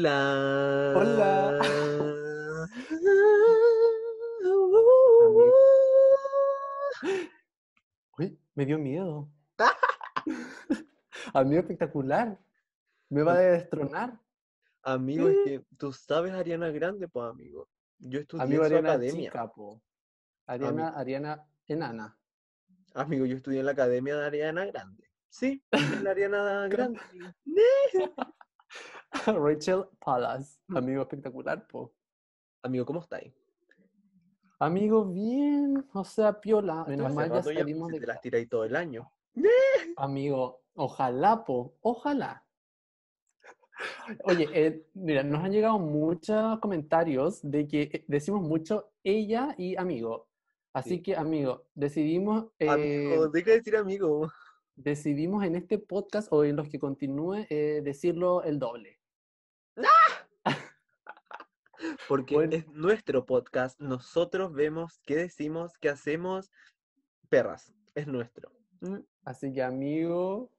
Hola. 0.00 0.96
Hola. 0.96 1.60
Uy, 8.18 8.38
me 8.54 8.64
dio 8.64 8.78
miedo. 8.78 9.28
Amigo 11.34 11.60
espectacular. 11.60 12.38
Me 13.10 13.22
va 13.22 13.34
a 13.34 13.38
destronar. 13.40 14.18
Amigo, 14.82 15.28
es 15.28 15.36
que 15.44 15.62
tú 15.76 15.92
sabes 15.92 16.32
Ariana 16.32 16.70
Grande, 16.70 17.06
pues 17.06 17.28
amigo. 17.28 17.68
Yo 17.98 18.20
estudié 18.20 18.44
Amigo 18.44 18.62
en 18.62 18.68
su 18.70 18.74
Ariana 18.76 18.92
academia. 18.92 19.24
chica, 19.30 19.52
po. 19.52 19.82
Ariana, 20.46 20.88
Ariana 20.96 21.46
enana. 21.68 22.16
Amigo, 22.94 23.26
yo 23.26 23.36
estudié 23.36 23.60
en 23.60 23.66
la 23.66 23.72
academia 23.72 24.16
de 24.16 24.24
Ariana 24.24 24.64
Grande. 24.64 25.10
Sí, 25.28 25.62
en 25.72 26.04
la 26.04 26.12
Ariana 26.12 26.66
Grande. 26.68 27.00
Rachel 29.26 29.84
Palace. 30.04 30.58
Amigo 30.68 31.02
espectacular, 31.02 31.66
po. 31.66 31.92
Amigo, 32.62 32.84
¿cómo 32.84 33.00
estáis? 33.00 33.32
Amigo, 34.58 35.04
bien. 35.06 35.88
O 35.94 36.04
sea, 36.04 36.38
piola. 36.40 36.84
Menos 36.86 37.14
mal 37.14 37.30
ya 37.32 37.42
salimos 37.42 37.90
de 37.90 38.00
te 38.00 38.06
las 38.06 38.20
tiráis 38.20 38.48
todo 38.48 38.64
el 38.64 38.76
año. 38.76 39.10
Amigo, 39.96 40.62
ojalá, 40.74 41.44
po. 41.44 41.74
Ojalá. 41.80 42.44
Oye, 44.24 44.46
eh, 44.52 44.86
mira, 44.92 45.22
nos 45.22 45.42
han 45.42 45.52
llegado 45.52 45.78
muchos 45.78 46.58
comentarios 46.58 47.40
de 47.42 47.66
que 47.66 47.82
eh, 47.82 48.04
decimos 48.06 48.42
mucho 48.42 48.92
ella 49.02 49.54
y 49.56 49.74
amigo. 49.76 50.28
Así 50.74 50.96
Sí. 50.96 51.02
que, 51.02 51.16
amigo, 51.16 51.64
decidimos, 51.74 52.46
eh, 52.58 52.68
Amigo, 52.68 53.28
deja 53.28 53.50
de 53.52 53.56
decir 53.56 53.76
amigo. 53.76 54.30
Decidimos 54.82 55.44
en 55.44 55.56
este 55.56 55.78
podcast 55.78 56.28
o 56.32 56.44
en 56.44 56.56
los 56.56 56.68
que 56.68 56.78
continúe 56.78 57.46
eh, 57.50 57.80
decirlo 57.84 58.42
el 58.42 58.58
doble. 58.58 58.98
Porque 62.08 62.34
Bueno. 62.34 62.56
es 62.56 62.66
nuestro 62.68 63.24
podcast. 63.24 63.80
Nosotros 63.80 64.52
vemos 64.52 65.00
qué 65.06 65.16
decimos, 65.16 65.78
qué 65.78 65.88
hacemos. 65.90 66.50
Perras, 67.28 67.72
es 67.94 68.06
nuestro. 68.06 68.52
¿Mm? 68.80 68.98
Así 69.24 69.52
que, 69.52 69.62
amigo, 69.62 70.50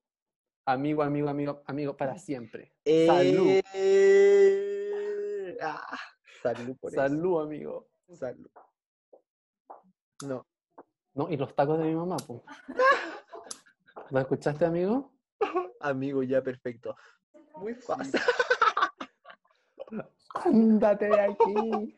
amigo, 0.66 1.04
amigo, 1.04 1.30
amigo, 1.30 1.64
amigo, 1.66 1.98
para 1.98 2.18
siempre. 2.18 2.74
Salud. 2.86 3.62
Eh, 3.74 5.58
ah, 5.62 5.98
salud 6.42 6.78
por 6.78 6.92
eso. 6.92 7.02
Salud, 7.02 7.42
amigo. 7.42 7.88
Salud. 8.14 8.50
No. 10.26 10.46
No, 11.14 11.30
y 11.30 11.36
los 11.38 11.54
tacos 11.56 11.78
de 11.80 11.86
mi 11.86 11.96
mamá, 11.96 12.18
po. 12.18 12.44
¿Lo 14.12 14.20
escuchaste, 14.20 14.66
amigo? 14.66 15.14
Amigo, 15.80 16.22
ya 16.22 16.44
perfecto. 16.44 16.98
Muy 17.56 17.74
fácil. 17.74 18.20
Ándate 20.46 21.06
de 21.08 21.20
aquí. 21.22 21.98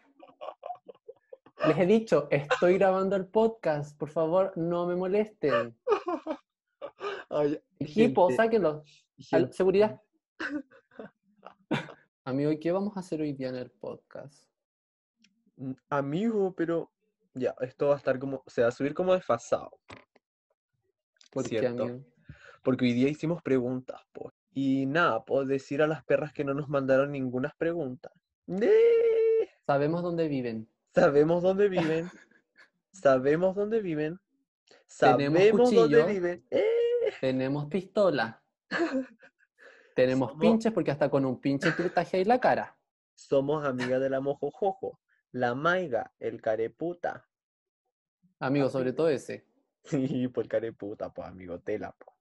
Les 1.67 1.77
he 1.79 1.85
dicho, 1.87 2.27
estoy 2.29 2.77
grabando 2.77 3.15
el 3.15 3.25
podcast, 3.25 3.97
por 3.97 4.09
favor, 4.09 4.53
no 4.55 4.85
me 4.85 4.95
molesten. 4.95 5.75
Ay, 7.29 7.59
Equipo, 7.79 8.27
gente, 8.27 8.43
sáquenlo. 8.43 8.83
Gente, 9.17 9.53
Seguridad. 9.53 9.99
Amigo, 12.25 12.51
¿y 12.51 12.59
qué 12.59 12.71
vamos 12.71 12.95
a 12.95 12.99
hacer 12.99 13.21
hoy 13.21 13.33
día 13.33 13.49
en 13.49 13.55
el 13.55 13.71
podcast? 13.71 14.45
mm, 15.55 15.73
Amigo, 15.89 16.53
pero 16.53 16.91
ya, 17.33 17.55
esto 17.61 17.87
va 17.87 17.95
a 17.95 17.97
estar 17.97 18.19
como, 18.19 18.43
se 18.45 18.61
va 18.61 18.67
a 18.67 18.71
subir 18.71 18.93
como 18.93 19.15
desfasado. 19.15 19.79
Porque 22.63 22.85
hoy 22.85 22.93
día 22.93 23.09
hicimos 23.09 23.41
preguntas, 23.41 24.01
pues. 24.13 24.33
Y 24.53 24.85
nada, 24.85 25.25
puedo 25.25 25.45
decir 25.45 25.81
a 25.81 25.87
las 25.87 26.03
perras 26.03 26.31
que 26.31 26.43
no 26.43 26.53
nos 26.53 26.69
mandaron 26.69 27.11
ninguna 27.11 27.53
pregunta. 27.57 28.11
¡Nee! 28.45 28.69
Sabemos 29.65 30.03
dónde 30.03 30.27
viven. 30.27 30.67
Sabemos 30.93 31.41
dónde 31.41 31.69
viven. 31.69 32.09
Sabemos 32.91 33.55
dónde 33.55 33.81
viven. 33.81 34.19
Tenemos 34.99 35.39
Sabemos 35.39 35.73
dónde 35.73 35.97
cuchillo. 35.97 36.05
viven. 36.05 36.45
¡Eh! 36.51 36.63
Tenemos 37.19 37.65
pistola. 37.65 38.41
Tenemos 39.95 40.31
Somos- 40.31 40.41
pinches 40.41 40.71
porque 40.71 40.91
hasta 40.91 41.09
con 41.09 41.25
un 41.25 41.39
pinche 41.39 41.71
te 41.71 41.89
tajeáis 41.89 42.27
la 42.27 42.39
cara. 42.39 42.77
Somos 43.15 43.65
amigas 43.65 44.01
de 44.01 44.09
la 44.09 44.19
mojojojo, 44.21 44.99
la 45.31 45.53
maiga, 45.55 46.13
el 46.19 46.41
careputa. 46.41 47.27
Amigo, 48.39 48.69
sobre 48.69 48.91
todo 48.93 49.09
ese. 49.09 49.45
Sí, 49.85 50.27
pues 50.29 50.45
el 50.45 50.49
careputa, 50.49 51.13
pues 51.13 51.27
amigo, 51.27 51.59
tela, 51.59 51.95
pues. 51.97 52.15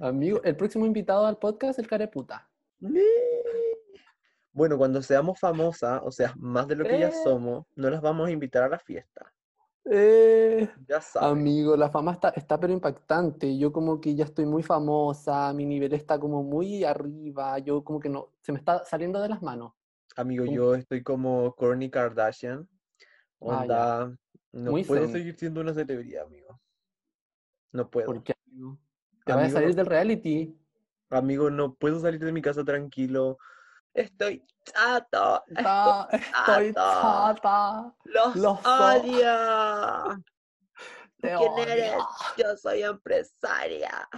Amigo, 0.00 0.40
el 0.44 0.56
próximo 0.56 0.86
invitado 0.86 1.26
al 1.26 1.38
podcast, 1.38 1.78
el 1.80 1.88
careputa. 1.88 2.48
Bueno, 4.52 4.76
cuando 4.78 5.02
seamos 5.02 5.38
famosas, 5.38 6.00
o 6.04 6.10
sea, 6.10 6.32
más 6.36 6.66
de 6.68 6.76
lo 6.76 6.84
que 6.84 6.98
ya 6.98 7.08
Eh. 7.08 7.14
somos, 7.24 7.66
no 7.76 7.90
las 7.90 8.00
vamos 8.00 8.28
a 8.28 8.30
invitar 8.30 8.62
a 8.62 8.68
la 8.68 8.78
fiesta. 8.78 9.32
Eh, 9.90 10.68
Ya 10.86 11.00
sabes. 11.00 11.30
Amigo, 11.30 11.76
la 11.76 11.88
fama 11.90 12.12
está, 12.12 12.28
está 12.30 12.58
pero 12.60 12.72
impactante. 12.72 13.56
Yo 13.56 13.72
como 13.72 14.00
que 14.00 14.14
ya 14.14 14.24
estoy 14.24 14.44
muy 14.46 14.62
famosa, 14.62 15.52
mi 15.54 15.64
nivel 15.64 15.92
está 15.94 16.18
como 16.18 16.42
muy 16.42 16.84
arriba, 16.84 17.58
yo 17.58 17.82
como 17.84 17.98
que 18.00 18.08
no, 18.08 18.32
se 18.42 18.52
me 18.52 18.58
está 18.58 18.84
saliendo 18.84 19.20
de 19.20 19.28
las 19.30 19.40
manos. 19.42 19.72
Amigo, 20.16 20.44
¿Cómo? 20.44 20.56
yo 20.56 20.74
estoy 20.74 21.02
como 21.02 21.54
Kourtney 21.54 21.90
Kardashian. 21.90 22.68
Ah, 23.40 23.46
ya. 23.46 23.60
Onda, 23.60 24.18
no 24.52 24.70
Muy 24.72 24.84
puedo 24.84 25.04
zen. 25.04 25.12
seguir 25.12 25.36
siendo 25.36 25.60
una 25.60 25.72
celebridad, 25.72 26.24
amigo. 26.26 26.60
No 27.72 27.90
puedo. 27.90 28.06
¿Por 28.06 28.22
qué, 28.22 28.34
amigo? 28.46 28.78
Te 29.24 29.32
vas 29.32 29.44
a 29.46 29.50
salir 29.50 29.70
no- 29.70 29.74
del 29.76 29.86
reality. 29.86 30.58
Amigo, 31.10 31.50
no 31.50 31.74
puedo 31.74 32.00
salir 32.00 32.20
de 32.20 32.32
mi 32.32 32.42
casa 32.42 32.64
tranquilo. 32.64 33.38
Estoy 33.94 34.44
chato. 34.64 35.42
Estoy 35.46 35.64
chata. 36.74 37.34
chata. 37.34 37.94
Los 38.04 38.36
Los 38.36 38.66
odio. 38.66 40.24
Te 41.20 41.34
¿Quién 41.34 41.52
odio. 41.52 41.62
eres? 41.64 41.94
Yo 42.36 42.56
soy 42.56 42.82
empresaria. 42.82 44.08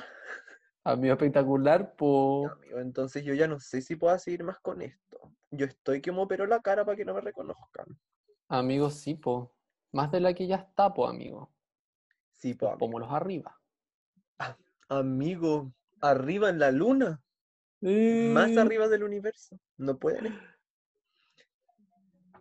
Amigo 0.85 1.13
espectacular, 1.15 1.95
po. 1.95 2.51
Amigo, 2.51 2.79
entonces 2.81 3.25
yo 3.25 3.35
ya 3.35 3.47
no 3.47 3.59
sé 3.59 3.81
si 3.83 3.97
puedo 3.97 4.19
seguir 4.19 4.45
más 4.45 4.59
con 4.61 4.83
esto. 4.83 5.33
Yo 5.51 5.67
estoy 5.67 6.01
que 6.01 6.13
me 6.13 6.27
la 6.47 6.61
cara 6.61 6.85
para 6.85 6.97
que 6.97 7.05
no 7.05 7.15
me 7.15 7.21
reconozcan. 7.21 7.87
Amigo, 8.49 8.91
sí, 8.91 9.15
po. 9.15 9.55
Más 9.93 10.11
de 10.11 10.21
la 10.21 10.35
que 10.35 10.47
ya 10.47 10.57
está, 10.57 10.93
po, 10.93 11.07
amigo. 11.07 11.51
Sí, 12.41 12.55
pues, 12.55 12.71
Los 12.73 12.79
pómulos 12.79 13.09
arriba. 13.13 13.57
amigo, 14.89 15.73
arriba 16.01 16.49
en 16.49 16.59
la 16.59 16.71
luna, 16.73 17.21
más 17.83 18.51
Eh. 18.51 18.59
arriba 18.61 18.89
del 18.89 19.05
universo. 19.05 19.59
No 19.77 19.97
pueden. 19.99 20.37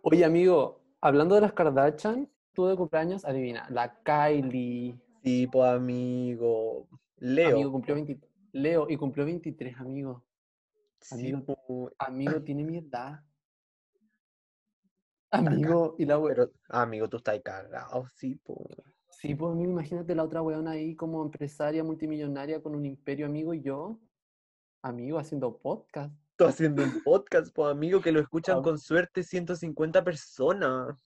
Oye, 0.02 0.24
amigo, 0.24 0.82
hablando 1.02 1.34
de 1.34 1.42
las 1.42 1.52
Kardashian, 1.52 2.28
tú 2.54 2.66
de 2.66 2.76
cumpleaños, 2.76 3.24
adivina, 3.24 3.68
la 3.70 3.94
Kylie. 4.02 4.98
Sí, 5.22 5.46
pues, 5.46 5.70
amigo. 5.70 6.88
Leo. 7.18 7.50
Amigo 7.50 7.72
cumplió 7.72 7.94
20 7.94 8.18
Leo 8.52 8.86
y 8.88 8.96
cumplió 8.96 9.24
23, 9.26 9.76
amigo. 9.78 10.24
Sí, 11.00 11.30
amigo. 11.30 11.44
po, 11.44 11.90
Amigo 11.98 12.42
tiene 12.42 12.64
mi 12.64 12.78
edad. 12.78 13.22
Amigo, 15.30 15.94
y 15.98 16.06
la 16.06 16.18
we- 16.18 16.30
pero, 16.34 16.50
amigo, 16.70 17.08
tú 17.08 17.18
estás 17.18 17.38
cagado, 17.44 18.08
sí, 18.16 18.40
pues. 18.42 18.58
Sí, 19.20 19.34
pues 19.34 19.52
amigo, 19.52 19.70
imagínate 19.72 20.14
la 20.14 20.24
otra 20.24 20.40
weona 20.40 20.70
ahí 20.70 20.96
como 20.96 21.22
empresaria 21.22 21.84
multimillonaria 21.84 22.62
con 22.62 22.74
un 22.74 22.86
imperio, 22.86 23.26
amigo, 23.26 23.52
y 23.52 23.60
yo, 23.60 24.00
amigo, 24.80 25.18
haciendo 25.18 25.58
podcast. 25.58 26.14
Tú 26.36 26.46
haciendo 26.46 26.82
un 26.82 27.02
podcast, 27.02 27.54
pues, 27.54 27.70
amigo, 27.70 28.00
que 28.00 28.12
lo 28.12 28.20
escuchan 28.20 28.62
con 28.62 28.78
suerte 28.78 29.22
150 29.22 30.02
personas. 30.02 30.96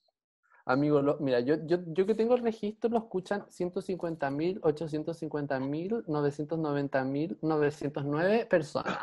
Amigo, 0.65 1.01
lo- 1.01 1.19
mira, 1.19 1.41
yo, 1.41 1.55
yo, 1.65 1.79
yo 1.87 2.05
que 2.05 2.15
tengo 2.15 2.35
el 2.35 2.41
registro 2.41 2.89
lo 2.89 2.99
escuchan 2.99 3.45
150 3.49 4.31
mil, 4.31 4.61
850 4.63 5.59
mil, 5.59 6.01
990 6.07 7.03
mil, 7.03 7.37
909 7.41 8.45
personas. 8.45 8.97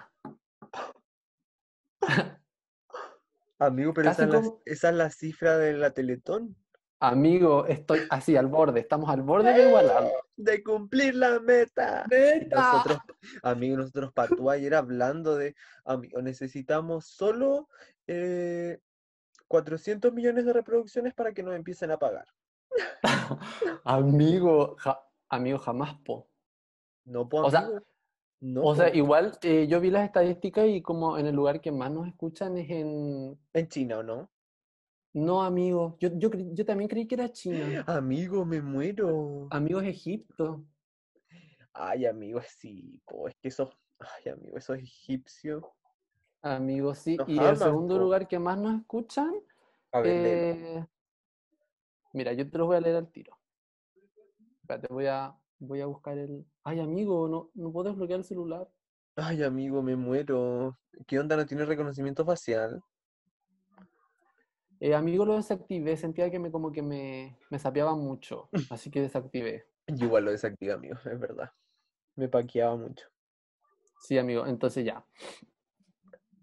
Amigo, 3.59 3.93
pero 3.93 4.09
esa 4.11 4.23
Casi 4.27 4.29
es, 4.31 4.35
la, 4.35 4.41
como- 4.49 4.63
esa 4.65 4.89
es 4.89 4.95
la 4.97 5.11
cifra 5.11 5.59
de 5.59 5.75
la 5.75 5.91
Teletón. 5.91 6.57
Amigo, 7.05 7.67
estoy 7.67 7.99
así 8.11 8.37
al 8.37 8.47
borde, 8.47 8.79
estamos 8.79 9.11
al 9.11 9.23
borde 9.23 9.53
de 9.53 9.67
igualarlo. 9.69 10.11
De 10.37 10.63
cumplir 10.63 11.17
la 11.17 11.41
meta. 11.41 12.07
Nosotros, 12.49 12.99
amigo, 13.43 13.77
nosotros 13.77 14.13
patú 14.13 14.49
ayer 14.49 14.73
hablando 14.73 15.37
de, 15.37 15.57
amigo, 15.85 16.23
necesitamos 16.23 17.07
solo 17.07 17.69
eh, 18.07 18.79
400 19.49 20.13
millones 20.13 20.45
de 20.45 20.53
reproducciones 20.53 21.13
para 21.13 21.33
que 21.33 21.43
nos 21.43 21.57
empiecen 21.57 21.91
a 21.91 21.99
pagar. 21.99 22.27
Amigo, 23.85 24.77
ja- 24.79 25.01
amigo, 25.29 25.59
jamás, 25.59 25.95
po. 26.05 26.29
No, 27.05 27.29
pues, 27.29 27.43
O 27.45 27.51
sea. 27.51 27.69
No, 28.45 28.63
O 28.65 28.75
sea, 28.75 28.93
igual 28.95 29.39
eh, 29.43 29.67
yo 29.69 29.81
vi 29.81 29.91
las 29.91 30.05
estadísticas 30.05 30.67
y 30.67 30.83
como 30.83 31.17
en 31.19 31.27
el 31.27 31.35
lugar 31.35 31.61
que 31.61 31.71
más 31.71 31.91
nos 31.93 32.09
escuchan 32.09 32.57
es 32.59 32.71
en... 32.71 33.39
en 33.53 33.69
China, 33.69 33.99
¿o 33.99 34.03
no? 34.03 34.31
No, 35.15 35.43
amigo, 35.43 35.97
yo, 36.01 36.09
yo, 36.15 36.31
yo 36.33 36.65
también 36.65 36.89
creí 36.89 37.07
que 37.07 37.17
era 37.17 37.31
China. 37.31 37.85
Amigo, 37.87 38.45
me 38.47 38.63
muero. 38.63 39.47
Amigo, 39.51 39.81
es 39.81 39.89
Egipto. 39.89 40.65
Ay, 41.75 42.07
amigo, 42.07 42.41
sí, 42.47 43.01
po, 43.07 43.29
es 43.29 43.35
que 43.37 43.49
esos, 43.49 43.71
ay, 43.99 44.33
amigo, 44.33 44.57
esos 44.57 44.79
egipcios. 44.79 45.65
Amigos, 46.43 46.99
sí. 46.99 47.17
y 47.27 47.39
el 47.39 47.57
segundo 47.57 47.99
lugar 47.99 48.27
que 48.27 48.39
más 48.39 48.59
nos 48.59 48.81
escuchan. 48.81 49.33
Eh, 50.05 50.85
mira, 52.13 52.33
yo 52.33 52.49
te 52.51 52.59
los 52.59 52.67
voy 52.67 52.77
a 52.77 52.81
leer 52.81 52.97
al 52.97 53.11
tiro. 53.11 53.39
Espérate, 54.63 54.89
voy 54.93 55.07
a, 55.07 55.37
voy 55.59 55.81
a 55.81 55.87
buscar 55.87 56.19
el. 56.19 56.45
Ay, 56.65 56.81
amigo, 56.81 57.29
no, 57.29 57.51
no 57.55 57.73
puedo 57.73 57.91
desbloquear 57.91 58.21
el 58.21 58.25
celular. 58.25 58.69
Ay, 59.17 59.43
amigo, 59.43 59.83
me 59.83 59.95
muero. 59.95 60.79
¿Qué 61.07 61.19
onda? 61.19 61.37
¿No 61.37 61.47
tiene 61.47 61.65
reconocimiento 61.65 62.25
facial? 62.25 62.83
Eh, 64.85 64.97
amigo, 64.97 65.25
lo 65.25 65.37
desactivé. 65.37 65.97
Sentía 65.97 66.29
que 66.29 66.41
me 66.41 66.51
como 66.51 66.73
que 66.73 66.83
me, 66.83 67.39
me 67.51 67.61
sapeaba 67.61 67.95
mucho. 67.95 68.49
Así 68.71 68.91
que 68.91 69.01
desactivé. 69.01 69.65
Yo 69.87 70.07
igual 70.07 70.25
lo 70.25 70.33
desactivé, 70.33 70.73
amigo, 70.73 70.97
es 71.05 71.21
verdad. 71.21 71.53
Me 72.17 72.29
paqueaba 72.29 72.77
mucho. 72.77 73.07
Sí, 74.01 74.19
amigo, 74.19 74.45
entonces 74.45 74.85
ya. 74.85 75.07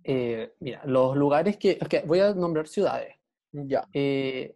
Eh, 0.06 0.53
mira, 0.62 0.81
los 0.86 1.18
lugares 1.18 1.57
que, 1.57 1.77
Voy 2.06 2.21
a 2.21 2.33
nombrar 2.33 2.69
ciudades. 2.69 3.13
Ya. 3.51 3.86
Eh, 3.91 4.56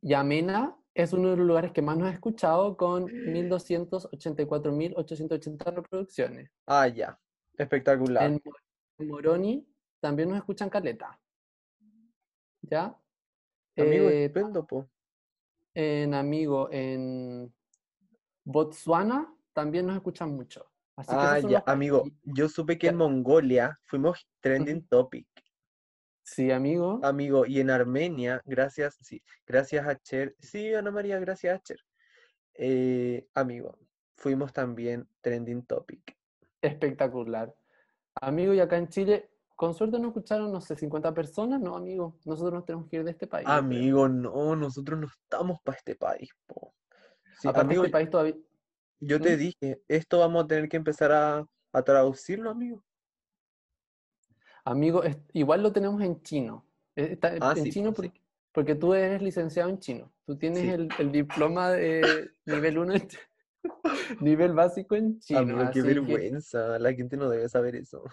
Yamena 0.00 0.76
es 0.94 1.12
uno 1.12 1.30
de 1.30 1.38
los 1.38 1.46
lugares 1.46 1.72
que 1.72 1.82
más 1.82 1.98
nos 1.98 2.08
ha 2.08 2.12
escuchado 2.12 2.76
con 2.76 3.08
1.284.880 3.08 5.74
reproducciones. 5.74 6.52
Ah, 6.66 6.86
ya. 6.86 7.18
Espectacular. 7.56 8.30
En, 8.30 8.40
Moroni 9.08 9.66
también 9.98 10.28
nos 10.28 10.38
escuchan 10.38 10.70
caleta. 10.70 11.18
¿Ya? 12.62 12.96
Amigo, 13.82 14.08
eh, 14.10 14.32
po. 14.68 14.88
En 15.74 16.14
amigo, 16.14 16.68
en 16.72 17.52
Botswana 18.44 19.32
también 19.52 19.86
nos 19.86 19.96
escuchan 19.96 20.30
mucho. 20.34 20.70
ah, 20.96 21.38
ya, 21.38 21.62
amigo, 21.66 22.04
yo 22.24 22.48
supe 22.48 22.78
que 22.78 22.88
en 22.88 22.96
Mongolia 22.96 23.78
fuimos 23.84 24.28
trending 24.40 24.86
topic. 24.88 25.26
Sí, 26.22 26.50
amigo. 26.50 27.00
Amigo, 27.02 27.46
y 27.46 27.60
en 27.60 27.70
Armenia, 27.70 28.42
gracias, 28.44 28.98
sí, 29.00 29.22
gracias 29.46 29.86
a 29.86 29.96
Cher, 29.96 30.34
sí, 30.38 30.74
Ana 30.74 30.90
María, 30.90 31.18
gracias 31.18 31.56
a 31.56 31.62
Cher. 31.62 31.78
Eh, 32.54 33.26
amigo, 33.34 33.78
fuimos 34.16 34.52
también 34.52 35.08
trending 35.20 35.64
topic. 35.64 36.18
Espectacular. 36.60 37.54
Amigo, 38.20 38.52
y 38.52 38.60
acá 38.60 38.76
en 38.76 38.88
Chile, 38.88 39.30
con 39.58 39.74
suerte 39.74 39.98
nos 39.98 40.10
escucharon, 40.10 40.52
no 40.52 40.60
sé, 40.60 40.76
50 40.76 41.12
personas, 41.12 41.60
¿no, 41.60 41.74
amigo? 41.74 42.16
Nosotros 42.24 42.54
nos 42.54 42.64
tenemos 42.64 42.88
que 42.88 42.98
ir 42.98 43.04
de 43.04 43.10
este 43.10 43.26
país. 43.26 43.44
Amigo, 43.48 44.08
no, 44.08 44.54
nosotros 44.54 45.00
no 45.00 45.08
estamos 45.08 45.60
para 45.64 45.76
este 45.76 45.96
país, 45.96 46.30
po. 46.46 46.76
Sí, 47.40 47.48
amigo, 47.52 47.82
este 47.82 47.90
país 47.90 48.08
todavía... 48.08 48.36
Yo 49.00 49.20
te 49.20 49.34
¿Mm? 49.34 49.38
dije, 49.40 49.82
esto 49.88 50.20
vamos 50.20 50.44
a 50.44 50.46
tener 50.46 50.68
que 50.68 50.76
empezar 50.76 51.10
a, 51.10 51.44
traducirlo, 51.84 52.50
amigo. 52.50 52.84
Amigo, 54.64 55.02
igual 55.32 55.64
lo 55.64 55.72
tenemos 55.72 56.00
en 56.02 56.22
chino. 56.22 56.64
Eh, 56.94 57.08
está 57.14 57.34
ah, 57.40 57.54
en 57.56 57.64
chino 57.72 57.92
pues 57.92 58.12
porque, 58.52 58.76
tú 58.76 58.94
eres 58.94 59.20
licenciado 59.22 59.70
en 59.70 59.80
chino. 59.80 60.12
Tú 60.24 60.38
tienes 60.38 60.88
el, 61.00 61.10
diploma 61.10 61.72
de 61.72 62.30
nivel 62.46 62.78
1 62.78 62.94
nivel 64.20 64.52
básico 64.52 64.94
en 64.94 65.18
chino. 65.18 65.40
Amigo, 65.40 65.68
qué 65.72 65.82
vergüenza. 65.82 66.78
La 66.78 66.92
gente 66.92 67.16
no 67.16 67.28
debe 67.28 67.48
saber 67.48 67.74
eso. 67.74 68.04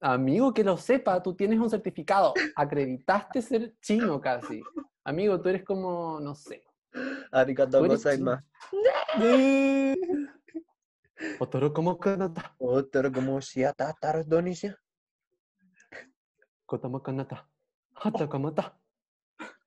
Amigo, 0.00 0.52
que 0.52 0.64
lo 0.64 0.76
sepa, 0.76 1.22
tú 1.22 1.34
tienes 1.34 1.58
un 1.58 1.70
certificado. 1.70 2.34
Acreditaste 2.56 3.42
ser 3.42 3.74
chino 3.80 4.20
casi. 4.20 4.62
Amigo, 5.04 5.40
tú 5.40 5.48
eres 5.48 5.64
como, 5.64 6.20
no 6.20 6.34
sé, 6.34 6.64
Arigato 7.30 7.84
gozaimasu. 7.84 8.44
Otoro 11.38 11.72
como 11.72 11.98
kanata. 11.98 12.54
Otoro 12.58 13.12
como 13.12 13.40
shiata 13.40 13.92
tarodonisia. 14.00 14.78
Kotama 16.66 17.02
kanata. 17.02 17.48
Hata 17.94 18.28
kamata. 18.28 18.76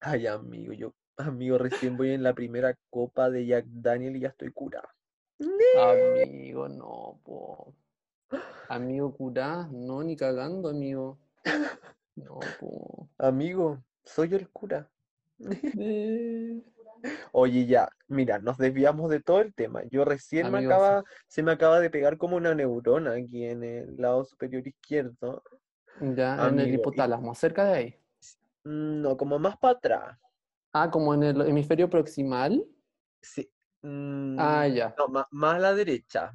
Ay, 0.02 0.28
amigo, 0.28 0.74
yo, 0.74 0.94
amigo, 1.18 1.58
recién 1.58 1.98
voy 1.98 2.12
en 2.12 2.24
la 2.24 2.34
primera 2.34 2.78
copa 2.90 3.30
de 3.30 3.46
Jack 3.46 3.66
Daniel 3.68 4.18
y 4.18 4.22
ya 4.22 4.30
estoy 4.30 4.52
curado. 4.52 4.88
Amigo, 5.40 6.68
no, 6.68 7.20
po. 7.24 7.74
Amigo, 8.70 9.14
cura, 9.16 9.68
no, 9.72 10.04
ni 10.04 10.16
cagando, 10.16 10.70
amigo. 10.70 11.18
No, 12.16 12.40
po. 12.60 13.10
Amigo, 13.18 13.84
soy 14.04 14.34
el 14.34 14.50
cura. 14.50 14.90
Oye, 17.32 17.66
ya, 17.66 17.90
mira, 18.08 18.40
nos 18.40 18.58
desviamos 18.58 19.10
de 19.10 19.20
todo 19.20 19.42
el 19.42 19.54
tema. 19.54 19.84
Yo 19.92 20.06
recién 20.06 20.52
me 20.52 20.60
acaba, 20.60 21.04
se 21.28 21.44
me 21.44 21.52
acaba 21.52 21.80
de 21.80 21.90
pegar 21.90 22.18
como 22.18 22.38
una 22.38 22.56
neurona 22.56 23.14
aquí 23.14 23.46
en 23.46 23.64
el 23.64 23.98
lado 23.98 24.24
superior 24.26 24.68
izquierdo. 24.68 25.44
Ya, 26.00 26.48
en 26.48 26.60
el 26.60 26.74
hipotálamo, 26.74 27.36
cerca 27.36 27.66
de 27.66 27.74
ahí. 27.74 27.96
No, 28.64 29.16
como 29.16 29.38
más 29.38 29.58
para 29.58 29.78
atrás. 29.78 30.18
Ah, 30.74 30.90
como 30.90 31.14
en 31.14 31.24
el 31.24 31.42
hemisferio 31.42 31.90
proximal. 31.90 32.66
Sí. 33.22 33.50
ah, 33.84 34.68
ya. 34.68 34.96
No, 34.98 35.08
más, 35.32 35.56
a 35.56 35.60
la 35.60 35.74
derecha. 35.74 36.34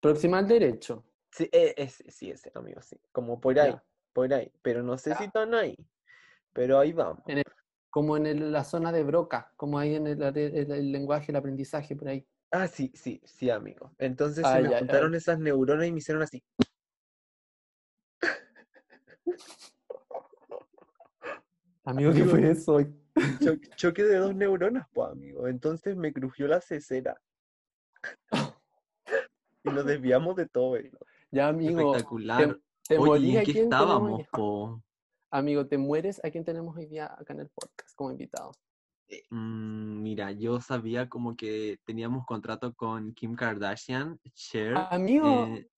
Proximal 0.00 0.46
derecho. 0.46 1.04
Sí, 1.38 1.48
e, 1.52 1.88
sí, 1.88 2.30
ese, 2.30 2.50
amigo, 2.54 2.82
sí. 2.82 3.00
Como 3.12 3.40
por 3.40 3.58
ahí, 3.60 3.72
por 4.12 4.34
ahí. 4.34 4.52
Pero 4.60 4.82
no 4.82 4.98
sé 4.98 5.14
si 5.14 5.24
están 5.24 5.54
ahí. 5.54 5.76
Pero 6.52 6.80
ahí 6.80 6.92
vamos 6.92 7.22
como 7.90 8.16
en 8.16 8.52
la 8.52 8.64
zona 8.64 8.92
de 8.92 9.02
Broca, 9.02 9.52
como 9.56 9.78
ahí 9.78 9.94
en 9.94 10.06
el, 10.06 10.92
lenguaje, 10.92 11.32
el 11.32 11.36
aprendizaje, 11.36 11.96
por 11.96 12.08
ahí. 12.08 12.26
Ah, 12.50 12.66
sí, 12.66 12.92
sí, 12.94 13.20
sí, 13.24 13.50
amigo. 13.50 13.92
Entonces 13.98 14.46
se 14.46 14.62
me 14.62 14.78
juntaron 14.78 15.14
esas 15.14 15.38
neuronas 15.38 15.86
y 15.86 15.92
me 15.92 15.98
hicieron 15.98 16.22
así. 16.22 16.42
Amigo, 21.84 22.12
¿qué 22.12 22.24
fue 22.24 22.50
eso? 22.50 22.78
choque 23.76 24.04
de 24.04 24.16
dos 24.16 24.34
neuronas, 24.34 24.86
pues, 24.92 25.10
amigo. 25.10 25.48
Entonces 25.48 25.96
me 25.96 26.12
crujió 26.12 26.46
la 26.46 26.60
cesera. 26.60 27.20
y 29.64 29.70
nos 29.70 29.86
desviamos 29.86 30.36
de 30.36 30.46
todo. 30.46 30.76
Ya, 31.30 31.48
amigo. 31.48 31.94
Espectacular. 31.94 32.58
Oye, 32.98 33.38
¿en 33.38 33.44
qué 33.44 33.60
estábamos, 33.62 34.22
po? 34.32 34.82
Amigo, 35.30 35.66
¿te 35.66 35.76
mueres? 35.76 36.20
¿A 36.24 36.30
quién 36.30 36.44
tenemos 36.44 36.74
hoy 36.74 36.86
día 36.86 37.06
acá 37.06 37.34
en 37.34 37.40
el 37.40 37.48
podcast 37.50 37.94
como 37.94 38.10
invitado? 38.10 38.52
Eh, 39.08 39.24
mm, 39.28 40.02
mira, 40.02 40.32
yo 40.32 40.60
sabía 40.60 41.08
como 41.08 41.36
que 41.36 41.80
teníamos 41.84 42.24
contrato 42.24 42.74
con 42.74 43.12
Kim 43.12 43.34
Kardashian, 43.36 44.18
Cher. 44.32 44.74
Amigo. 44.90 45.46
Eh, 45.46 45.68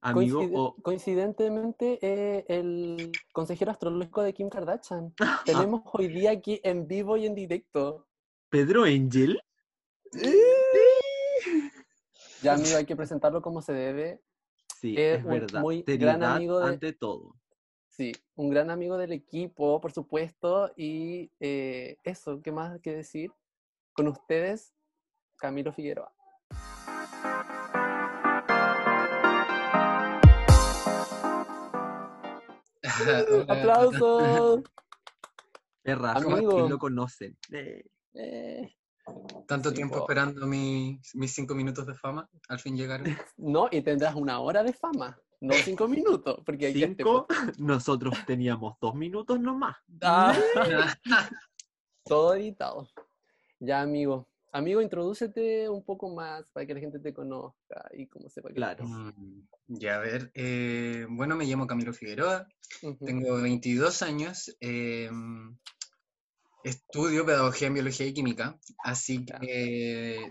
amigo 0.00 0.76
Coincidentemente, 0.80 1.98
eh, 2.00 2.44
el 2.48 3.10
consejero 3.32 3.72
astrológico 3.72 4.22
de 4.22 4.32
Kim 4.32 4.48
Kardashian. 4.48 5.12
Tenemos 5.72 5.82
hoy 5.92 6.06
día 6.06 6.30
aquí 6.30 6.60
en 6.62 6.86
vivo 6.86 7.16
y 7.16 7.26
en 7.26 7.34
directo. 7.34 8.06
¿Pedro 8.48 8.84
Angel? 8.84 9.40
ya, 12.42 12.54
amigo, 12.54 12.76
hay 12.76 12.86
que 12.86 12.96
presentarlo 12.96 13.42
como 13.42 13.60
se 13.60 13.72
debe. 13.72 14.22
Sí, 14.82 14.96
es, 14.98 15.24
verdad. 15.24 15.60
Muy 15.60 15.82
gran 15.86 16.24
amigo 16.24 16.58
ante 16.58 16.92
todo. 16.92 17.36
Sí, 17.86 18.10
un 18.34 18.50
gran 18.50 18.68
amigo 18.68 18.98
del 18.98 19.12
equipo, 19.12 19.80
por 19.80 19.92
supuesto, 19.92 20.72
y 20.76 21.30
eh, 21.38 21.98
eso, 22.02 22.42
¿qué 22.42 22.50
más 22.50 22.80
que 22.80 22.92
decir? 22.92 23.30
Con 23.92 24.08
ustedes, 24.08 24.74
Camilo 25.36 25.72
Figueroa. 25.72 26.12
¡Aplausos! 33.48 34.62
Es 35.84 35.96
raro, 35.96 36.28
que 36.28 36.68
lo 36.68 36.78
conocen. 36.78 37.38
Eh, 37.52 38.74
Tanto 39.46 39.72
tiempo 39.72 39.98
esperando 39.98 40.46
mis 40.46 41.00
cinco 41.26 41.54
minutos 41.54 41.86
de 41.86 41.94
fama, 41.94 42.28
al 42.48 42.58
fin 42.58 42.76
llegaron. 42.76 43.06
No, 43.36 43.68
y 43.70 43.82
tendrás 43.82 44.14
una 44.14 44.40
hora 44.40 44.62
de 44.62 44.72
fama. 44.72 45.18
No 45.40 45.52
cinco 45.76 45.88
minutos, 45.88 46.40
porque 46.46 46.66
hay 46.66 46.74
cinco, 46.74 47.26
nosotros 47.58 48.14
teníamos 48.26 48.76
dos 48.80 48.94
minutos 48.94 49.40
nomás. 49.40 49.76
Ah. 50.00 50.36
Todo 52.04 52.34
editado. 52.34 52.88
Ya, 53.58 53.80
amigo. 53.80 54.28
Amigo, 54.54 54.82
introdúcete 54.82 55.66
un 55.68 55.82
poco 55.82 56.14
más 56.14 56.50
para 56.50 56.66
que 56.66 56.74
la 56.74 56.80
gente 56.80 56.98
te 56.98 57.14
conozca 57.14 57.88
y 57.94 58.06
cómo 58.06 58.28
sepa 58.28 58.50
que 58.50 58.56
Claro. 58.56 58.84
Mm, 58.84 59.46
ya, 59.66 59.96
a 59.96 60.00
ver. 60.00 60.30
Eh, 60.34 61.06
bueno, 61.08 61.36
me 61.36 61.46
llamo 61.46 61.66
Camilo 61.66 61.94
Figueroa, 61.94 62.46
tengo 63.00 63.40
22 63.40 64.02
años, 64.02 64.54
em, 64.60 65.56
estudio 66.64 67.26
pedagogía 67.26 67.68
en 67.68 67.74
biología 67.74 68.06
y 68.06 68.14
química, 68.14 68.58
así 68.84 69.24
que... 69.24 70.30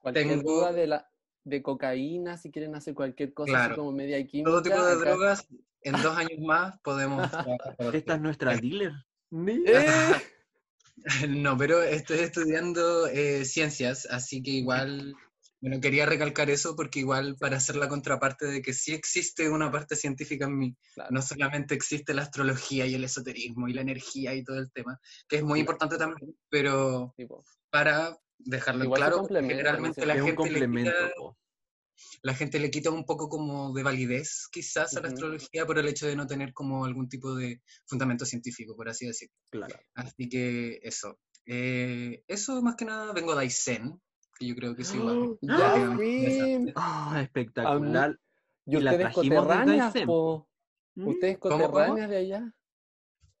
Cualquier 0.00 0.42
duda 0.42 0.72
de 0.72 0.86
la, 0.86 1.10
de 1.44 1.62
cocaína, 1.62 2.36
si 2.36 2.50
quieren 2.50 2.74
hacer 2.74 2.94
cualquier 2.94 3.34
cosa 3.34 3.66
así 3.66 3.74
como 3.74 3.92
media 3.92 4.24
química. 4.26 4.50
Todo 4.50 4.62
tipo 4.62 4.82
de 4.84 4.96
drogas, 4.96 5.46
en 5.82 5.92
dos 6.02 6.16
años 6.16 6.38
más 6.40 6.78
podemos... 6.80 7.28
Esta 7.92 8.14
es 8.14 8.20
nuestra 8.20 8.56
dealer. 8.56 8.92
no, 11.28 11.56
pero 11.56 11.82
estoy 11.82 12.20
estudiando 12.20 13.06
eh, 13.08 13.44
ciencias, 13.44 14.06
así 14.10 14.42
que 14.42 14.52
igual 14.52 15.14
Bueno, 15.60 15.80
quería 15.80 16.06
recalcar 16.06 16.50
eso 16.50 16.76
porque 16.76 17.00
igual 17.00 17.36
para 17.36 17.56
hacer 17.56 17.76
la 17.76 17.88
contraparte 17.88 18.46
de 18.46 18.62
que 18.62 18.72
sí 18.72 18.94
existe 18.94 19.48
una 19.48 19.72
parte 19.72 19.96
científica 19.96 20.46
en 20.46 20.56
mí, 20.56 20.76
no 21.10 21.20
solamente 21.20 21.74
existe 21.74 22.14
la 22.14 22.22
astrología 22.22 22.86
y 22.86 22.94
el 22.94 23.04
esoterismo 23.04 23.68
y 23.68 23.72
la 23.72 23.80
energía 23.80 24.34
y 24.34 24.44
todo 24.44 24.58
el 24.58 24.70
tema, 24.70 25.00
que 25.28 25.36
es 25.36 25.42
muy 25.42 25.60
importante 25.60 25.98
también, 25.98 26.36
pero 26.48 27.14
para 27.70 28.16
dejarlo 28.38 28.90
claro, 28.92 29.26
generalmente 29.26 30.06
la 30.06 30.14
gente, 30.14 30.50
le 30.50 30.70
quita, 30.70 30.92
la 32.22 32.34
gente 32.34 32.58
le 32.60 32.70
quita 32.70 32.90
un 32.90 33.04
poco 33.04 33.28
como 33.28 33.72
de 33.72 33.82
validez 33.82 34.48
quizás 34.50 34.96
a 34.96 35.00
la 35.00 35.08
astrología 35.08 35.66
por 35.66 35.78
el 35.78 35.88
hecho 35.88 36.06
de 36.06 36.16
no 36.16 36.26
tener 36.26 36.52
como 36.52 36.84
algún 36.84 37.08
tipo 37.08 37.34
de 37.34 37.62
fundamento 37.86 38.24
científico, 38.24 38.76
por 38.76 38.88
así 38.88 39.06
decirlo. 39.06 39.34
Claro. 39.50 39.76
Así 39.94 40.28
que 40.28 40.78
eso. 40.82 41.18
Eh, 41.46 42.22
eso 42.28 42.62
más 42.62 42.76
que 42.76 42.84
nada 42.84 43.12
vengo 43.12 43.34
de 43.34 43.40
Aysén, 43.42 44.00
que 44.38 44.46
yo 44.46 44.54
creo 44.54 44.74
que 44.74 44.82
es 44.82 44.94
igual. 44.94 45.38
¡Ya, 45.40 45.96
ah, 46.76 47.20
espectacular. 47.22 48.18
Y 48.66 48.76
ustedes 48.76 49.14
coterráneas, 49.14 49.94
po. 50.04 50.48
¿Mm? 50.94 51.08
¿Ustedes 51.08 51.38
coterráneas 51.38 52.10
de 52.10 52.16
allá? 52.16 52.54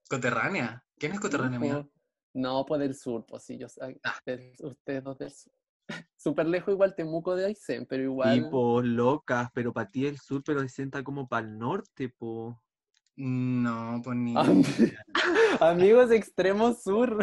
¿Coterránea? 0.08 0.84
¿Quién 0.98 1.12
es 1.12 1.20
coterránea 1.20 1.58
mía? 1.58 1.88
No, 2.34 2.64
pues 2.64 2.80
del 2.80 2.94
sur, 2.94 3.24
pues 3.26 3.42
sí, 3.42 3.58
yo 3.58 3.66
ah. 3.80 3.92
ustedes, 4.16 5.04
dos 5.04 5.18
del 5.18 5.30
sur. 5.30 5.52
Súper 6.16 6.46
lejos 6.46 6.72
igual 6.72 6.94
Temuco 6.94 7.34
de 7.34 7.46
Aysén, 7.46 7.86
pero 7.86 8.02
igual. 8.02 8.44
Tipo, 8.44 8.82
locas, 8.82 9.48
pero 9.54 9.72
para 9.72 9.88
ti 9.88 10.06
el 10.06 10.18
sur, 10.18 10.42
pero 10.44 10.60
Aysén 10.60 10.86
está 10.86 11.02
como 11.02 11.28
para 11.28 11.46
el 11.46 11.58
norte, 11.58 12.08
po. 12.08 12.60
No, 13.16 14.00
pues 14.04 14.16
ni. 14.16 14.34
Amigos 15.60 16.10
extremo 16.12 16.72
sur. 16.74 17.18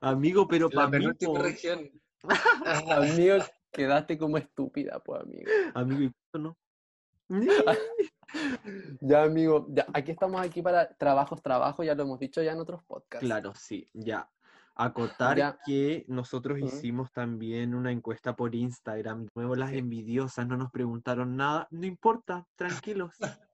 Amigo, 0.00 0.46
pero 0.46 0.68
para 0.68 0.98
mí. 0.98 1.06
región. 1.36 1.90
amigo, 2.90 3.36
quedaste 3.70 4.18
como 4.18 4.36
estúpida, 4.38 5.00
pues, 5.00 5.22
amigo. 5.22 5.50
Amigo, 5.74 6.02
¿y 6.02 6.38
no? 6.38 6.56
ya, 9.00 9.22
amigo, 9.22 9.66
ya, 9.70 9.86
aquí 9.92 10.12
estamos 10.12 10.40
aquí 10.40 10.62
para 10.62 10.88
trabajos, 10.94 11.42
trabajo, 11.42 11.82
ya 11.82 11.94
lo 11.94 12.02
hemos 12.02 12.18
dicho 12.18 12.42
ya 12.42 12.52
en 12.52 12.60
otros 12.60 12.82
podcasts. 12.84 13.24
Claro, 13.24 13.52
sí, 13.54 13.88
ya. 13.92 14.28
Acotar 14.74 15.58
que 15.66 16.04
nosotros 16.08 16.58
hicimos 16.58 17.12
también 17.12 17.74
una 17.74 17.92
encuesta 17.92 18.34
por 18.34 18.54
Instagram. 18.54 19.28
Nuevo, 19.34 19.54
las 19.54 19.72
envidiosas 19.72 20.46
no 20.46 20.56
nos 20.56 20.70
preguntaron 20.70 21.36
nada. 21.36 21.68
No 21.70 21.84
importa, 21.86 22.46
tranquilos. 22.56 23.14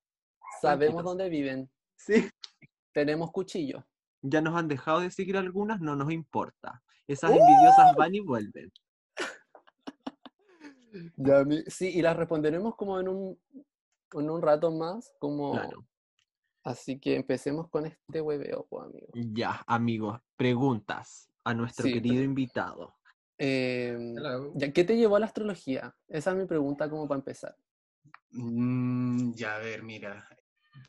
Sabemos 0.63 1.03
dónde 1.03 1.29
viven. 1.29 1.69
Sí. 1.97 2.29
Tenemos 2.93 3.33
cuchillos. 3.33 3.85
Ya 4.23 4.41
nos 4.41 4.57
han 4.57 4.69
dejado 4.69 5.01
de 5.01 5.11
seguir 5.11 5.37
algunas, 5.37 5.81
no 5.81 5.97
nos 5.97 6.13
importa. 6.13 6.83
Esas 7.07 7.31
envidiosas 7.31 7.95
van 7.97 8.15
y 8.15 8.21
vuelven. 8.21 8.73
Ya, 11.17 11.45
sí, 11.67 11.91
y 11.91 12.03
las 12.03 12.17
responderemos 12.17 12.75
como 12.75 12.99
en 12.99 13.09
un, 13.09 13.39
en 14.15 14.31
un 14.31 14.43
rato 14.43 14.71
más, 14.73 15.13
como... 15.19 15.53
Claro. 15.53 15.87
Así 16.65 16.99
que 16.99 17.17
empecemos 17.17 17.69
con 17.69 17.87
este 17.87 18.21
hueveo, 18.21 18.67
pues, 18.69 18.87
amigo. 18.87 19.07
Ya, 19.15 19.63
amigos, 19.67 20.21
preguntas 20.37 21.31
a 21.45 21.55
nuestro 21.55 21.85
querido 21.85 22.23
invitado. 22.23 22.95
Em, 23.39 24.17
¿Qué 24.75 24.85
te 24.85 24.97
llevó 24.97 25.17
a 25.17 25.21
la 25.21 25.27
astrología? 25.27 25.95
Esa 26.09 26.33
es 26.33 26.37
mi 26.37 26.47
pregunta 26.47 26.91
como 26.91 27.07
para 27.07 27.21
empezar. 27.21 27.57
Mm, 28.33 29.33
ya, 29.33 29.57
a 29.57 29.59
ver, 29.61 29.83
mira. 29.83 30.29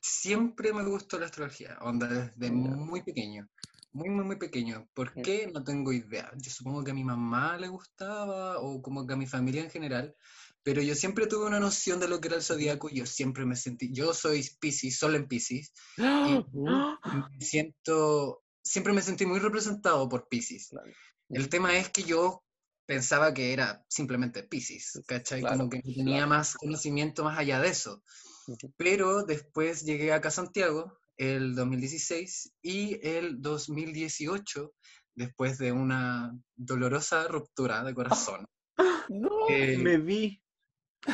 Siempre 0.02 0.74
me 0.74 0.84
gustó 0.84 1.20
la 1.20 1.26
astrología, 1.26 1.78
onda 1.82 2.08
desde 2.08 2.52
muy 2.52 3.04
pequeño. 3.04 3.50
Muy, 3.92 4.10
muy, 4.10 4.24
muy 4.24 4.36
pequeño. 4.36 4.88
¿Por 4.94 5.14
qué? 5.14 5.50
No 5.52 5.64
tengo 5.64 5.92
idea. 5.92 6.32
Yo 6.38 6.52
supongo 6.52 6.84
que 6.84 6.92
a 6.92 6.94
mi 6.94 7.04
mamá 7.04 7.58
le 7.58 7.68
gustaba 7.68 8.60
o 8.60 8.82
como 8.82 9.08
que 9.08 9.14
a 9.14 9.18
mi 9.18 9.26
familia 9.26 9.64
en 9.64 9.72
general, 9.72 10.16
pero 10.64 10.82
yo 10.82 10.94
siempre 10.94 11.28
tuve 11.28 11.48
una 11.48 11.60
noción 11.60 12.00
de 12.00 12.08
lo 12.08 12.22
que 12.22 12.28
era 12.28 12.38
el 12.38 12.44
zodiaco 12.44 12.90
y 12.90 12.98
yo 12.98 13.06
siempre 13.06 13.46
me 13.46 13.56
sentí, 13.56 13.92
yo 13.92 14.14
soy 14.14 14.48
Pisces, 14.60 15.00
solo 15.00 15.18
en 15.18 15.28
Pisces, 15.28 15.74
y 15.98 16.04
me 17.40 17.46
siento, 17.46 18.44
siempre 18.62 18.94
me 18.94 19.02
sentí 19.02 19.26
muy 19.26 19.40
representado 19.40 20.08
por 20.08 20.28
Pisces. 20.28 20.70
El 21.30 21.50
tema 21.50 21.78
es 21.78 21.90
que 21.90 22.04
yo 22.04 22.44
pensaba 22.86 23.34
que 23.34 23.54
era 23.54 23.84
simplemente 23.88 24.44
Pisces, 24.44 25.02
¿cachai? 25.08 25.42
como 25.42 25.70
que 25.70 25.82
tenía 25.82 26.28
más 26.28 26.56
conocimiento 26.56 27.24
más 27.24 27.38
allá 27.40 27.60
de 27.60 27.70
eso. 27.70 28.04
Pero 28.78 29.24
después 29.24 29.84
llegué 29.84 30.14
acá 30.14 30.30
a 30.30 30.32
Santiago 30.32 31.00
el 31.18 31.54
2016 31.56 32.54
y 32.62 33.00
el 33.06 33.42
2018, 33.42 34.74
después 35.16 35.58
de 35.58 35.72
una 35.72 36.32
dolorosa 36.56 37.28
ruptura 37.28 37.84
de 37.84 37.94
corazón. 37.94 38.48
no, 39.10 39.30
eh, 39.50 39.78
me 39.78 39.98
vi. 39.98 40.42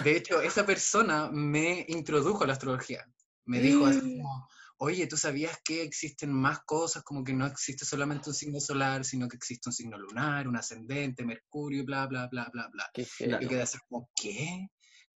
De 0.04 0.15
hecho, 0.15 0.42
esa 0.42 0.65
persona 0.65 1.30
me 1.32 1.86
introdujo 1.89 2.44
a 2.44 2.48
la 2.48 2.54
astrología. 2.54 3.06
Me 3.46 3.60
dijo 3.60 3.86
así 3.86 4.00
como, 4.00 4.48
oye, 4.77 5.08
¿tú 5.08 5.18
sabías 5.18 5.60
que 5.63 5.84
existen 5.84 6.32
más 6.32 6.60
cosas? 6.65 7.04
Como 7.04 7.24
que 7.24 7.34
no 7.34 7.46
existe 7.46 7.86
solamente 7.86 8.30
un 8.30 8.36
signo 8.36 8.60
solar, 8.60 9.06
sino 9.06 9.27
que 9.27 9.38
existe 9.38 9.70
un 9.70 9.74
signo 9.74 9.98
lunar, 9.98 10.48
un 10.48 10.58
ascendente, 10.58 11.24
Mercurio, 11.24 11.86
bla, 11.86 12.08
bla, 12.08 12.27
bla, 12.27 12.50
bla, 12.51 12.70
bla. 12.72 12.89
y 12.96 13.48
quedé 13.48 13.62
así 13.62 13.77
como, 13.88 14.10
¿qué? 14.15 14.68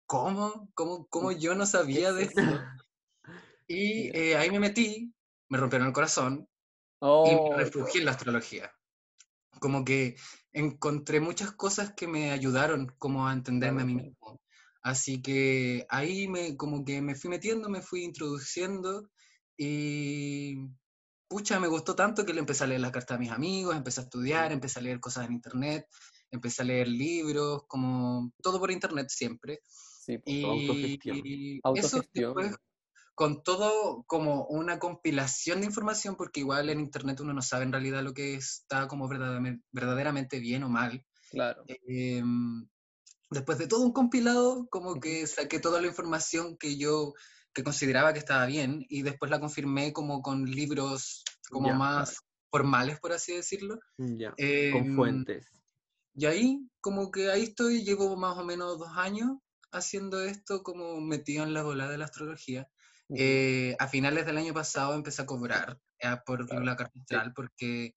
¿Cómo? 0.07 0.71
¿Cómo, 0.75 1.07
cómo 1.09 1.33
yo 1.33 1.55
no 1.55 1.67
sabía 1.67 2.13
de 2.13 2.25
esto? 2.25 2.41
Y 3.69 4.17
eh, 4.17 4.37
ahí 4.37 4.51
me 4.51 4.61
metí, 4.61 5.13
me 5.49 5.59
rompieron 5.59 5.89
el 5.89 5.93
corazón 5.93 6.49
y 7.01 7.31
me 7.31 7.35
oh, 7.41 7.57
refugié 7.57 8.01
en 8.01 8.05
la 8.05 8.13
astrología. 8.13 8.73
Como 9.59 9.85
que 9.85 10.17
encontré 10.53 11.21
muchas 11.21 11.53
cosas 11.53 11.93
que 11.95 12.07
me 12.07 12.31
ayudaron 12.31 12.95
como 12.99 13.27
a 13.27 13.33
entenderme 13.33 13.83
a 13.83 13.87
mí 13.87 13.95
mismo. 13.95 14.41
Así 14.83 15.21
que 15.21 15.85
ahí 15.89 16.29
me, 16.29 16.57
como 16.57 16.85
que 16.85 17.03
me 17.03 17.17
fui 17.17 17.29
metiendo, 17.29 17.69
me 17.69 17.83
fui 17.83 18.05
introduciendo 18.05 19.11
y 19.57 20.69
pucha, 21.29 21.59
me 21.59 21.67
gustó 21.67 21.97
tanto 21.97 22.25
que 22.25 22.33
le 22.33 22.41
empecé 22.41 22.65
a 22.65 22.67
leer 22.69 22.81
las 22.81 22.93
cartas 22.93 23.17
a 23.17 23.21
mis 23.21 23.33
amigos, 23.33 23.75
empecé 23.75 24.01
a 24.01 24.05
estudiar, 24.05 24.53
empecé 24.53 24.79
a 24.79 24.83
leer 24.83 25.01
cosas 25.01 25.27
en 25.27 25.33
internet, 25.33 25.87
empecé 26.31 26.63
a 26.63 26.67
leer 26.67 26.87
libros, 26.87 27.63
como 27.67 28.33
todo 28.41 28.61
por 28.61 28.71
internet 28.71 29.09
siempre. 29.11 29.61
Sí, 30.07 30.19
pues, 30.19 30.37
y, 30.37 30.45
autogestión. 30.45 31.61
autogestión 31.65 32.57
con 33.17 33.43
todo 33.43 34.05
como 34.07 34.47
una 34.47 34.79
compilación 34.79 35.61
de 35.61 35.67
información, 35.67 36.17
porque 36.17 36.41
igual 36.41 36.69
en 36.69 36.81
Internet 36.81 37.19
uno 37.21 37.33
no 37.33 37.43
sabe 37.43 37.65
en 37.65 37.73
realidad 37.73 38.05
lo 38.05 38.15
que 38.15 38.35
está 38.35 38.87
como 38.87 39.09
verdaderamente, 39.09 40.39
bien 40.39 40.63
o 40.63 40.69
mal. 40.69 41.05
Claro. 41.31 41.65
Em, 41.67 42.69
después 43.31 43.59
de 43.59 43.67
todo 43.67 43.85
un 43.85 43.93
compilado, 43.93 44.69
como 44.71 45.01
que 45.01 45.27
saqué 45.27 45.59
toda 45.59 45.81
la 45.81 45.89
información 45.89 46.57
que 46.57 46.77
yo 46.77 47.15
que 47.53 47.65
consideraba 47.65 48.13
que 48.13 48.19
estaba 48.19 48.45
bien 48.47 48.85
y 48.89 49.03
después 49.03 49.31
la 49.31 49.41
confirmé 49.41 49.93
como 49.95 50.21
con 50.21 50.45
libros 50.45 51.25
como 51.51 51.73
más 51.73 52.19
formales, 52.51 53.01
por 53.01 53.13
así 53.13 53.35
decirlo. 53.35 53.81
Ya, 53.97 54.31
con 54.33 54.39
em, 54.39 54.95
fuentes. 54.95 55.51
Y 56.15 56.27
ahí, 56.27 56.69
como 56.81 57.11
que 57.11 57.31
ahí 57.31 57.45
estoy, 57.45 57.83
llevo 57.83 58.15
más 58.17 58.37
o 58.39 58.45
menos 58.45 58.79
dos 58.79 58.91
años 58.95 59.39
haciendo 59.79 60.21
esto 60.21 60.63
como 60.63 61.01
metido 61.01 61.45
en 61.45 61.55
la 61.55 61.63
bola 61.63 61.89
de 61.89 61.99
la 61.99 62.05
astrología. 62.07 62.69
Eh, 63.15 63.77
a 63.79 63.87
finales 63.87 64.27
del 64.27 64.37
año 64.37 64.53
pasado 64.53 64.95
empecé 64.95 65.23
a 65.23 65.27
cobrar 65.27 65.79
eh, 66.01 66.17
por 66.25 66.65
la 66.65 66.75
carta 66.75 66.99
astral 66.99 67.33
porque, 67.35 67.95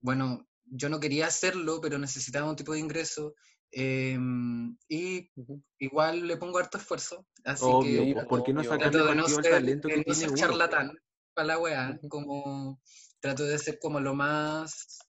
bueno, 0.00 0.46
yo 0.64 0.88
no 0.88 1.00
quería 1.00 1.26
hacerlo, 1.26 1.80
pero 1.80 1.98
necesitaba 1.98 2.48
un 2.48 2.56
tipo 2.56 2.72
de 2.72 2.78
ingreso 2.78 3.34
em, 3.72 4.76
y 4.88 5.30
igual 5.78 6.26
le 6.26 6.36
pongo 6.36 6.58
harto 6.58 6.78
esfuerzo. 6.78 7.26
Así 7.44 7.66
que, 7.82 8.12
pues, 8.14 8.26
¿por 8.26 8.44
qué 8.44 8.52
no 8.52 8.62
sacarle 8.62 9.14
no 9.16 9.26
el 9.26 9.42
talento 9.42 9.88
que 9.88 10.04
tiene 10.04 10.26
no 10.26 10.34
charlatán 10.34 10.98
para 11.34 11.48
la 11.48 11.58
weá, 11.58 11.98
como 12.08 12.80
trato 13.18 13.44
de 13.44 13.58
ser 13.58 13.78
como 13.80 13.98
lo 13.98 14.14
más 14.14 15.00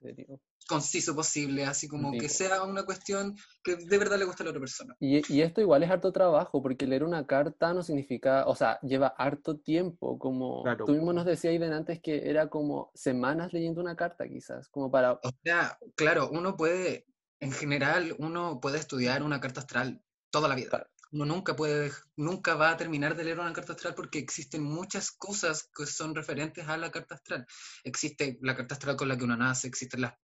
¿Serio? 0.00 0.40
Conciso 0.70 1.16
posible, 1.16 1.64
así 1.64 1.88
como 1.88 2.12
que 2.12 2.28
sea 2.28 2.62
una 2.62 2.84
cuestión 2.84 3.36
que 3.64 3.74
de 3.74 3.98
verdad 3.98 4.20
le 4.20 4.24
guste 4.24 4.44
a 4.44 4.44
la 4.44 4.50
otra 4.50 4.60
persona. 4.60 4.96
Y, 5.00 5.40
esto 5.40 5.60
igual 5.60 5.82
es 5.82 5.90
harto 5.90 6.12
trabajo, 6.12 6.62
porque 6.62 6.86
leer 6.86 7.02
una 7.02 7.26
carta 7.26 7.74
no 7.74 7.82
significa, 7.82 8.46
o 8.46 8.54
sea, 8.54 8.78
lleva 8.82 9.08
harto 9.08 9.58
tiempo, 9.58 10.16
como 10.16 10.62
tú 10.86 10.92
mismo 10.92 11.12
nos 11.12 11.26
decías 11.26 11.50
ahí 11.50 11.62
antes 11.72 12.00
que 12.00 12.30
era 12.30 12.48
como 12.48 12.92
semanas 12.94 13.52
leyendo 13.52 13.80
una 13.80 13.96
carta 13.96 14.28
quizás, 14.28 14.68
como 14.68 14.92
para... 14.92 15.14
O 15.14 15.32
sea, 15.42 15.76
claro, 15.96 16.30
uno 16.30 16.56
puede, 16.56 17.08
en 17.40 17.50
general, 17.50 18.14
uno 18.20 18.60
puede 18.60 18.78
estudiar 18.78 19.24
una 19.24 19.40
carta 19.40 19.62
astral 19.62 20.00
toda 20.30 20.48
la 20.48 20.54
vida. 20.54 20.88
Uno 21.10 21.24
nunca 21.24 21.56
puede, 21.56 21.90
nunca 22.14 22.54
va 22.54 22.70
a 22.70 22.76
terminar 22.76 23.16
de 23.16 23.24
leer 23.24 23.40
una 23.40 23.52
carta 23.52 23.72
astral 23.72 23.96
porque 23.96 24.20
existen 24.20 24.62
muchas 24.62 25.10
cosas 25.10 25.68
que 25.76 25.84
son 25.84 26.14
referentes 26.14 26.68
a 26.68 26.76
la 26.76 26.92
carta 26.92 27.16
astral. 27.16 27.44
Existe 27.82 28.38
la 28.42 28.54
carta 28.54 28.76
astral 28.76 28.94
con 28.94 29.08
la 29.08 29.18
que 29.18 29.24
uno 29.24 29.36
nace, 29.36 29.66
existen 29.66 30.02
las 30.02 30.14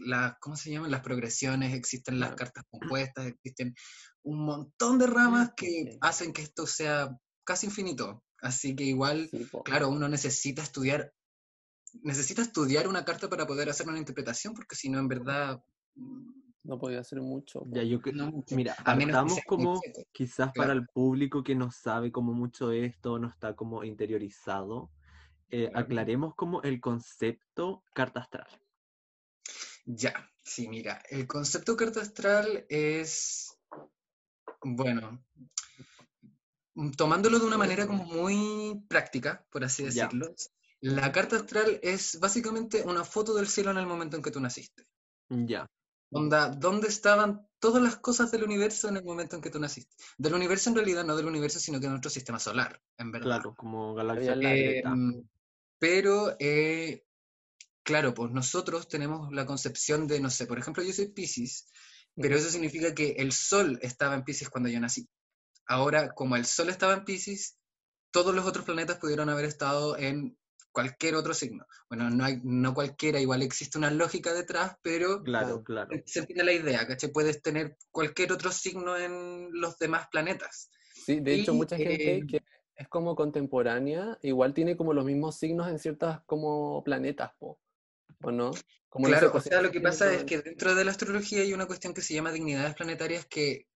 las, 0.00 0.34
¿cómo 0.40 0.56
se 0.56 0.70
llaman? 0.70 0.90
Las 0.90 1.02
progresiones, 1.02 1.74
existen 1.74 2.20
las 2.20 2.34
cartas 2.34 2.64
compuestas, 2.70 3.26
existen 3.26 3.74
un 4.22 4.44
montón 4.44 4.98
de 4.98 5.06
ramas 5.06 5.52
que 5.56 5.98
hacen 6.00 6.32
que 6.32 6.42
esto 6.42 6.66
sea 6.66 7.16
casi 7.44 7.66
infinito. 7.66 8.22
Así 8.40 8.76
que 8.76 8.84
igual, 8.84 9.30
claro, 9.64 9.88
uno 9.88 10.08
necesita 10.08 10.62
estudiar, 10.62 11.12
necesita 12.02 12.42
estudiar 12.42 12.86
una 12.86 13.04
carta 13.04 13.28
para 13.28 13.46
poder 13.46 13.68
hacer 13.68 13.88
una 13.88 13.98
interpretación, 13.98 14.54
porque 14.54 14.76
si 14.76 14.88
no, 14.88 14.98
en 14.98 15.08
verdad, 15.08 15.60
no 16.62 16.78
podía 16.78 17.00
hacer 17.00 17.20
mucho. 17.20 17.64
Ya, 17.70 17.82
yo 17.82 18.00
que, 18.00 18.12
mira, 18.50 18.76
estamos 18.78 19.40
como 19.46 19.80
quizás 20.12 20.52
para 20.54 20.72
el 20.72 20.86
público 20.86 21.42
que 21.42 21.54
no 21.54 21.70
sabe 21.70 22.12
como 22.12 22.32
mucho 22.32 22.70
esto, 22.70 23.18
no 23.18 23.28
está 23.28 23.56
como 23.56 23.82
interiorizado, 23.82 24.90
eh, 25.50 25.70
aclaremos 25.74 26.34
como 26.34 26.62
el 26.62 26.80
concepto 26.80 27.82
carta 27.94 28.20
astral. 28.20 28.48
Ya, 29.90 30.30
sí, 30.44 30.68
mira, 30.68 31.02
el 31.08 31.26
concepto 31.26 31.74
carta 31.74 32.02
astral 32.02 32.66
es, 32.68 33.58
bueno, 34.62 35.24
tomándolo 36.94 37.38
de 37.38 37.46
una 37.46 37.56
manera 37.56 37.86
como 37.86 38.04
muy 38.04 38.84
práctica, 38.86 39.46
por 39.50 39.64
así 39.64 39.84
decirlo, 39.84 40.34
la 40.82 41.10
carta 41.10 41.36
astral 41.36 41.80
es 41.82 42.20
básicamente 42.20 42.82
una 42.82 43.02
foto 43.02 43.32
del 43.32 43.48
cielo 43.48 43.70
en 43.70 43.78
el 43.78 43.86
momento 43.86 44.18
en 44.18 44.22
que 44.22 44.30
tú 44.30 44.40
naciste. 44.40 44.86
Ya. 45.30 45.66
Onda, 46.10 46.50
¿dónde 46.50 46.88
estaban 46.88 47.48
todas 47.58 47.82
las 47.82 47.96
cosas 47.96 48.30
del 48.30 48.44
universo 48.44 48.90
en 48.90 48.98
el 48.98 49.04
momento 49.04 49.36
en 49.36 49.42
que 49.42 49.50
tú 49.50 49.58
naciste? 49.58 49.96
Del 50.18 50.34
universo 50.34 50.68
en 50.68 50.76
realidad, 50.76 51.04
no 51.04 51.16
del 51.16 51.26
universo, 51.26 51.60
sino 51.60 51.78
que 51.80 51.86
de 51.86 51.90
nuestro 51.92 52.10
sistema 52.10 52.38
solar, 52.38 52.78
en 52.98 53.10
verdad. 53.10 53.26
Claro, 53.26 53.54
como 53.54 53.94
galaxia. 53.94 54.34
Eh, 54.34 54.82
pero, 55.78 56.36
eh, 56.38 57.07
claro, 57.88 58.12
pues 58.12 58.30
nosotros 58.32 58.86
tenemos 58.86 59.32
la 59.32 59.46
concepción 59.46 60.06
de, 60.06 60.20
no 60.20 60.28
sé, 60.28 60.46
por 60.46 60.58
ejemplo, 60.58 60.82
yo 60.82 60.92
soy 60.92 61.08
Pisces, 61.08 61.70
pero 62.14 62.36
eso 62.36 62.50
significa 62.50 62.94
que 62.94 63.12
el 63.12 63.32
Sol 63.32 63.78
estaba 63.80 64.14
en 64.14 64.24
Pisces 64.24 64.50
cuando 64.50 64.68
yo 64.68 64.78
nací. 64.78 65.08
Ahora, 65.64 66.10
como 66.10 66.36
el 66.36 66.44
Sol 66.44 66.68
estaba 66.68 66.92
en 66.92 67.06
Pisces, 67.06 67.56
todos 68.10 68.34
los 68.34 68.44
otros 68.44 68.66
planetas 68.66 68.98
pudieron 68.98 69.30
haber 69.30 69.46
estado 69.46 69.96
en 69.96 70.36
cualquier 70.70 71.14
otro 71.14 71.32
signo. 71.32 71.64
Bueno, 71.88 72.10
no, 72.10 72.26
hay, 72.26 72.42
no 72.44 72.74
cualquiera, 72.74 73.20
igual 73.20 73.40
existe 73.40 73.78
una 73.78 73.90
lógica 73.90 74.34
detrás, 74.34 74.76
pero 74.82 75.22
claro, 75.22 75.64
claro. 75.64 75.88
se 76.04 76.26
tiene 76.26 76.44
la 76.44 76.52
idea, 76.52 76.86
¿cachai? 76.86 77.10
Puedes 77.10 77.40
tener 77.40 77.78
cualquier 77.90 78.32
otro 78.32 78.52
signo 78.52 78.98
en 78.98 79.48
los 79.50 79.78
demás 79.78 80.08
planetas. 80.12 80.68
Sí, 81.06 81.20
de 81.20 81.36
hecho, 81.36 81.54
mucha 81.54 81.78
gente 81.78 82.16
eh, 82.16 82.26
que 82.28 82.42
es 82.76 82.88
como 82.88 83.16
contemporánea, 83.16 84.18
igual 84.20 84.52
tiene 84.52 84.76
como 84.76 84.92
los 84.92 85.06
mismos 85.06 85.38
signos 85.38 85.68
en 85.68 85.78
ciertas 85.78 86.20
como 86.26 86.84
planetas, 86.84 87.32
¿o 88.22 88.32
no? 88.32 88.52
Como 88.88 89.06
claro, 89.06 89.32
o 89.34 89.40
sea, 89.40 89.60
lo 89.60 89.70
que 89.70 89.80
pasa 89.80 90.12
es 90.12 90.24
que 90.24 90.40
dentro 90.40 90.74
de 90.74 90.84
la 90.84 90.90
astrología 90.90 91.42
hay 91.42 91.52
una 91.52 91.66
cuestión 91.66 91.92
que 91.92 92.00
se 92.00 92.14
llama 92.14 92.32
dignidades 92.32 92.74
planetarias 92.74 93.26
que 93.26 93.66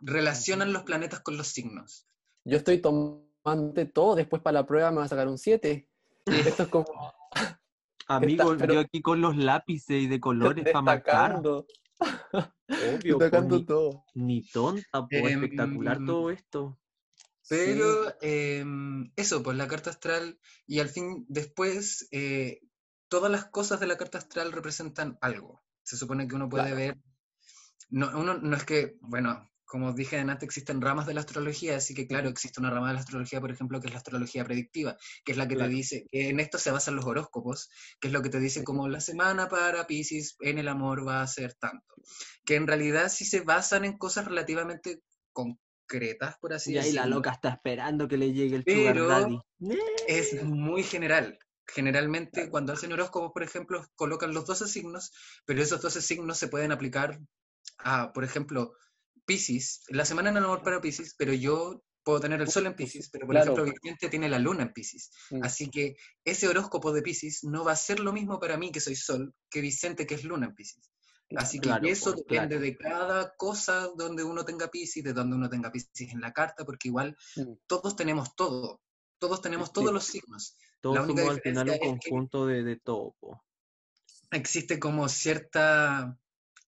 relacionan 0.00 0.72
los 0.72 0.82
planetas 0.82 1.20
con 1.20 1.36
los 1.36 1.48
signos. 1.48 2.06
Yo 2.44 2.58
estoy 2.58 2.78
tomando 2.78 3.88
todo, 3.92 4.14
después 4.14 4.42
para 4.42 4.60
la 4.60 4.66
prueba 4.66 4.90
me 4.90 4.98
va 4.98 5.04
a 5.04 5.08
sacar 5.08 5.28
un 5.28 5.38
7. 5.38 5.88
Esto 6.26 6.62
es 6.62 6.68
como... 6.68 7.14
Amigo, 8.08 8.54
yo 8.56 8.78
aquí 8.80 9.02
con 9.02 9.20
los 9.20 9.36
lápices 9.36 10.02
y 10.02 10.06
de 10.06 10.20
colores 10.20 10.64
para 10.64 10.82
marcar. 10.82 11.42
Obvio, 11.42 11.66
pues, 13.18 13.66
todo. 13.66 14.04
Ni 14.14 14.46
tonta, 14.46 15.08
pues, 15.08 15.32
espectacular 15.32 15.96
em, 15.96 16.06
todo 16.06 16.30
esto. 16.30 16.78
Pero 17.48 18.14
em, 18.20 19.10
eso, 19.16 19.42
pues 19.42 19.56
la 19.56 19.66
carta 19.66 19.90
astral, 19.90 20.38
y 20.68 20.78
al 20.78 20.88
fin, 20.88 21.24
después, 21.28 22.08
eh, 22.12 22.60
todas 23.08 23.30
las 23.30 23.46
cosas 23.46 23.80
de 23.80 23.86
la 23.86 23.96
carta 23.96 24.18
astral 24.18 24.52
representan 24.52 25.18
algo. 25.20 25.62
Se 25.82 25.96
supone 25.96 26.26
que 26.26 26.34
uno 26.34 26.48
puede 26.48 26.74
ver, 26.74 26.98
no, 27.90 28.10
uno 28.18 28.34
no 28.38 28.56
es 28.56 28.64
que, 28.64 28.96
bueno, 29.00 29.50
como 29.66 29.92
dije 29.92 30.18
antes, 30.18 30.42
existen 30.42 30.80
ramas 30.80 31.06
de 31.06 31.14
la 31.14 31.20
astrología, 31.20 31.76
así 31.76 31.92
que 31.92 32.06
claro, 32.06 32.28
existe 32.28 32.60
una 32.60 32.70
rama 32.70 32.88
de 32.88 32.94
la 32.94 33.00
astrología, 33.00 33.40
por 33.40 33.50
ejemplo, 33.50 33.80
que 33.80 33.88
es 33.88 33.92
la 33.92 33.98
astrología 33.98 34.44
predictiva, 34.44 34.96
que 35.24 35.32
es 35.32 35.38
la 35.38 35.48
que 35.48 35.56
te 35.56 35.68
dice, 35.68 36.06
que 36.10 36.28
en 36.28 36.40
esto 36.40 36.58
se 36.58 36.70
basan 36.70 36.94
los 36.94 37.04
horóscopos, 37.04 37.68
que 38.00 38.08
es 38.08 38.12
lo 38.12 38.22
que 38.22 38.30
te 38.30 38.38
dice 38.38 38.62
como 38.62 38.88
la 38.88 39.00
semana 39.00 39.48
para 39.48 39.86
Pisces 39.86 40.36
en 40.40 40.58
el 40.58 40.68
amor 40.68 41.06
va 41.06 41.20
a 41.20 41.26
ser 41.26 41.54
tanto. 41.54 41.94
Que 42.44 42.54
en 42.54 42.66
realidad 42.66 43.08
sí 43.08 43.24
se 43.24 43.40
basan 43.40 43.84
en 43.84 43.98
cosas 43.98 44.26
relativamente 44.26 45.02
concretas, 45.32 46.36
por 46.40 46.52
así 46.52 46.72
decirlo. 46.72 46.86
Y 46.86 46.98
ahí 46.98 47.04
la 47.04 47.06
loca 47.06 47.32
está 47.32 47.50
esperando 47.50 48.06
que 48.06 48.16
le 48.16 48.32
llegue 48.32 48.56
el 48.56 48.64
Pero 48.64 49.08
daddy. 49.08 49.38
Es 50.06 50.42
muy 50.44 50.84
general. 50.84 51.38
Generalmente 51.66 52.48
cuando 52.48 52.72
hacen 52.72 52.92
horóscopos, 52.92 53.32
por 53.32 53.42
ejemplo, 53.42 53.84
colocan 53.94 54.32
los 54.32 54.46
12 54.46 54.68
signos, 54.68 55.12
pero 55.44 55.62
esos 55.62 55.80
12 55.80 56.00
signos 56.00 56.38
se 56.38 56.48
pueden 56.48 56.72
aplicar 56.72 57.20
a, 57.78 58.12
por 58.12 58.24
ejemplo, 58.24 58.74
Pisces, 59.24 59.82
la 59.88 60.04
semana 60.04 60.30
el 60.30 60.36
amor 60.36 60.62
para 60.62 60.80
Pisces, 60.80 61.14
pero 61.18 61.32
yo 61.32 61.82
puedo 62.06 62.20
tener 62.20 62.40
el 62.40 62.48
sol 62.48 62.66
en 62.66 62.76
Pisces, 62.76 63.10
pero 63.10 63.26
por 63.26 63.36
ejemplo 63.36 63.64
Vicente 63.64 64.08
tiene 64.08 64.28
la 64.28 64.38
luna 64.38 64.62
en 64.62 64.72
Pisces. 64.72 65.10
Mm. 65.30 65.42
Así 65.42 65.68
que 65.68 65.96
ese 66.24 66.46
horóscopo 66.46 66.92
de 66.92 67.02
Pisces 67.02 67.42
no 67.42 67.64
va 67.64 67.72
a 67.72 67.76
ser 67.76 67.98
lo 67.98 68.12
mismo 68.12 68.38
para 68.38 68.56
mí 68.56 68.70
que 68.70 68.80
soy 68.80 68.94
sol 68.94 69.34
que 69.50 69.60
Vicente 69.60 70.06
que 70.06 70.14
es 70.14 70.22
luna 70.22 70.46
en 70.46 70.54
Pisces. 70.54 70.92
Así 71.34 71.58
que 71.58 71.70
eso 71.82 72.12
pues, 72.12 72.24
depende 72.28 72.60
de 72.60 72.76
cada 72.76 73.34
cosa 73.34 73.88
donde 73.96 74.22
uno 74.22 74.44
tenga 74.44 74.68
Pisces, 74.68 75.02
de 75.02 75.12
donde 75.12 75.34
uno 75.34 75.50
tenga 75.50 75.72
Pisces 75.72 76.12
en 76.12 76.20
la 76.20 76.32
carta, 76.32 76.64
porque 76.64 76.86
igual 76.86 77.16
mm. 77.34 77.54
todos 77.66 77.96
tenemos 77.96 78.36
todo, 78.36 78.80
todos 79.18 79.40
tenemos 79.40 79.72
todos 79.72 79.92
los 79.92 80.04
signos. 80.04 80.56
Todos 80.94 81.06
somos 81.06 81.28
al 81.28 81.40
final 81.40 81.70
un 81.70 81.78
conjunto 81.78 82.46
de, 82.46 82.76
todo. 82.76 83.14
Existe 84.30 84.78
como 84.78 85.08
cierta 85.08 86.18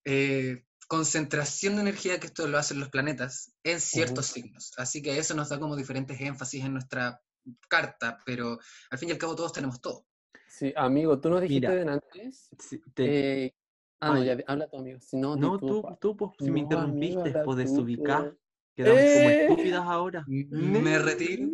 eh, 0.04 0.64
concentración 0.88 1.76
de 1.76 1.83
energía 1.83 2.18
que 2.18 2.26
esto 2.26 2.48
lo 2.48 2.59
hacen 2.59 2.81
los 2.81 2.88
planetas 2.88 3.52
en 3.62 3.81
ciertos 3.81 4.26
signos. 4.26 4.72
Así 4.76 5.02
que 5.02 5.18
eso 5.18 5.35
nos 5.35 5.50
da 5.50 5.61
como 5.61 5.76
diferentes 5.76 6.20
énfasis 6.20 6.64
en 6.64 6.72
nuestra 6.72 7.20
carta, 7.68 8.18
pero 8.24 8.59
al 8.90 8.98
fin 8.98 9.11
y 9.11 9.12
al 9.12 9.18
cabo 9.18 9.37
todos 9.37 9.52
tenemos 9.52 9.81
todo. 9.81 10.07
Sí, 10.48 10.72
amigo, 10.74 11.20
tú 11.20 11.31
nos 11.31 11.42
dijiste 11.42 11.68
de 11.68 11.90
antes. 11.90 12.50
Eh, 12.96 13.52
ah, 14.00 14.14
no, 14.14 14.24
ya, 14.24 14.38
habla 14.46 14.68
tu 14.68 14.78
amigo. 14.78 14.98
Si 15.00 15.16
no, 15.16 15.37
no 15.37 15.59
tú, 15.59 15.85
tú, 16.00 16.16
pues, 16.16 16.33
si 16.38 16.50
me 16.50 16.61
interrumpiste, 16.61 17.33
puedes 17.44 17.70
ubicar. 17.70 18.35
Quedamos 18.74 19.00
como 19.00 19.31
eh. 19.31 19.42
estúpidas 19.44 19.83
ahora. 19.83 20.24
Me 20.26 20.98
retiro. 20.98 21.48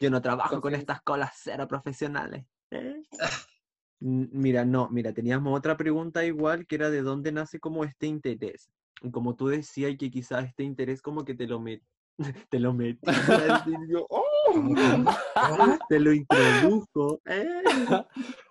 Yo 0.00 0.10
no 0.10 0.20
trabajo 0.20 0.60
con 0.60 0.74
estas 0.74 1.02
colas 1.02 1.32
cero 1.36 1.66
profesionales. 1.68 2.46
Mira, 4.00 4.64
no, 4.64 4.88
mira, 4.90 5.12
teníamos 5.12 5.56
otra 5.56 5.76
pregunta 5.76 6.24
igual 6.24 6.66
que 6.66 6.74
era 6.74 6.90
de 6.90 7.02
dónde 7.02 7.32
nace 7.32 7.60
como 7.60 7.84
este 7.84 8.06
interés. 8.06 8.70
Como 9.12 9.36
tú 9.36 9.48
decías, 9.48 9.96
que 9.98 10.10
quizás 10.10 10.46
este 10.46 10.62
interés 10.62 11.00
como 11.02 11.24
que 11.24 11.34
te 11.34 11.46
lo 11.46 11.60
met 11.60 11.82
te 12.50 12.60
lo 12.60 12.72
metí, 12.72 13.00
¡oh! 14.10 14.24
te 15.88 16.00
lo 16.00 16.12
introdujo. 16.12 17.20
¿eh? 17.26 17.62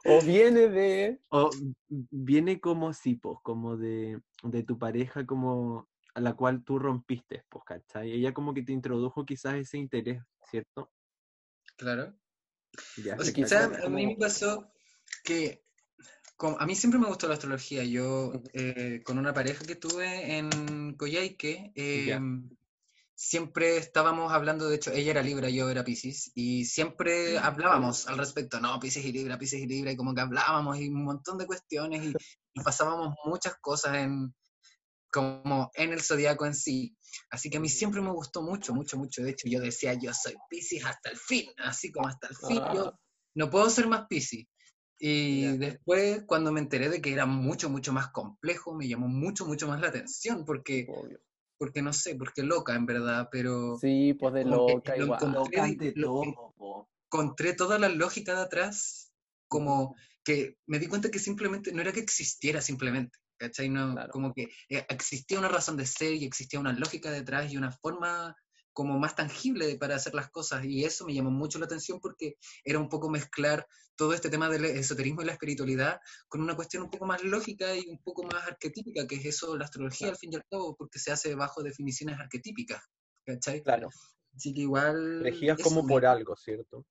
O 0.06 0.22
viene 0.22 0.68
de. 0.68 1.20
O 1.30 1.50
viene 1.90 2.60
como 2.60 2.94
sí, 2.94 3.16
pues, 3.16 3.38
como 3.44 3.78
de, 3.78 4.22
de 4.44 4.64
tu 4.64 4.78
pareja, 4.78 5.26
como 5.26 5.88
a 6.16 6.20
la 6.20 6.34
cual 6.34 6.64
tú 6.64 6.78
rompiste, 6.78 7.46
pues, 7.50 7.64
¿cachai? 7.66 8.12
Ella 8.12 8.34
como 8.34 8.54
que 8.54 8.64
te 8.64 8.74
introdujo 8.74 9.26
quizás 9.26 9.56
ese 9.56 9.78
interés, 9.78 10.22
¿cierto? 10.50 10.92
Claro. 11.84 12.16
o 13.20 13.24
sea, 13.24 13.34
quizás 13.34 13.84
a 13.84 13.90
mí 13.90 14.08
me 14.08 14.16
pasó 14.16 14.72
que 15.24 15.64
a 16.60 16.66
mí 16.66 16.76
siempre 16.76 17.00
me 17.00 17.08
gustó 17.08 17.28
la 17.28 17.36
astrología. 17.36 17.84
Yo, 17.84 18.34
eh, 18.54 19.02
con 19.06 19.18
una 19.18 19.34
pareja 19.34 19.66
que 19.66 19.76
tuve 19.76 20.38
en 20.38 20.96
Coyhaique, 20.98 21.72
em, 21.76 22.50
siempre 23.16 23.78
estábamos 23.78 24.34
hablando, 24.34 24.68
de 24.68 24.76
hecho, 24.76 24.92
ella 24.92 25.12
era 25.12 25.22
Libra, 25.22 25.50
yo 25.50 25.70
era 25.70 25.84
Pisces, 25.84 26.32
y 26.36 26.66
siempre 26.66 27.40
mm, 27.40 27.44
hablábamos 27.44 28.08
al 28.08 28.18
respecto, 28.18 28.60
no, 28.60 28.80
Pisces 28.80 29.06
y 29.06 29.12
Libra, 29.14 29.38
Pisces 29.38 29.62
y 29.62 29.68
Libra, 29.68 29.92
y 29.92 29.96
como 29.96 30.14
que 30.14 30.22
hablábamos 30.22 30.80
y 30.80 30.90
un 30.90 31.06
montón 31.06 31.38
de 31.38 31.46
cuestiones, 31.46 32.04
y, 32.04 32.62
pasábamos 32.62 33.16
muchas 33.26 33.56
cosas 33.62 33.98
en, 33.98 34.34
como 35.14 35.70
en 35.76 35.94
el 35.94 36.02
zodiaco 36.02 36.46
en 36.46 36.56
sí. 36.56 36.98
Así 37.30 37.50
que 37.50 37.58
a 37.58 37.60
mí 37.60 37.70
siempre 37.70 38.02
me 38.02 38.12
gustó 38.12 38.42
mucho, 38.42 38.74
mucho, 38.74 38.98
mucho. 38.98 39.22
De 39.22 39.30
hecho, 39.32 39.48
yo 39.48 39.60
decía, 39.60 39.94
yo 39.94 40.12
soy 40.14 40.34
Pisces 40.50 40.84
hasta 40.84 41.12
el 41.12 41.18
fin, 41.18 41.46
así 41.58 41.92
como 41.92 42.08
hasta 42.08 42.28
el 42.28 42.36
fin. 42.36 42.58
Yo 42.74 42.88
ah. 42.88 43.00
no 43.36 43.50
puedo 43.50 43.70
ser 43.70 43.88
más 43.88 44.08
Pisces. 44.10 44.46
Y 45.00 45.58
después, 45.58 46.24
cuando 46.26 46.52
me 46.52 46.62
enteré 46.62 46.90
de 46.90 47.02
que 47.02 47.14
era 47.14 47.26
mucho, 47.26 47.70
mucho 47.70 47.94
más 47.94 48.10
complejo, 48.12 48.74
me 48.74 48.88
llamó 48.88 49.08
mucho, 49.08 49.46
mucho 49.46 49.68
más 49.68 49.80
la 49.82 49.90
atención, 49.90 50.46
porque, 50.46 50.88
porque 51.58 51.82
no 51.82 51.94
sé, 51.94 52.16
porque 52.16 52.42
loca 52.42 52.74
en 52.74 52.86
verdad, 52.86 53.28
pero... 53.32 53.78
Sí, 53.80 54.14
pues 54.14 54.34
de 54.34 54.46
loca, 54.46 54.98
igual. 54.98 55.20
Encontré, 55.22 55.94
encontré 57.06 57.54
toda 57.54 57.78
la 57.80 57.90
lógica 57.90 58.34
de 58.34 58.42
atrás, 58.44 59.12
como 59.50 59.96
que 60.24 60.58
me 60.68 60.80
di 60.80 60.88
cuenta 60.88 61.12
que 61.12 61.20
simplemente, 61.20 61.74
no 61.74 61.82
era 61.82 61.92
que 61.92 62.00
existiera 62.00 62.62
simplemente, 62.62 63.20
¿cachai? 63.44 63.70
No, 63.70 63.96
Como 64.12 64.34
que 64.34 64.44
eh, 64.70 64.86
existía 64.90 65.38
una 65.38 65.50
razón 65.50 65.76
de 65.76 65.86
ser 65.86 66.14
y 66.14 66.26
existía 66.26 66.60
una 66.60 66.72
lógica 66.72 67.12
detrás 67.12 67.52
y 67.52 67.58
una 67.58 67.72
forma 67.72 68.36
como 68.72 68.98
más 68.98 69.16
tangible 69.16 69.76
para 69.76 69.96
hacer 69.96 70.16
las 70.16 70.32
cosas 70.32 70.66
y 70.66 70.84
eso 70.84 71.06
me 71.06 71.14
llamó 71.14 71.30
mucho 71.30 71.60
la 71.60 71.66
atención 71.66 72.00
porque 72.00 72.38
era 72.64 72.80
un 72.80 72.90
poco 72.90 73.10
mezclar 73.10 73.68
todo 73.96 74.14
este 74.14 74.30
tema 74.30 74.50
del 74.50 74.66
esoterismo 74.66 75.22
y 75.22 75.26
la 75.26 75.34
espiritualidad 75.34 76.00
con 76.28 76.42
una 76.42 76.56
cuestión 76.56 76.84
un 76.84 76.90
poco 76.90 77.06
más 77.06 77.22
lógica 77.24 77.76
y 77.76 77.88
un 77.88 78.02
poco 78.02 78.24
más 78.24 78.48
arquetípica, 78.48 79.06
que 79.06 79.16
es 79.16 79.26
eso, 79.26 79.56
la 79.56 79.66
astrología 79.66 80.10
al 80.10 80.18
fin 80.18 80.32
y 80.34 80.38
al 80.38 80.46
cabo, 80.50 80.76
porque 80.76 80.98
se 80.98 81.12
hace 81.12 81.36
bajo 81.36 81.62
definiciones 81.62 82.18
arquetípicas, 82.20 82.82
¿cachai? 83.26 83.62
Claro. 83.62 83.90
Así 84.36 84.52
que 84.54 84.62
igual... 84.62 85.22
Regías 85.22 85.62
como 85.62 85.86
por 85.86 86.08
algo, 86.08 86.36
¿cierto? 86.36 86.84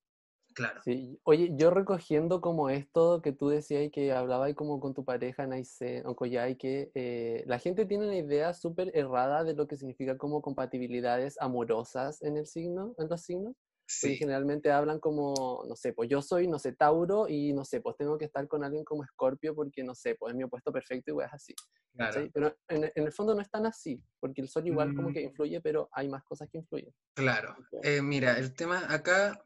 Claro. 0.54 0.80
Sí. 0.84 1.18
Oye, 1.24 1.52
yo 1.54 1.70
recogiendo 1.70 2.40
como 2.40 2.70
esto 2.70 3.22
que 3.22 3.32
tú 3.32 3.48
decías 3.48 3.84
y 3.84 3.90
que 3.90 4.12
hablabas 4.12 4.54
como 4.54 4.80
con 4.80 4.94
tu 4.94 5.04
pareja, 5.04 5.46
Naise, 5.46 6.02
o 6.04 6.14
Koyai, 6.14 6.56
que 6.56 6.90
eh, 6.94 7.44
la 7.46 7.58
gente 7.58 7.86
tiene 7.86 8.04
una 8.04 8.16
idea 8.16 8.52
súper 8.54 8.90
errada 8.94 9.44
de 9.44 9.54
lo 9.54 9.66
que 9.66 9.76
significa 9.76 10.18
como 10.18 10.42
compatibilidades 10.42 11.40
amorosas 11.40 12.22
en 12.22 12.36
el 12.36 12.46
signo, 12.46 12.94
en 12.98 13.08
los 13.08 13.22
signos. 13.22 13.54
Sí. 13.84 14.16
generalmente 14.16 14.70
hablan 14.70 15.00
como, 15.00 15.64
no 15.68 15.76
sé, 15.76 15.92
pues 15.92 16.08
yo 16.08 16.22
soy, 16.22 16.46
no 16.48 16.58
sé, 16.58 16.72
Tauro 16.72 17.28
y 17.28 17.52
no 17.52 17.64
sé, 17.64 17.80
pues 17.80 17.96
tengo 17.96 18.16
que 18.16 18.24
estar 18.24 18.46
con 18.48 18.64
alguien 18.64 18.84
como 18.84 19.04
Escorpio 19.04 19.54
porque, 19.54 19.82
no 19.84 19.94
sé, 19.94 20.14
pues 20.14 20.32
es 20.32 20.36
mi 20.36 20.44
opuesto 20.44 20.72
perfecto 20.72 21.12
y 21.12 21.24
es 21.24 21.32
así. 21.32 21.54
Claro. 21.94 22.28
Pero 22.32 22.56
en, 22.68 22.90
el 22.94 23.12
fondo 23.12 23.34
no 23.34 23.42
es 23.42 23.50
tan 23.50 23.66
así, 23.66 24.02
porque 24.18 24.40
el 24.40 24.48
sol 24.48 24.66
igual 24.66 24.94
como 24.94 25.12
que 25.12 25.20
mm. 25.20 25.28
influye, 25.28 25.60
pero 25.60 25.88
hay 25.92 26.08
más 26.08 26.24
cosas 26.24 26.48
que 26.50 26.58
influyen. 26.58 26.94
Claro. 27.14 27.54
Eh, 27.82 28.00
mira, 28.00 28.38
el 28.38 28.54
tema 28.54 28.82
acá, 28.88 29.44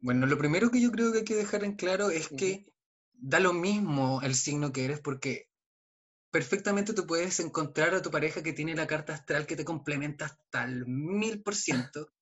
bueno, 0.00 0.26
lo 0.26 0.38
primero 0.38 0.70
que 0.70 0.80
yo 0.80 0.90
creo 0.90 1.12
que 1.12 1.18
hay 1.18 1.24
que 1.24 1.36
dejar 1.36 1.64
en 1.64 1.76
claro 1.76 2.10
es 2.10 2.28
que 2.28 2.72
da 3.12 3.40
lo 3.40 3.52
mismo 3.52 4.20
el 4.22 4.34
signo 4.34 4.72
que 4.72 4.84
eres 4.84 5.00
porque 5.00 5.48
perfectamente 6.30 6.94
tú 6.94 7.06
puedes 7.06 7.40
encontrar 7.40 7.94
a 7.94 8.02
tu 8.02 8.10
pareja 8.10 8.42
que 8.42 8.52
tiene 8.52 8.74
la 8.74 8.86
carta 8.86 9.14
astral 9.14 9.46
que 9.46 9.56
te 9.56 9.64
complementa 9.64 10.26
hasta 10.26 10.64
el 10.64 10.86
mil 10.86 11.42
por 11.42 11.54
ciento 11.54 12.12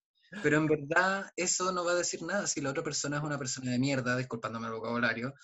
pero 0.42 0.58
en 0.58 0.66
verdad 0.66 1.32
eso 1.36 1.72
no 1.72 1.84
va 1.84 1.92
a 1.92 1.96
decir 1.96 2.22
nada 2.22 2.46
si 2.46 2.60
la 2.60 2.70
otra 2.70 2.82
persona 2.82 3.16
es 3.16 3.22
una 3.22 3.38
persona 3.38 3.70
de 3.70 3.78
mierda, 3.78 4.16
disculpándome 4.16 4.66
el 4.66 4.74
vocabulario. 4.74 5.34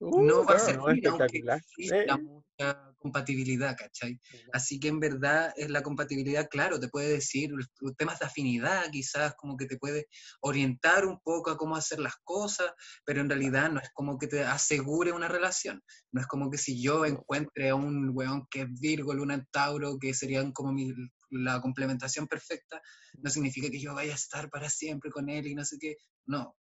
Uh, 0.00 0.22
no 0.22 0.44
va 0.44 0.54
a 0.54 0.58
ser 0.58 0.76
aunque 0.76 1.38
exista 1.38 2.16
mucha 2.16 2.94
compatibilidad, 2.98 3.76
¿cachai? 3.76 4.18
Así 4.52 4.80
que 4.80 4.88
en 4.88 4.98
verdad 4.98 5.52
es 5.56 5.70
la 5.70 5.82
compatibilidad, 5.82 6.48
claro, 6.48 6.80
te 6.80 6.88
puede 6.88 7.10
decir 7.10 7.50
temas 7.96 8.18
de 8.18 8.26
afinidad, 8.26 8.90
quizás 8.90 9.34
como 9.36 9.56
que 9.56 9.66
te 9.66 9.76
puede 9.76 10.06
orientar 10.40 11.06
un 11.06 11.20
poco 11.20 11.50
a 11.50 11.56
cómo 11.56 11.76
hacer 11.76 12.00
las 12.00 12.16
cosas, 12.24 12.72
pero 13.04 13.20
en 13.20 13.28
realidad 13.28 13.70
no 13.70 13.80
es 13.80 13.90
como 13.94 14.18
que 14.18 14.26
te 14.26 14.42
asegure 14.42 15.12
una 15.12 15.28
relación. 15.28 15.82
No 16.12 16.20
es 16.20 16.26
como 16.26 16.50
que 16.50 16.58
si 16.58 16.82
yo 16.82 17.04
encuentre 17.04 17.68
a 17.68 17.74
un 17.74 18.10
weón 18.12 18.46
que 18.50 18.62
es 18.62 18.80
Virgo, 18.80 19.14
Luna 19.14 19.34
en 19.34 19.46
Tauro, 19.52 19.98
que 19.98 20.12
serían 20.12 20.52
como 20.52 20.72
mi, 20.72 20.92
la 21.30 21.60
complementación 21.60 22.26
perfecta, 22.26 22.80
no 23.18 23.30
significa 23.30 23.70
que 23.70 23.80
yo 23.80 23.94
vaya 23.94 24.12
a 24.12 24.16
estar 24.16 24.50
para 24.50 24.68
siempre 24.68 25.10
con 25.10 25.28
él 25.28 25.46
y 25.46 25.54
no 25.54 25.64
sé 25.64 25.76
qué. 25.78 25.96
No, 26.26 26.56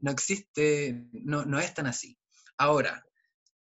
no 0.00 0.10
existe, 0.10 1.06
no, 1.12 1.44
no 1.44 1.58
es 1.58 1.74
tan 1.74 1.86
así. 1.86 2.19
Ahora, 2.60 3.06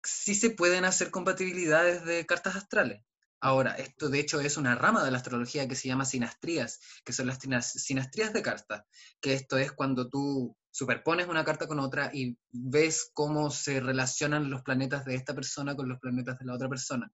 sí 0.03 0.33
se 0.33 0.49
pueden 0.49 0.83
hacer 0.83 1.11
compatibilidades 1.11 2.03
de 2.03 2.25
cartas 2.25 2.55
astrales. 2.55 3.03
Ahora, 3.39 3.73
esto 3.73 4.09
de 4.09 4.19
hecho 4.19 4.41
es 4.41 4.57
una 4.57 4.73
rama 4.73 5.03
de 5.03 5.11
la 5.11 5.17
astrología 5.17 5.67
que 5.67 5.75
se 5.75 5.87
llama 5.87 6.03
sinastrías, 6.03 6.79
que 7.05 7.13
son 7.13 7.27
las 7.27 7.37
sinastrías 7.73 8.33
de 8.33 8.41
cartas, 8.41 8.85
que 9.21 9.33
esto 9.33 9.59
es 9.59 9.71
cuando 9.71 10.09
tú 10.09 10.57
superpones 10.71 11.27
una 11.27 11.45
carta 11.45 11.67
con 11.67 11.79
otra 11.79 12.09
y 12.11 12.39
ves 12.49 13.11
cómo 13.13 13.51
se 13.51 13.81
relacionan 13.81 14.49
los 14.49 14.63
planetas 14.63 15.05
de 15.05 15.13
esta 15.13 15.35
persona 15.35 15.75
con 15.75 15.87
los 15.87 15.99
planetas 15.99 16.39
de 16.39 16.45
la 16.45 16.55
otra 16.55 16.67
persona. 16.67 17.11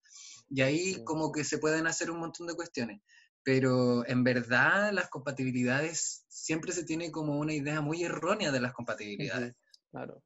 Y 0.49 0.61
ahí 0.61 1.03
como 1.03 1.33
que 1.33 1.43
se 1.43 1.57
pueden 1.57 1.85
hacer 1.85 2.09
un 2.11 2.19
montón 2.19 2.47
de 2.47 2.55
cuestiones. 2.55 3.01
Pero 3.43 4.07
en 4.07 4.23
verdad 4.23 4.93
las 4.93 5.09
compatibilidades 5.09 6.23
siempre 6.29 6.71
se 6.71 6.85
tiene 6.85 7.11
como 7.11 7.37
una 7.37 7.51
idea 7.51 7.81
muy 7.81 8.05
errónea 8.05 8.53
de 8.53 8.61
las 8.61 8.71
compatibilidades. 8.71 9.57
Claro. 9.91 10.23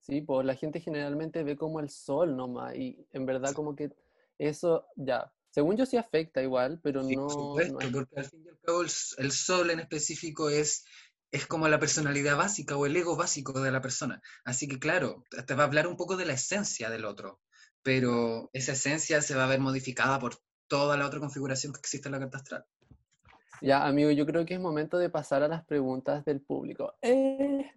Sí, 0.00 0.20
pues 0.20 0.46
la 0.46 0.54
gente 0.54 0.80
generalmente 0.80 1.42
ve 1.44 1.56
como 1.56 1.80
el 1.80 1.90
sol 1.90 2.36
nomás 2.36 2.74
y 2.76 3.06
en 3.12 3.26
verdad 3.26 3.52
como 3.52 3.74
que 3.76 3.90
eso 4.38 4.86
ya, 4.96 5.32
según 5.50 5.76
yo 5.76 5.86
sí 5.86 5.96
afecta 5.96 6.42
igual, 6.42 6.80
pero 6.82 7.02
no... 7.02 7.26
Por 7.26 7.32
supuesto, 7.32 7.78
porque 7.92 8.20
al 8.20 8.24
fin 8.24 8.44
y 8.44 8.48
al 8.48 8.58
cabo 8.60 8.82
el, 8.82 9.32
sol 9.32 9.70
en 9.70 9.80
específico 9.80 10.50
es, 10.50 10.84
es 11.30 11.46
como 11.46 11.68
la 11.68 11.78
personalidad 11.78 12.36
básica 12.36 12.76
o 12.76 12.86
el 12.86 12.96
ego 12.96 13.16
básico 13.16 13.60
de 13.60 13.70
la 13.70 13.80
persona. 13.80 14.22
Así 14.44 14.66
que 14.66 14.78
claro, 14.78 15.24
te 15.46 15.54
va 15.54 15.64
a 15.64 15.66
hablar 15.66 15.86
un 15.86 15.96
poco 15.96 16.16
de 16.16 16.26
la 16.26 16.32
esencia 16.32 16.90
del 16.90 17.04
otro 17.04 17.40
pero 17.82 18.50
esa 18.52 18.72
esencia 18.72 19.22
se 19.22 19.34
va 19.34 19.44
a 19.44 19.48
ver 19.48 19.60
modificada 19.60 20.18
por 20.18 20.36
toda 20.68 20.96
la 20.96 21.06
otra 21.06 21.20
configuración 21.20 21.72
que 21.72 21.80
existe 21.80 22.08
en 22.08 22.12
la 22.12 22.20
carta 22.20 22.38
astral. 22.38 22.64
Ya, 23.62 23.86
amigo, 23.86 24.10
yo 24.10 24.24
creo 24.26 24.46
que 24.46 24.54
es 24.54 24.60
momento 24.60 24.98
de 24.98 25.10
pasar 25.10 25.42
a 25.42 25.48
las 25.48 25.64
preguntas 25.64 26.24
del 26.24 26.40
público. 26.40 26.94
¡Eh! 27.02 27.70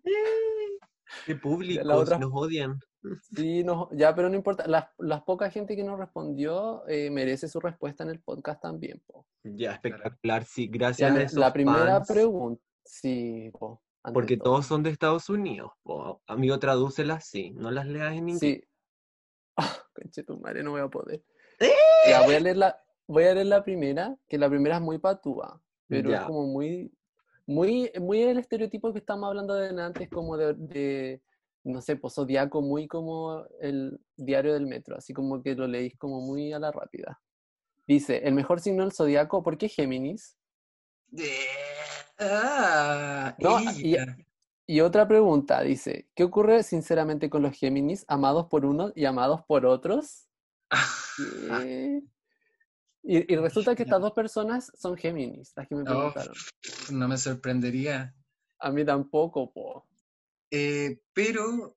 ¿Qué 1.26 1.36
público? 1.36 1.84
Nos 1.84 2.32
odian. 2.34 2.80
Sí, 3.36 3.64
no, 3.64 3.90
ya, 3.92 4.16
pero 4.16 4.30
no 4.30 4.36
importa. 4.36 4.66
Las, 4.68 4.86
las 4.98 5.24
poca 5.24 5.50
gente 5.50 5.76
que 5.76 5.84
nos 5.84 6.00
respondió 6.00 6.88
eh, 6.88 7.10
merece 7.10 7.48
su 7.48 7.60
respuesta 7.60 8.04
en 8.04 8.10
el 8.10 8.22
podcast 8.22 8.62
también. 8.62 9.02
Po. 9.06 9.26
Ya, 9.44 9.74
espectacular. 9.74 10.46
Sí, 10.46 10.68
gracias 10.68 11.34
La 11.34 11.52
primera 11.52 12.02
pregunta, 12.04 12.64
sí, 12.86 13.52
Porque 14.14 14.38
todos 14.38 14.66
son 14.66 14.84
de 14.84 14.90
Estados 14.90 15.30
Unidos. 15.30 15.72
Po. 15.84 16.22
Amigo, 16.28 16.58
tradúcelas, 16.60 17.26
sí. 17.28 17.52
No 17.52 17.72
las 17.72 17.88
leas 17.88 18.14
en 18.14 18.30
inglés. 18.30 18.40
Sí, 18.40 18.64
conche 19.94 20.24
tu 20.24 20.40
madre, 20.40 20.64
no 20.64 20.72
voy 20.72 20.82
a 20.82 20.88
poder. 20.88 21.24
¡Eh! 21.60 21.72
Ya, 22.10 22.26
voy 22.26 22.36
a 22.36 22.40
leer 22.40 22.58
la, 22.58 22.84
voy 23.08 23.24
a 23.26 23.34
leer 23.34 23.48
la 23.48 23.64
primera, 23.64 24.16
que 24.28 24.38
la 24.38 24.50
primera 24.50 24.76
es 24.76 24.82
muy 24.82 24.98
patúa, 24.98 25.62
pero 25.88 26.14
es 26.14 26.22
como 26.22 26.48
muy, 26.48 26.92
muy, 27.46 27.92
muy 28.00 28.22
el 28.22 28.38
estereotipo 28.38 28.94
que 28.94 29.00
estamos 29.00 29.28
hablando 29.28 29.54
de 29.54 29.82
antes, 29.82 30.10
como 30.10 30.38
de, 30.38 31.22
no 31.64 31.82
sé, 31.82 31.96
pues 31.96 32.14
zodiaco, 32.14 32.62
muy 32.62 32.88
como 32.88 33.46
el 33.60 34.00
diario 34.16 34.54
del 34.54 34.66
metro, 34.66 34.98
así 34.98 35.14
como 35.14 35.42
que 35.42 35.56
lo 35.56 35.68
leís 35.68 35.98
como 35.98 36.22
muy 36.22 36.54
a 36.54 36.60
la 36.60 36.72
rápida. 36.72 37.22
Dice, 37.86 38.22
el 38.26 38.34
mejor 38.34 38.62
signo 38.62 38.84
del 38.84 38.94
zodiaco, 38.94 39.44
¿por 39.44 39.58
qué 39.58 39.68
Géminis? 39.68 40.38
Ah, 42.18 43.36
no, 43.40 43.60
y 44.66 44.80
otra 44.80 45.08
pregunta, 45.08 45.62
dice, 45.62 46.08
¿qué 46.16 46.24
ocurre 46.24 46.64
sinceramente 46.64 47.30
con 47.30 47.42
los 47.42 47.58
Géminis, 47.58 48.06
amados 48.08 48.48
por 48.48 48.66
unos 48.66 48.94
y 48.96 49.04
amados 49.06 49.42
por 49.46 49.66
otros? 49.66 50.30
y, 53.04 53.36
resulta 53.36 53.76
que 53.76 53.84
estas 53.84 54.02
dos 54.02 54.14
personas 54.14 54.72
son 54.76 54.96
Géminis, 54.96 55.52
las 55.56 55.68
que 55.68 55.76
me 55.76 55.84
preguntaron. 55.84 56.34
no 56.92 57.08
me 57.08 57.18
sorprendería. 57.18 58.16
A 58.60 58.72
mí 58.72 58.86
tampoco, 58.86 59.52
po. 59.52 59.86
Eh, 60.50 61.02
pero, 61.14 61.76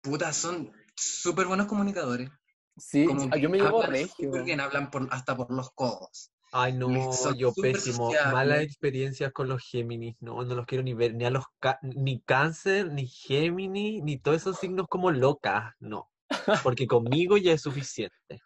puta, 0.00 0.32
son 0.32 0.72
súper 0.94 1.46
buenos 1.46 1.66
comunicadores. 1.66 2.30
Sí, 2.76 3.06
yo 3.40 3.50
me 3.50 3.58
llevo 3.58 3.82
regio. 3.82 4.44
bien, 4.44 4.60
hablan 4.60 4.90
hasta 5.10 5.36
por 5.36 5.50
los 5.50 5.70
codos. 5.72 6.30
Ay, 6.52 6.72
no, 6.72 6.88
yo 7.36 7.52
pésimo. 7.52 8.12
Malas 8.32 8.62
experiencias 8.62 9.32
con 9.32 9.48
los 9.48 9.60
Géminis, 9.60 10.14
no, 10.20 10.44
no 10.44 10.54
los 10.54 10.66
quiero 10.66 10.84
ni 10.84 10.94
ver, 10.94 11.14
ni 11.14 11.24
a 11.24 11.30
los 11.30 11.44
ni 11.82 12.20
cáncer, 12.20 12.92
ni 12.92 13.08
Géminis, 13.08 14.04
ni 14.04 14.18
todos 14.18 14.36
esos 14.36 14.58
signos 14.60 14.86
como 14.88 15.10
locas, 15.10 15.74
no. 15.80 16.12
Porque 16.62 16.86
conmigo 16.86 17.36
ya 17.38 17.52
es 17.52 17.62
suficiente. 17.62 18.40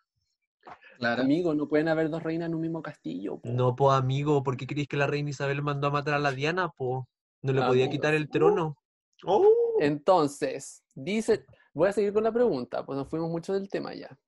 Claro. 0.98 1.22
Amigo, 1.22 1.54
no 1.54 1.68
pueden 1.68 1.88
haber 1.88 2.10
dos 2.10 2.22
reinas 2.22 2.48
en 2.48 2.54
un 2.54 2.60
mismo 2.60 2.82
castillo. 2.82 3.40
No, 3.44 3.76
pues 3.76 3.96
amigo, 3.96 4.42
¿por 4.42 4.56
qué 4.56 4.66
crees 4.66 4.88
que 4.88 4.96
la 4.96 5.06
reina 5.06 5.30
Isabel 5.30 5.62
mandó 5.62 5.86
a 5.86 5.90
matar 5.90 6.14
a 6.14 6.18
la 6.18 6.32
Diana, 6.32 6.68
po? 6.70 7.08
No 7.42 7.52
le 7.52 7.62
podía 7.62 7.88
quitar 7.88 8.14
el 8.14 8.28
trono. 8.28 8.76
Oh. 9.24 9.46
Entonces, 9.80 10.82
dice, 10.94 11.46
voy 11.72 11.88
a 11.88 11.92
seguir 11.92 12.12
con 12.12 12.24
la 12.24 12.32
pregunta, 12.32 12.84
pues 12.84 12.96
nos 12.98 13.08
fuimos 13.08 13.30
mucho 13.30 13.52
del 13.52 13.68
tema 13.68 13.94
ya. 13.94 14.18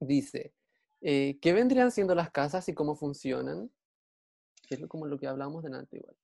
Dice, 0.00 0.52
eh, 1.06 1.38
¿Qué 1.42 1.52
vendrían 1.52 1.90
siendo 1.90 2.14
las 2.14 2.30
casas 2.30 2.66
y 2.70 2.72
cómo 2.72 2.96
funcionan? 2.96 3.70
es 4.70 4.80
como 4.88 5.06
lo 5.06 5.18
que 5.18 5.26
hablamos 5.26 5.62
delante 5.62 5.98
igual. 5.98 6.16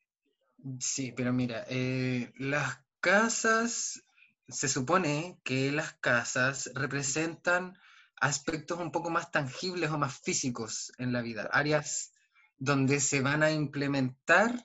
Sí, 0.79 1.13
pero 1.13 1.35
mira, 1.35 1.67
eh, 1.69 2.33
las 2.39 2.81
casas, 3.01 4.03
se 4.49 4.69
supone 4.69 5.39
que 5.45 5.71
las 5.71 5.93
casas 5.93 6.71
representan 6.75 7.79
aspectos 8.21 8.79
un 8.79 8.93
poco 8.93 9.11
más 9.11 9.31
tangibles 9.31 9.91
o 9.91 9.99
más 9.99 10.19
físicos 10.21 10.93
en 10.99 11.13
la 11.13 11.23
vida, 11.23 11.49
áreas 11.53 12.13
donde 12.59 13.01
se 13.01 13.21
van 13.23 13.43
a 13.43 13.51
implementar 13.51 14.63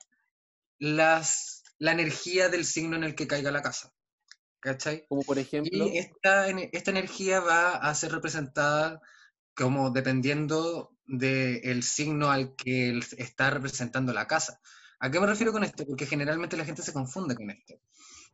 las, 0.77 1.63
la 1.79 1.93
energía 1.93 2.49
del 2.49 2.65
signo 2.65 2.97
en 2.97 3.05
el 3.05 3.15
que 3.15 3.27
caiga 3.27 3.51
la 3.51 3.61
casa. 3.61 3.93
¿Cachai? 4.59 5.05
Como 5.07 5.21
por 5.23 5.39
ejemplo. 5.39 5.87
Y 5.87 5.97
esta, 5.97 6.49
esta 6.49 6.91
energía 6.91 7.39
va 7.39 7.75
a 7.75 7.95
ser 7.95 8.11
representada 8.11 8.99
como 9.55 9.91
dependiendo 9.91 10.91
del 11.05 11.83
signo 11.83 12.31
al 12.31 12.55
que 12.55 12.99
está 13.17 13.51
representando 13.51 14.11
la 14.11 14.27
casa. 14.27 14.59
¿A 14.99 15.11
qué 15.11 15.19
me 15.19 15.27
refiero 15.27 15.51
con 15.51 15.63
esto? 15.63 15.85
Porque 15.85 16.05
generalmente 16.07 16.57
la 16.57 16.65
gente 16.65 16.81
se 16.81 16.93
confunde 16.93 17.35
con 17.35 17.49
esto. 17.51 17.75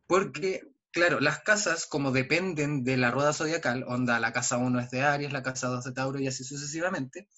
Porque, 0.06 0.62
claro, 0.92 1.20
las 1.20 1.40
casas, 1.40 1.86
como 1.86 2.12
dependen 2.12 2.84
de 2.84 2.96
la 2.96 3.10
rueda 3.10 3.32
zodiacal, 3.32 3.84
onda, 3.88 4.20
la 4.20 4.32
casa 4.32 4.58
1 4.58 4.80
es 4.80 4.90
de 4.90 5.02
Aries, 5.02 5.32
la 5.32 5.42
casa 5.42 5.68
2 5.68 5.84
de 5.84 5.92
Tauro 5.92 6.20
y 6.20 6.28
así 6.28 6.44
sucesivamente, 6.44 7.28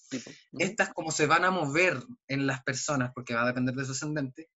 estas 0.58 0.92
como 0.92 1.10
se 1.10 1.26
van 1.26 1.44
a 1.44 1.50
mover 1.50 2.02
en 2.28 2.46
las 2.46 2.62
personas, 2.62 3.12
porque 3.14 3.34
va 3.34 3.42
a 3.42 3.46
depender 3.46 3.74
de 3.74 3.84
su 3.84 3.92
ascendente, 3.92 4.50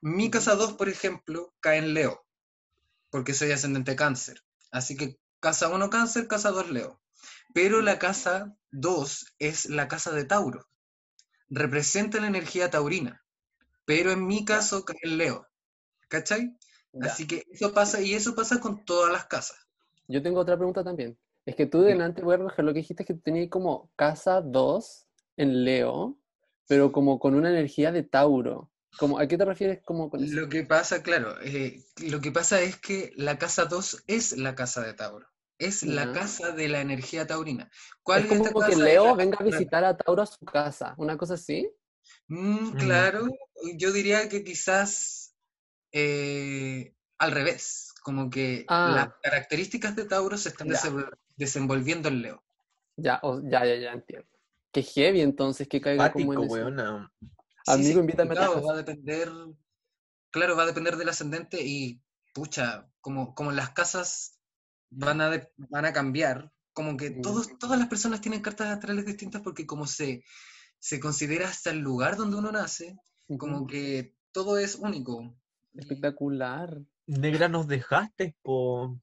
mi 0.00 0.30
casa 0.30 0.54
2, 0.54 0.72
por 0.74 0.88
ejemplo, 0.88 1.52
cae 1.60 1.78
en 1.78 1.94
Leo, 1.94 2.24
porque 3.10 3.34
soy 3.34 3.52
ascendente 3.52 3.96
cáncer. 3.96 4.42
Así 4.70 4.96
que 4.96 5.18
casa 5.40 5.68
1 5.68 5.90
cáncer, 5.90 6.26
casa 6.26 6.50
2 6.50 6.70
Leo. 6.70 7.00
Pero 7.52 7.82
la 7.82 7.98
casa 7.98 8.56
2 8.70 9.34
es 9.38 9.66
la 9.66 9.88
casa 9.88 10.12
de 10.12 10.24
Tauro. 10.24 10.66
Representa 11.50 12.20
la 12.20 12.28
energía 12.28 12.70
taurina. 12.70 13.22
Pero 13.84 14.12
en 14.12 14.26
mi 14.26 14.44
caso 14.44 14.84
cae 14.84 14.96
el 15.02 15.18
Leo. 15.18 15.46
¿Cachai? 16.08 16.56
Así 17.00 17.26
que 17.26 17.44
eso 17.50 17.72
pasa, 17.72 18.00
y 18.00 18.14
eso 18.14 18.34
pasa 18.34 18.60
con 18.60 18.84
todas 18.84 19.12
las 19.12 19.26
casas. 19.26 19.58
Yo 20.08 20.22
tengo 20.22 20.40
otra 20.40 20.56
pregunta 20.56 20.82
también. 20.82 21.16
Es 21.46 21.56
que 21.56 21.66
tú 21.66 21.82
delante, 21.82 22.22
voy 22.22 22.34
a 22.34 22.62
lo 22.62 22.72
que 22.72 22.80
dijiste 22.80 23.02
es 23.02 23.06
que 23.06 23.14
tenías 23.14 23.48
como 23.48 23.90
casa 23.96 24.40
2 24.40 25.06
en 25.36 25.64
Leo, 25.64 26.18
pero 26.66 26.92
como 26.92 27.18
con 27.18 27.34
una 27.34 27.50
energía 27.50 27.92
de 27.92 28.02
Tauro. 28.02 28.70
Como, 28.98 29.18
¿A 29.18 29.26
qué 29.26 29.38
te 29.38 29.44
refieres 29.44 29.80
como 29.82 30.10
con? 30.10 30.34
Lo 30.34 30.48
que 30.48 30.64
pasa, 30.64 31.02
claro, 31.02 31.40
eh, 31.42 31.84
lo 32.02 32.20
que 32.20 32.32
pasa 32.32 32.60
es 32.60 32.76
que 32.76 33.12
la 33.16 33.38
casa 33.38 33.64
2 33.66 34.04
es 34.06 34.36
la 34.36 34.54
casa 34.54 34.82
de 34.82 34.94
Tauro. 34.94 35.26
Es 35.58 35.82
la 35.82 36.12
casa 36.12 36.52
de 36.52 36.68
la 36.68 36.80
energía 36.80 37.26
taurina. 37.26 37.70
¿Cuál 38.02 38.24
es, 38.24 38.38
como 38.38 38.62
que 38.62 38.76
Leo 38.76 39.14
venga 39.14 39.36
a 39.38 39.44
visitar 39.44 39.84
a 39.84 39.94
Tauro 39.94 40.22
a 40.22 40.26
su 40.26 40.44
casa, 40.44 40.94
una 40.96 41.18
cosa 41.18 41.34
así. 41.34 41.70
Mm, 42.28 42.70
claro, 42.78 43.26
yo 43.76 43.92
diría 43.92 44.28
que 44.30 44.42
quizás 44.42 45.19
eh, 45.92 46.94
al 47.18 47.32
revés, 47.32 47.92
como 48.02 48.30
que 48.30 48.64
las 48.68 49.08
ah. 49.08 49.18
características 49.22 49.96
de 49.96 50.04
Tauro 50.04 50.36
se 50.36 50.50
están 50.50 50.68
desenvolviendo 51.36 52.08
en 52.08 52.22
Leo. 52.22 52.42
Ya, 52.96 53.20
ya, 53.44 53.64
ya, 53.64 53.76
ya 53.76 53.92
entiendo. 53.92 54.28
Qué 54.72 54.82
heavy 54.82 55.20
entonces 55.20 55.68
que 55.68 55.80
caiga 55.80 56.12
como 56.12 56.32
en 56.34 56.42
eso. 56.44 57.10
Amigo, 57.66 58.00
invítame 58.00 58.34
claro, 58.34 58.62
va 58.62 58.74
a 58.74 58.76
depender, 58.76 59.30
claro, 60.30 60.56
va 60.56 60.62
a 60.62 60.66
depender 60.66 60.96
del 60.96 61.08
ascendente 61.08 61.62
y 61.62 62.02
pucha, 62.32 62.90
como, 63.00 63.34
como 63.34 63.52
las 63.52 63.70
casas 63.70 64.38
van 64.90 65.20
a, 65.20 65.48
van 65.56 65.84
a 65.84 65.92
cambiar, 65.92 66.52
como 66.72 66.96
que 66.96 67.10
todos, 67.10 67.58
todas 67.58 67.78
las 67.78 67.88
personas 67.88 68.20
tienen 68.20 68.40
cartas 68.40 68.68
astrales 68.68 69.04
distintas 69.06 69.42
porque 69.42 69.66
como 69.66 69.86
se, 69.86 70.24
se 70.78 71.00
considera 71.00 71.48
hasta 71.48 71.70
el 71.70 71.78
lugar 71.78 72.16
donde 72.16 72.36
uno 72.36 72.52
nace, 72.52 72.96
como 73.38 73.66
que 73.66 74.16
todo 74.32 74.58
es 74.58 74.76
único. 74.76 75.36
Espectacular. 75.74 76.78
Negra, 77.06 77.48
nos 77.48 77.66
dejaste, 77.66 78.36
po. 78.42 79.00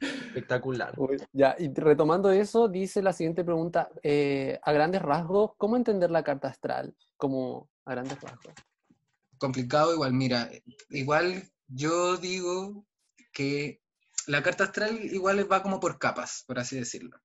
Espectacular. 0.00 0.94
ya, 1.32 1.56
y 1.58 1.72
retomando 1.74 2.30
eso, 2.30 2.68
dice 2.68 3.02
la 3.02 3.12
siguiente 3.12 3.44
pregunta, 3.44 3.90
eh, 4.02 4.58
a 4.62 4.72
grandes 4.72 5.02
rasgos, 5.02 5.52
¿cómo 5.56 5.76
entender 5.76 6.10
la 6.10 6.22
carta 6.22 6.48
astral? 6.48 6.94
Como 7.16 7.68
a 7.84 7.92
grandes 7.92 8.20
rasgos. 8.20 8.54
Complicado 9.38 9.92
igual, 9.92 10.12
mira, 10.12 10.50
igual 10.90 11.42
yo 11.66 12.16
digo 12.16 12.86
que 13.32 13.82
la 14.26 14.42
carta 14.42 14.64
astral 14.64 14.98
igual 15.04 15.50
va 15.50 15.62
como 15.62 15.80
por 15.80 15.98
capas, 15.98 16.44
por 16.46 16.58
así 16.58 16.76
decirlo. 16.76 17.20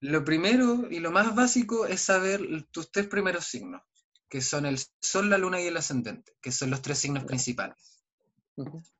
Lo 0.00 0.24
primero 0.24 0.90
y 0.90 1.00
lo 1.00 1.10
más 1.10 1.34
básico 1.34 1.86
es 1.86 2.00
saber 2.02 2.40
tus 2.70 2.90
tres 2.90 3.06
primeros 3.06 3.46
signos, 3.46 3.82
que 4.30 4.40
son 4.40 4.64
el 4.64 4.78
Sol, 5.02 5.28
la 5.28 5.36
Luna 5.36 5.60
y 5.60 5.66
el 5.66 5.76
Ascendente, 5.76 6.32
que 6.40 6.52
son 6.52 6.70
los 6.70 6.80
tres 6.80 6.98
signos 6.98 7.24
principales. 7.24 8.04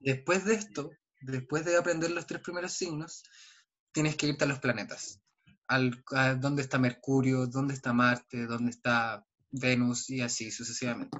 Después 0.01 0.45
de 0.45 0.55
esto, 0.55 0.91
después 1.21 1.65
de 1.65 1.77
aprender 1.77 2.11
los 2.11 2.27
tres 2.27 2.43
primeros 2.43 2.73
signos, 2.73 3.23
tienes 3.93 4.17
que 4.17 4.27
irte 4.27 4.45
a 4.45 4.49
los 4.49 4.59
planetas. 4.59 5.21
Al, 5.69 6.05
a 6.11 6.35
dónde 6.35 6.63
está 6.63 6.79
Mercurio, 6.79 7.47
dónde 7.47 7.75
está 7.75 7.93
Marte, 7.93 8.47
dónde 8.47 8.71
está 8.73 9.25
Venus 9.51 10.11
y 10.11 10.21
así 10.21 10.51
sucesivamente. 10.51 11.19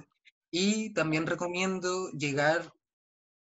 Y 0.51 0.93
también 0.93 1.25
recomiendo 1.25 2.11
llegar 2.11 2.73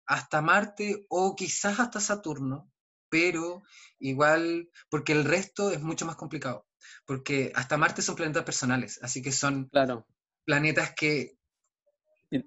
hasta 0.06 0.42
Marte 0.42 1.06
o 1.10 1.36
quizás 1.36 1.80
hasta 1.80 2.00
Saturno, 2.00 2.72
pero 3.10 3.64
igual, 4.00 4.70
porque 4.90 5.12
el 5.12 5.26
resto 5.26 5.72
es 5.72 5.82
mucho 5.82 6.06
más 6.06 6.16
complicado, 6.16 6.66
porque 7.06 7.52
hasta 7.54 7.78
Marte 7.78 8.02
son 8.02 8.16
planetas 8.16 8.46
personales, 8.46 9.00
así 9.02 9.22
que 9.22 9.34
son 9.34 9.68
claro. 9.68 10.08
Planetas 10.46 10.94
que 10.96 11.38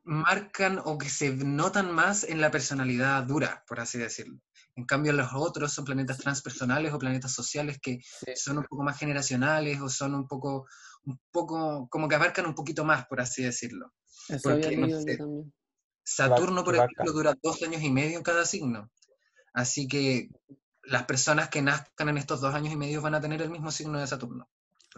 marcan 0.04 0.80
o 0.84 0.98
que 0.98 1.08
se 1.08 1.30
notan 1.30 1.92
más 1.92 2.24
en 2.24 2.40
la 2.40 2.50
personalidad 2.50 3.22
dura, 3.22 3.64
por 3.68 3.80
así 3.80 3.98
decirlo. 3.98 4.40
En 4.74 4.84
cambio, 4.84 5.12
los 5.12 5.32
otros 5.32 5.72
son 5.72 5.84
planetas 5.84 6.18
transpersonales 6.18 6.92
o 6.92 6.98
planetas 6.98 7.32
sociales 7.32 7.78
que 7.80 8.00
son 8.34 8.58
un 8.58 8.64
poco 8.64 8.82
más 8.82 8.98
generacionales 8.98 9.80
o 9.80 9.88
son 9.88 10.14
un 10.14 10.28
poco, 10.28 10.66
un 11.04 11.18
poco, 11.30 11.88
como 11.88 12.08
que 12.08 12.16
abarcan 12.16 12.46
un 12.46 12.54
poquito 12.54 12.84
más, 12.84 13.06
por 13.06 13.20
así 13.20 13.42
decirlo. 13.42 13.92
Saturno, 16.04 16.62
por 16.62 16.76
ejemplo, 16.76 17.12
dura 17.12 17.34
dos 17.42 17.62
años 17.62 17.82
y 17.82 17.90
medio 17.90 18.18
en 18.18 18.22
cada 18.22 18.44
signo. 18.44 18.90
Así 19.54 19.88
que 19.88 20.28
las 20.82 21.04
personas 21.04 21.48
que 21.48 21.62
nazcan 21.62 22.10
en 22.10 22.18
estos 22.18 22.40
dos 22.40 22.54
años 22.54 22.72
y 22.72 22.76
medio 22.76 23.00
van 23.00 23.14
a 23.14 23.20
tener 23.20 23.40
el 23.42 23.50
mismo 23.50 23.70
signo 23.70 23.98
de 23.98 24.06
Saturno. 24.06 24.48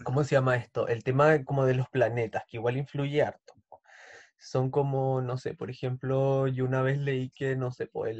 ¿Cómo 0.05 0.25
se 0.25 0.35
llama 0.35 0.57
esto? 0.57 0.89
El 0.89 1.03
tema 1.05 1.45
como 1.45 1.65
de 1.65 1.75
los 1.75 1.89
planetas, 1.89 2.45
que 2.49 2.57
igual 2.57 2.77
influye 2.77 3.23
harto 3.23 3.55
son 4.39 4.71
como, 4.71 5.21
no 5.21 5.37
sé, 5.39 5.55
por 5.55 5.71
ejemplo, 5.71 6.47
yo 6.49 6.65
una 6.65 6.83
vez 6.83 6.99
leí 6.99 7.31
que, 7.31 7.57
no 7.57 7.73
sé, 7.73 7.87
pues 7.87 8.17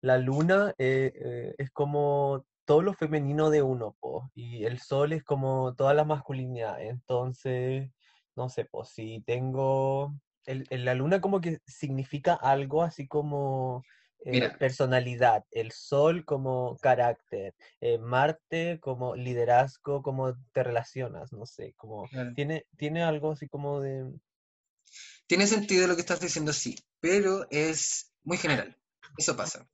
la 0.00 0.18
luna 0.18 0.74
eh, 0.78 1.12
eh, 1.14 1.54
es 1.58 1.70
como 1.70 2.44
todo 2.64 2.82
lo 2.82 2.92
femenino 2.94 3.50
de 3.50 3.62
uno, 3.62 3.96
y 4.34 4.64
el 4.64 4.78
sol 4.78 5.12
es 5.12 5.24
como 5.24 5.74
toda 5.74 5.94
la 5.94 6.04
masculinidad. 6.04 6.80
Entonces, 6.82 7.90
no 8.36 8.48
sé, 8.50 8.66
pues 8.66 8.90
si 8.90 9.22
tengo, 9.26 10.14
el, 10.44 10.66
la 10.70 10.94
luna 10.94 11.20
como 11.20 11.40
que 11.40 11.60
significa 11.66 12.34
algo 12.34 12.82
así 12.82 13.08
como 13.08 13.82
eh, 14.24 14.50
personalidad, 14.58 15.44
el 15.50 15.72
sol 15.72 16.24
como 16.24 16.76
carácter, 16.78 17.54
Marte 18.00 18.78
como 18.80 19.14
liderazgo, 19.14 20.02
como 20.02 20.34
te 20.52 20.62
relacionas, 20.62 21.32
no 21.32 21.46
sé, 21.46 21.74
como 21.76 22.08
tiene, 22.34 22.66
tiene 22.76 23.02
algo 23.02 23.32
así 23.32 23.48
como 23.48 23.80
de 23.80 24.12
tiene 25.28 25.46
sentido 25.46 25.86
lo 25.86 25.94
que 25.94 26.00
estás 26.00 26.20
diciendo, 26.20 26.52
sí, 26.52 26.76
pero 27.00 27.46
es 27.50 28.12
muy 28.24 28.38
general. 28.38 28.76
Eso 29.16 29.36
pasa. 29.36 29.68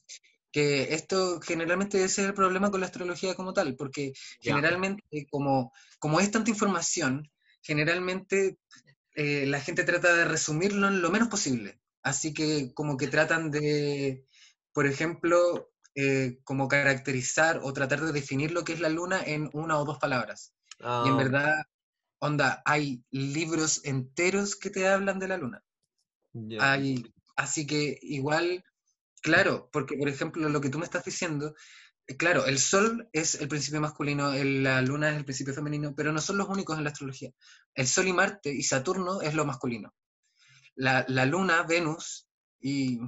Que 0.50 0.94
esto 0.94 1.40
generalmente 1.40 1.98
ese 1.98 2.22
es 2.22 2.28
el 2.28 2.34
problema 2.34 2.70
con 2.70 2.80
la 2.80 2.86
astrología 2.86 3.34
como 3.34 3.52
tal, 3.52 3.76
porque 3.76 4.12
generalmente, 4.40 5.26
como, 5.30 5.72
como 5.98 6.20
es 6.20 6.30
tanta 6.30 6.50
información, 6.50 7.30
generalmente 7.62 8.58
eh, 9.14 9.46
la 9.46 9.60
gente 9.60 9.84
trata 9.84 10.14
de 10.14 10.24
resumirlo 10.24 10.88
en 10.88 11.00
lo 11.02 11.10
menos 11.10 11.28
posible. 11.28 11.80
Así 12.02 12.34
que 12.34 12.74
como 12.74 12.96
que 12.96 13.06
tratan 13.06 13.50
de, 13.50 14.26
por 14.74 14.86
ejemplo, 14.86 15.70
eh, 15.94 16.40
como 16.44 16.68
caracterizar 16.68 17.60
o 17.62 17.72
tratar 17.72 18.02
de 18.02 18.12
definir 18.12 18.52
lo 18.52 18.64
que 18.64 18.74
es 18.74 18.80
la 18.80 18.90
luna 18.90 19.22
en 19.24 19.48
una 19.54 19.78
o 19.78 19.84
dos 19.84 19.98
palabras. 19.98 20.52
Y 20.78 21.08
en 21.08 21.14
ah, 21.14 21.16
verdad 21.16 21.54
Onda, 22.24 22.62
hay 22.64 23.04
libros 23.10 23.84
enteros 23.84 24.56
que 24.56 24.70
te 24.70 24.88
hablan 24.88 25.18
de 25.18 25.28
la 25.28 25.36
luna. 25.36 25.62
Hay, 26.58 27.04
así 27.36 27.66
que 27.66 27.98
igual, 28.00 28.64
claro, 29.20 29.68
porque 29.70 29.98
por 29.98 30.08
ejemplo 30.08 30.48
lo 30.48 30.60
que 30.62 30.70
tú 30.70 30.78
me 30.78 30.86
estás 30.86 31.04
diciendo, 31.04 31.54
eh, 32.06 32.16
claro, 32.16 32.46
el 32.46 32.58
sol 32.58 33.10
es 33.12 33.34
el 33.34 33.48
principio 33.48 33.82
masculino, 33.82 34.32
la 34.32 34.80
luna 34.80 35.10
es 35.10 35.16
el 35.18 35.26
principio 35.26 35.52
femenino, 35.52 35.94
pero 35.94 36.12
no 36.12 36.20
son 36.22 36.38
los 36.38 36.48
únicos 36.48 36.78
en 36.78 36.84
la 36.84 36.90
astrología. 36.90 37.30
El 37.74 37.86
sol 37.86 38.08
y 38.08 38.14
Marte 38.14 38.50
y 38.54 38.62
Saturno 38.62 39.20
es 39.20 39.34
lo 39.34 39.44
masculino. 39.44 39.94
La, 40.76 41.04
la 41.08 41.26
luna, 41.26 41.62
Venus 41.64 42.26
y... 42.58 43.00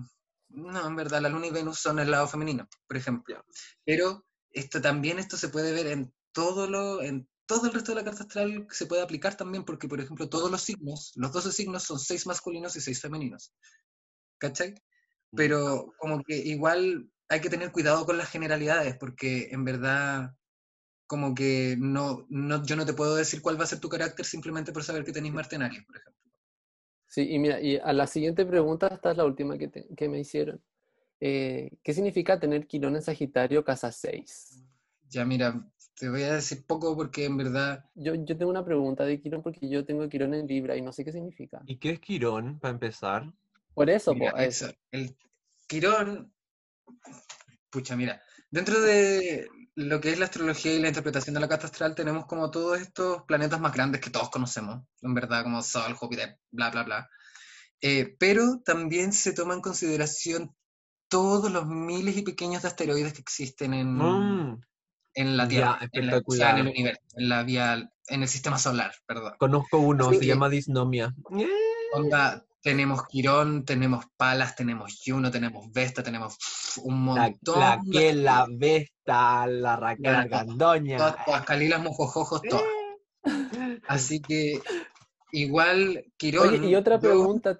No, 0.57 0.87
en 0.87 0.97
verdad, 0.97 1.21
la 1.21 1.29
luna 1.29 1.49
y 1.49 1.51
Venus 1.51 1.81
son 1.81 1.99
el 1.99 2.11
lado 2.11 2.27
femenino, 2.27 2.67
por 2.89 2.97
ejemplo. 2.97 3.45
Pero 3.85 4.25
esto 4.51 4.81
también 4.81 5.19
esto 5.19 5.37
se 5.37 5.51
puede 5.51 5.73
ver 5.73 5.87
en 5.87 6.15
todo 6.33 6.67
lo, 6.67 7.03
en 7.03 7.29
todo 7.45 7.67
el 7.67 7.75
resto 7.75 7.93
de 7.93 7.97
la 7.97 8.05
carta 8.05 8.23
astral 8.23 8.67
se 8.71 8.87
puede 8.87 9.03
aplicar 9.03 9.37
también 9.37 9.65
porque, 9.65 9.87
por 9.87 10.01
ejemplo, 10.01 10.31
todos 10.31 10.51
los 10.51 10.63
signos, 10.63 11.13
los 11.15 11.31
12 11.31 11.53
signos 11.53 11.83
son 11.83 11.99
6 11.99 12.27
masculinos 12.27 12.75
y 12.75 12.81
6 12.81 13.03
femeninos. 13.03 13.53
¿Cachai? 14.39 14.71
Mm. 14.73 15.37
Pero 15.37 15.93
como 15.99 16.23
que 16.23 16.37
igual 16.37 17.11
hay 17.29 17.41
que 17.43 17.51
tener 17.51 17.71
cuidado 17.71 18.07
con 18.07 18.17
las 18.17 18.31
generalidades 18.31 18.97
porque 18.97 19.51
en 19.51 19.63
verdad 19.65 20.35
como 21.07 21.35
que 21.35 21.77
no, 21.79 22.27
no, 22.31 22.65
yo 22.65 22.77
no 22.77 22.87
te 22.87 22.95
puedo 22.95 23.15
decir 23.15 23.43
cuál 23.43 23.61
va 23.61 23.65
a 23.65 23.69
ser 23.69 23.81
tu 23.81 23.91
carácter 23.91 24.25
simplemente 24.25 24.73
por 24.73 24.83
saber 24.85 25.05
que 25.05 25.13
tenéis 25.13 25.35
Marte 25.35 25.57
en 25.57 25.63
Aries, 25.63 25.85
por 25.85 25.99
ejemplo. 25.99 26.26
Sí, 27.17 27.27
y 27.31 27.39
mira, 27.39 27.59
y 27.63 27.79
a 27.79 27.95
la 27.95 28.07
siguiente 28.07 28.45
pregunta, 28.45 28.89
esta 28.89 29.13
es 29.13 29.17
la 29.17 29.25
última 29.25 29.57
que, 29.57 29.71
que 29.71 30.07
me 30.07 30.21
hicieron. 30.21 30.61
Eh, 31.19 31.71
¿Qué 31.83 31.95
significa 31.95 32.39
tener 32.39 32.67
Quirón 32.67 32.95
en 32.95 33.01
Sagitario 33.01 33.65
casa 33.65 33.91
6? 33.91 34.63
Ya, 35.09 35.25
mira, 35.25 35.67
te 35.99 36.11
voy 36.11 36.25
a 36.25 36.35
decir 36.35 36.67
poco 36.67 36.95
porque 36.95 37.25
en 37.25 37.39
verdad... 37.39 37.87
Yo, 37.95 38.15
yo 38.17 38.37
tengo 38.37 38.51
una 38.51 38.67
pregunta 38.67 39.07
de 39.07 39.19
Quirón 39.19 39.43
porque 39.43 39.67
yo 39.67 39.87
tengo 39.87 40.07
Quirón 40.11 40.35
en 40.35 40.47
Libra 40.47 40.77
y 40.77 40.83
no 40.83 40.93
sé 40.93 41.07
qué 41.07 41.13
significa. 41.13 41.63
¿Y 41.65 41.79
qué 41.79 41.93
es 41.93 42.01
Quirón, 42.01 42.61
para 42.61 42.75
empezar? 42.75 43.33
Por 43.73 43.89
eso, 43.89 44.13
El 44.91 45.17
Quirón... 45.67 46.35
Pucha, 47.71 47.97
mira, 47.97 48.21
dentro 48.51 48.79
de 48.83 49.49
lo 49.77 50.01
que 50.01 50.11
es 50.11 50.19
la 50.19 50.25
astrología 50.25 50.75
y 50.75 50.81
la 50.81 50.89
interpretación 50.89 51.35
de 51.35 51.41
la 51.41 51.49
carta 51.49 51.67
astral 51.67 51.95
tenemos 51.95 52.27
como 52.27 52.51
todos 52.51 52.81
estos 52.81 53.23
planetas 53.25 53.61
más 53.61 53.73
grandes 53.73 54.01
que 54.01 54.11
todos 54.11 54.31
conocemos, 54.31 54.83
en 55.03 55.15
verdad, 55.15 55.45
como 55.45 55.63
Sol, 55.63 55.95
Júpiter, 55.95 56.39
bla, 56.51 56.71
bla, 56.71 56.83
bla. 56.83 57.11
Eh, 57.81 58.17
pero 58.19 58.61
también 58.65 59.13
se 59.13 59.33
toma 59.33 59.55
en 59.55 59.61
consideración 59.61 60.55
todos 61.09 61.53
los 61.53 61.67
miles 61.67 62.17
y 62.17 62.23
pequeños 62.23 62.63
de 62.63 62.69
asteroides 62.69 63.13
que 63.13 63.21
existen 63.21 63.75
en, 63.75 63.95
mm 63.95 64.61
en 65.17 65.37
la 65.37 65.49
Tierra, 65.49 65.79
en, 65.93 66.07
la, 66.07 66.17
en, 66.19 66.59
el 66.59 66.69
universo, 66.69 67.01
en 67.17 67.29
la 67.29 67.43
vía, 67.43 67.91
en 68.09 68.23
el 68.23 68.29
sistema 68.29 68.59
solar, 68.59 68.93
perdón. 69.07 69.33
Conozco 69.39 69.79
uno, 69.79 70.13
se 70.13 70.27
llama 70.27 70.51
disnomia. 70.51 71.15
Onda, 71.95 72.46
tenemos 72.67 73.07
Quirón, 73.07 73.65
tenemos 73.65 74.07
Palas, 74.17 74.57
tenemos 74.57 75.01
Juno, 75.01 75.31
tenemos 75.31 75.71
Vesta, 75.73 76.03
tenemos 76.03 76.37
un 76.83 77.01
montón. 77.01 77.61
La, 77.61 77.81
que 77.93 78.13
la 78.13 78.49
Vesta, 78.51 79.47
la 79.47 79.77
Raquel 79.77 80.29
Gandoña. 80.29 80.97
Todas, 80.97 81.45
Calilas 81.45 81.81
Mojojojos, 81.81 82.43
todas. 82.43 82.65
Así 83.87 84.21
que 84.21 84.61
igual 85.31 86.07
Quirón. 86.17 86.49
Oye, 86.49 86.69
y 86.69 86.75
otra 86.75 86.99
pregunta, 86.99 87.57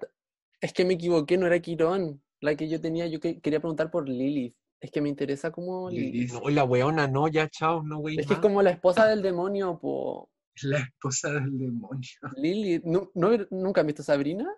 es 0.59 0.73
que 0.73 0.83
me 0.83 0.95
equivoqué, 0.95 1.37
no 1.37 1.47
era 1.47 1.61
Quirón 1.61 2.21
la 2.41 2.55
que 2.55 2.67
yo 2.67 2.81
tenía, 2.81 3.07
yo 3.07 3.21
quería 3.21 3.61
preguntar 3.61 3.89
por 3.89 4.09
Lilith. 4.09 4.57
Es 4.81 4.91
que 4.91 4.99
me 4.99 5.07
interesa 5.07 5.51
como 5.51 5.89
Lilith. 5.89 6.33
No, 6.33 6.49
la 6.49 6.65
weona, 6.65 7.07
no, 7.07 7.29
ya 7.29 7.47
chao, 7.47 7.81
no 7.81 7.99
wey. 7.99 8.19
Es 8.19 8.27
que 8.27 8.33
es 8.33 8.39
como 8.39 8.61
la 8.61 8.71
esposa 8.71 9.07
del 9.07 9.21
demonio, 9.21 9.79
po. 9.79 10.29
La 10.63 10.79
esposa 10.79 11.31
del 11.31 11.57
demonio. 11.57 12.09
Lilith, 12.35 12.83
¿no, 12.83 13.09
nunca 13.51 13.81
has 13.81 13.87
visto 13.87 14.03
Sabrina? 14.03 14.53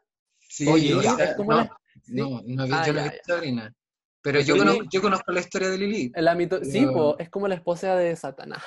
Sí, 0.50 0.68
Oye, 0.68 0.96
no, 0.96 1.02
no, 2.08 2.42
no, 2.44 2.76
ah, 2.76 2.86
yo 2.86 2.94
no 2.94 3.00
he 3.00 3.04
visto 3.04 3.20
Sabrina. 3.26 3.74
Pero 4.22 4.42
yo 4.42 4.58
conozco, 4.58 4.84
yo 4.92 5.02
conozco, 5.02 5.32
la 5.32 5.40
historia 5.40 5.70
de 5.70 5.78
Lilith. 5.78 6.18
El 6.18 6.66
Sí, 6.66 6.86
po, 6.88 7.18
es 7.20 7.30
como 7.30 7.48
la 7.48 7.56
esposa 7.56 7.96
de 7.96 8.16
Satanás. 8.16 8.64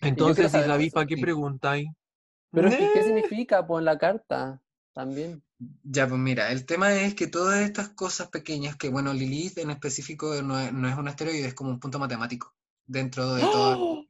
Entonces, 0.00 0.50
David, 0.50 0.92
¿para 0.92 1.06
qué 1.06 1.18
preguntáis? 1.18 1.88
Pero 2.50 2.70
¿qué 2.70 3.02
significa, 3.04 3.64
po, 3.66 3.78
en 3.78 3.84
la 3.84 3.98
carta? 3.98 4.60
También. 4.92 5.42
Ya, 5.84 6.08
pues 6.08 6.18
mira, 6.18 6.50
el 6.50 6.64
tema 6.64 6.94
es 6.94 7.14
que 7.14 7.26
todas 7.26 7.60
estas 7.60 7.90
cosas 7.90 8.28
pequeñas, 8.28 8.76
que 8.76 8.88
bueno, 8.88 9.12
Lilith 9.12 9.58
en 9.58 9.70
específico 9.70 10.34
no 10.42 10.58
es, 10.58 10.72
un 10.72 11.08
asteroide, 11.08 11.46
es 11.46 11.54
como 11.54 11.70
un 11.70 11.78
punto 11.78 11.98
matemático 11.98 12.54
dentro 12.86 13.34
de 13.34 13.42
todo. 13.42 13.78
¡Oh! 13.78 14.06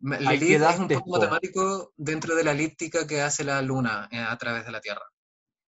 Lilith 0.00 0.62
es 0.62 0.78
un 0.78 0.88
punto 0.88 1.10
matemático 1.10 1.92
dentro 1.96 2.34
de 2.34 2.44
la 2.44 2.52
elíptica 2.52 3.06
que 3.06 3.20
hace 3.20 3.44
la 3.44 3.60
Luna 3.60 4.08
eh, 4.10 4.18
a 4.18 4.36
través 4.38 4.64
de 4.64 4.72
la 4.72 4.80
Tierra. 4.80 5.02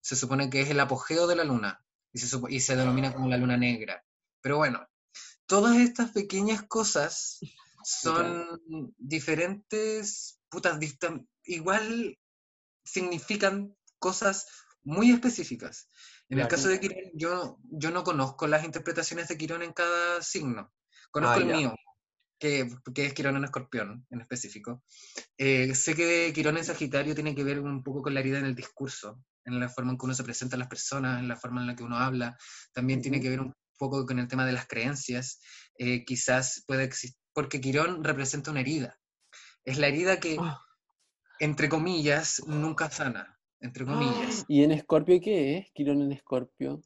Se 0.02 0.16
supone 0.16 0.50
que 0.50 0.60
es 0.60 0.68
el 0.68 0.80
apogeo 0.80 1.26
de 1.26 1.36
la 1.36 1.44
Luna 1.44 1.82
y 2.12 2.18
se, 2.18 2.38
y 2.50 2.60
se 2.60 2.76
denomina 2.76 3.14
como 3.14 3.28
la 3.28 3.38
Luna 3.38 3.56
Negra. 3.56 4.04
Pero 4.42 4.58
bueno, 4.58 4.86
todas 5.46 5.78
estas 5.78 6.10
pequeñas 6.10 6.62
cosas 6.64 7.40
son 7.84 8.60
diferentes, 8.98 10.40
putas, 10.50 10.78
igual 11.44 12.18
significan 12.84 13.74
cosas 13.98 14.46
muy 14.84 15.12
específicas. 15.12 15.88
En 16.28 16.40
el 16.40 16.48
caso 16.48 16.68
de 16.68 16.80
Quirón, 16.80 17.10
yo, 17.14 17.58
yo 17.64 17.90
no 17.90 18.04
conozco 18.04 18.46
las 18.46 18.64
interpretaciones 18.64 19.28
de 19.28 19.36
Quirón 19.36 19.62
en 19.62 19.72
cada 19.72 20.22
signo. 20.22 20.72
Conozco 21.10 21.40
ah, 21.40 21.42
el 21.42 21.46
mío, 21.46 21.74
que, 22.42 22.68
que, 22.92 23.06
es 23.06 23.14
Quirón 23.14 23.36
en 23.36 23.44
Escorpión 23.44 24.04
en 24.10 24.20
específico. 24.20 24.82
Eh, 25.38 25.72
sé 25.76 25.94
que 25.94 26.32
Quirón 26.34 26.56
en 26.56 26.64
Sagitario 26.64 27.14
tiene 27.14 27.36
que 27.36 27.44
ver 27.44 27.60
un 27.60 27.84
poco 27.84 28.02
con 28.02 28.14
la 28.14 28.18
herida 28.18 28.40
en 28.40 28.46
el 28.46 28.56
discurso, 28.56 29.22
en 29.44 29.60
la 29.60 29.68
forma 29.68 29.92
en 29.92 29.98
que 29.98 30.06
uno 30.06 30.14
se 30.14 30.24
presenta 30.24 30.56
a 30.56 30.58
las 30.58 30.66
personas, 30.66 31.20
en 31.20 31.28
la 31.28 31.36
forma 31.36 31.60
en 31.60 31.68
la 31.68 31.76
que 31.76 31.84
uno 31.84 31.98
habla. 31.98 32.36
También 32.72 33.00
tiene 33.00 33.20
que 33.20 33.30
ver 33.30 33.40
un 33.40 33.54
poco 33.78 34.04
con 34.04 34.18
el 34.18 34.26
tema 34.26 34.44
de 34.44 34.50
las 34.50 34.66
creencias. 34.66 35.38
Eh, 35.78 36.04
quizás 36.04 36.64
puede 36.66 36.82
existir, 36.82 37.16
porque 37.32 37.60
Quirón 37.60 38.02
representa 38.02 38.50
una 38.50 38.60
herida. 38.60 38.98
Es 39.62 39.78
la 39.78 39.86
herida 39.86 40.18
que, 40.18 40.36
ah. 40.40 40.58
entre 41.38 41.68
comillas, 41.68 42.42
nunca 42.48 42.90
sana 42.90 43.38
entre 43.60 43.86
comillas. 43.86 44.44
¿Y 44.48 44.64
en 44.64 44.72
Escorpio 44.72 45.20
qué 45.20 45.58
es? 45.58 45.70
Quirón 45.74 46.02
en 46.02 46.10
Escorpio. 46.10 46.82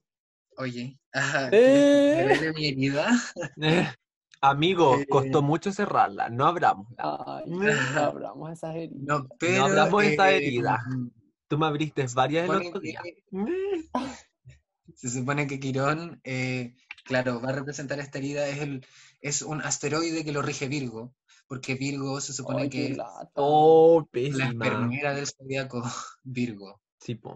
Oye, 0.58 0.98
ajá, 1.12 1.48
¿Eh? 1.50 2.52
mi 2.54 2.68
herida? 2.68 3.08
amigo, 4.40 4.98
eh, 4.98 5.06
costó 5.06 5.42
mucho 5.42 5.72
cerrarla, 5.72 6.28
no 6.28 6.46
abramos. 6.46 6.86
no 6.96 7.42
abramos 8.00 8.52
esas 8.52 8.76
heridas. 8.76 9.02
No, 9.02 9.28
pero, 9.38 9.64
abramos 9.64 10.04
esa 10.04 10.32
eh, 10.32 10.36
herida. 10.36 10.82
Mm, 10.88 11.10
Tú 11.48 11.58
me 11.58 11.66
abriste 11.66 12.04
varias 12.14 12.48
el 12.48 12.66
otro 12.66 12.80
día. 12.80 13.00
Se 14.94 15.10
supone 15.10 15.46
que 15.46 15.60
Quirón, 15.60 16.20
claro, 17.04 17.40
va 17.40 17.50
a 17.50 17.52
representar 17.52 17.98
esta 18.00 18.18
herida, 18.18 18.48
es, 18.48 18.58
el, 18.60 18.86
es 19.20 19.42
un 19.42 19.60
asteroide 19.60 20.24
que 20.24 20.32
lo 20.32 20.42
rige 20.42 20.68
Virgo, 20.68 21.14
porque 21.46 21.74
Virgo 21.74 22.20
se 22.20 22.32
supone 22.32 22.70
que 22.70 22.92
es 22.92 22.98
oh, 23.34 24.08
la 24.12 24.46
enfermera 24.46 25.12
del 25.12 25.26
zodiaco 25.26 25.82
Virgo. 26.22 26.80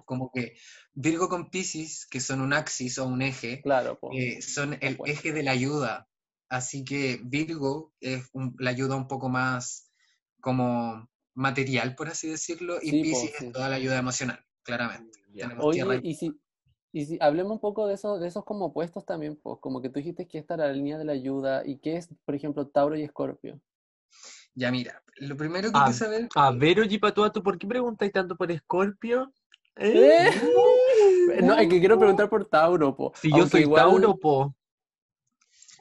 Como 0.05 0.31
que 0.33 0.57
Virgo 0.95 1.29
con 1.29 1.51
Pisces, 1.51 2.07
que 2.07 2.21
son 2.21 2.41
un 2.41 2.53
axis 2.53 2.99
o 2.99 3.07
un 3.07 3.23
eje, 3.23 3.61
claro, 3.63 3.99
eh, 4.13 4.43
son 4.43 4.77
el 4.81 4.99
eje 5.07 5.33
de 5.33 5.43
la 5.43 5.53
ayuda. 5.53 6.09
Así 6.51 6.85
que 6.85 7.21
Virgo 7.23 7.93
es 8.01 8.29
la 8.59 8.71
ayuda 8.71 8.97
un 8.97 9.07
poco 9.07 9.29
más 9.29 9.89
como 10.41 11.09
material, 11.33 11.95
por 11.95 12.09
así 12.09 12.29
decirlo, 12.29 12.79
y 12.83 12.91
Pisces 12.91 13.41
es 13.41 13.53
toda 13.53 13.69
la 13.69 13.77
ayuda 13.77 13.99
emocional, 13.99 14.45
claramente. 14.65 15.21
Oye, 15.61 16.01
y 16.03 16.15
si, 16.15 16.33
y 16.93 17.07
si 17.07 17.19
hablemos 17.21 17.53
un 17.53 17.61
poco 17.61 17.87
de, 17.87 17.95
eso, 17.95 18.19
de 18.19 18.27
esos 18.27 18.45
como 18.45 18.67
opuestos 18.67 19.07
también, 19.07 19.39
pues, 19.41 19.59
como 19.61 19.81
que 19.81 19.91
tú 19.91 20.01
dijiste 20.01 20.27
que 20.27 20.39
esta 20.39 20.55
era 20.55 20.67
la 20.67 20.73
línea 20.73 20.99
de 20.99 21.05
la 21.05 21.13
ayuda, 21.13 21.63
y 21.65 21.79
qué 21.79 21.97
es, 21.97 22.09
por 22.25 22.35
ejemplo, 22.35 22.67
Tauro 22.67 22.97
y 22.97 23.03
Escorpio. 23.03 23.61
Ya 24.57 24.73
mira, 24.73 25.01
lo 25.19 25.37
primero 25.37 25.71
que 25.71 25.79
hay 25.79 25.85
que 25.87 25.93
saber. 25.93 26.29
A 26.35 26.51
ver, 26.51 26.81
oye, 26.81 26.99
Patua, 26.99 27.31
¿tú 27.31 27.45
por 27.45 27.59
qué 27.59 27.69
preguntáis 27.69 28.11
tanto 28.11 28.37
por 28.37 28.51
Escorpio? 28.51 29.33
¿Eh? 29.77 30.31
No, 31.43 31.55
es 31.55 31.69
que 31.69 31.79
quiero 31.79 31.97
preguntar 31.97 32.29
por 32.29 32.45
Tauro, 32.45 32.97
po. 32.97 33.13
Si 33.15 33.31
yo 33.31 33.47
soy 33.47 33.73
Tauro, 33.73 34.19
po. 34.19 34.53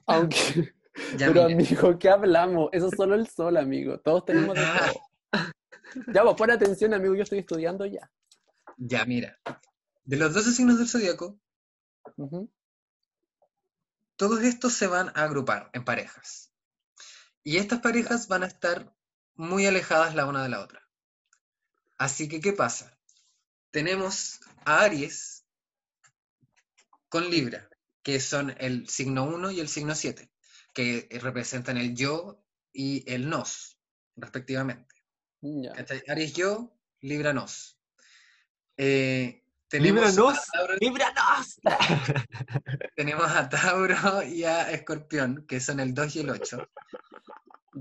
Aunque. 0.10 0.74
Pero, 1.18 1.46
amigo, 1.46 1.98
¿qué 1.98 2.10
hablamos? 2.10 2.70
Eso 2.74 2.88
es 2.88 2.96
solo 2.98 3.16
el 3.16 3.28
sol, 3.28 3.58
amigo. 3.58 4.00
Todos 4.00 4.26
tenemos 4.26 4.56
de 4.56 4.62
todo. 4.62 5.02
Ya, 6.14 6.22
vos, 6.22 6.36
pon 6.36 6.52
atención, 6.52 6.94
amigo, 6.94 7.16
yo 7.16 7.24
estoy 7.24 7.40
estudiando 7.40 7.84
ya. 7.84 8.12
Ya, 8.78 9.06
mira. 9.06 9.40
De 10.04 10.18
los 10.18 10.36
12 10.36 10.52
signos 10.52 10.78
del 10.78 10.88
zodiaco, 10.88 11.40
todos 14.16 14.42
estos 14.44 14.74
se 14.74 14.86
van 14.86 15.10
a 15.10 15.24
agrupar 15.24 15.72
en 15.74 15.84
parejas. 15.84 16.52
Y 17.44 17.58
estas 17.58 17.80
parejas 17.80 18.28
van 18.28 18.44
a 18.44 18.48
estar 18.48 18.96
muy 19.34 19.66
alejadas 19.66 20.14
la 20.14 20.28
una 20.28 20.44
de 20.44 20.50
la 20.50 20.62
otra. 20.62 20.88
Así 21.98 22.30
que, 22.30 22.40
¿qué 22.40 22.54
pasa? 22.54 22.98
Tenemos 23.72 24.42
a 24.66 24.82
Aries 24.82 25.46
con 27.10 27.30
Libra, 27.30 27.69
que 28.04 28.20
son 28.20 28.56
el 28.60 28.88
signo 28.88 29.26
1 29.26 29.52
y 29.52 29.60
el 29.60 29.68
signo 29.68 29.96
7, 29.96 30.30
que 30.74 31.08
representan 31.22 31.78
el 31.78 31.96
yo 31.96 32.44
y 32.74 33.04
el 33.12 33.30
nos, 33.30 33.78
respectivamente. 34.16 34.96
Aries 36.08 36.34
yo, 36.34 36.76
Libra 37.02 37.34
nos. 37.34 37.80
Eh, 38.78 39.44
tenemos 39.68 40.16
Libra 40.16 40.24
nos, 40.24 40.40
tenemos 42.96 43.32
a 43.32 43.50
Tauro 43.50 44.24
y 44.24 44.44
a 44.44 44.72
Escorpión, 44.72 45.46
que 45.48 45.60
son 45.60 45.80
el 45.80 45.94
2 45.94 46.16
y 46.16 46.20
el 46.20 46.30
8. 46.30 46.70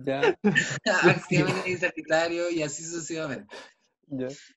Ya. 0.05 0.39
y 1.67 1.77
Sagitario 1.77 2.51
y 2.51 2.63
así 2.63 2.85
sucesivamente. 2.85 3.57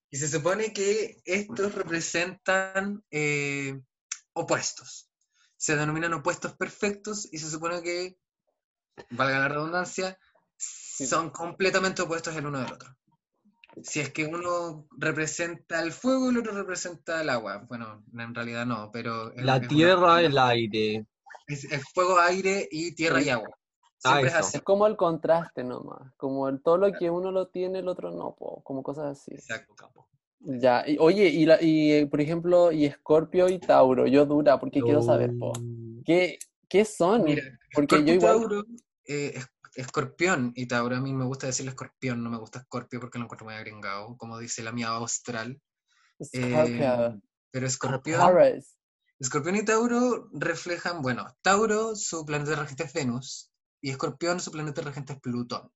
Y 0.10 0.18
se 0.18 0.28
supone 0.28 0.74
que 0.74 1.22
estos 1.26 1.76
representan 1.76 3.04
eh, 3.12 3.80
opuestos. 4.34 5.11
Se 5.62 5.76
denominan 5.76 6.16
opuestos 6.16 6.54
perfectos 6.54 7.30
y 7.32 7.38
se 7.38 7.48
supone 7.48 7.84
que, 7.84 8.18
valga 9.12 9.38
la 9.38 9.48
redundancia, 9.48 10.18
son 10.58 11.30
completamente 11.30 12.02
opuestos 12.02 12.36
el 12.36 12.48
uno 12.48 12.62
del 12.62 12.74
otro. 12.74 12.90
Si 13.84 14.00
es 14.00 14.12
que 14.12 14.26
uno 14.26 14.88
representa 14.98 15.84
el 15.84 15.92
fuego 15.92 16.26
y 16.26 16.30
el 16.32 16.40
otro 16.40 16.54
representa 16.54 17.22
el 17.22 17.30
agua. 17.30 17.64
Bueno, 17.70 18.04
en 18.12 18.34
realidad 18.34 18.66
no, 18.66 18.90
pero... 18.92 19.32
La 19.36 19.62
tierra, 19.62 20.22
el 20.22 20.36
aire. 20.40 21.06
Es, 21.46 21.68
fuego, 21.94 22.20
aire 22.20 22.68
y 22.72 22.96
tierra 22.96 23.22
y 23.22 23.30
agua. 23.30 23.56
Ah, 24.04 24.20
es 24.20 24.62
como 24.64 24.88
el 24.88 24.98
contraste 24.98 25.64
nomás, 25.64 26.12
como 26.18 26.50
el, 26.50 26.64
todo 26.64 26.78
lo 26.80 26.92
que 26.92 27.12
uno 27.12 27.32
lo 27.32 27.50
tiene, 27.50 27.80
el 27.80 27.88
otro 27.88 28.10
no, 28.10 28.36
como 28.64 28.82
cosas 28.82 29.16
así. 29.16 29.36
Exacto. 29.36 30.01
Ya, 30.44 30.84
y, 30.88 30.98
oye, 31.00 31.28
y, 31.30 31.46
la, 31.46 31.58
y 31.62 32.06
por 32.06 32.20
ejemplo, 32.22 32.72
y 32.72 32.86
Escorpio 32.86 33.48
y 33.48 33.60
Tauro, 33.60 34.08
yo 34.08 34.26
dura, 34.26 34.60
porque 34.60 34.82
quiero 34.82 35.02
saber, 35.02 35.32
po. 35.38 35.50
Oh. 35.50 36.04
¿Qué, 36.06 36.40
¿Qué, 36.68 36.84
son? 36.84 37.24
Mira, 37.24 37.44
porque 37.74 38.04
yo 38.04 38.14
igual... 38.14 38.40
Tauro, 38.40 38.66
eh, 39.06 39.40
escorpión 39.76 40.52
y 40.56 40.66
Tauro, 40.68 40.96
a 40.96 41.02
mí 41.02 41.14
me 41.14 41.26
gusta 41.26 41.48
decirle 41.48 41.72
escorpión, 41.72 42.24
no 42.24 42.30
me 42.30 42.38
gusta 42.38 42.60
escorpio 42.60 43.00
porque 43.00 43.20
lo 43.20 43.26
encuentro 43.26 43.46
muy 43.46 43.56
agringado, 43.56 44.18
como 44.18 44.40
dice 44.40 44.64
la 44.64 44.72
mía 44.72 44.90
austral. 44.90 45.62
Eh, 46.34 47.20
pero 47.52 47.68
escorpión, 47.68 48.22
escorpión 49.20 49.56
y 49.56 49.66
Tauro 49.66 50.30
reflejan, 50.34 51.02
bueno, 51.02 51.26
Tauro, 51.42 51.96
su 51.96 52.26
planeta 52.26 52.56
regente 52.56 52.84
es 52.84 52.94
Venus, 52.94 53.52
y 53.82 53.90
Escorpión, 53.90 54.40
su 54.40 54.52
planeta 54.52 54.82
regente 54.82 55.14
es 55.14 55.20
Plutón. 55.20 55.72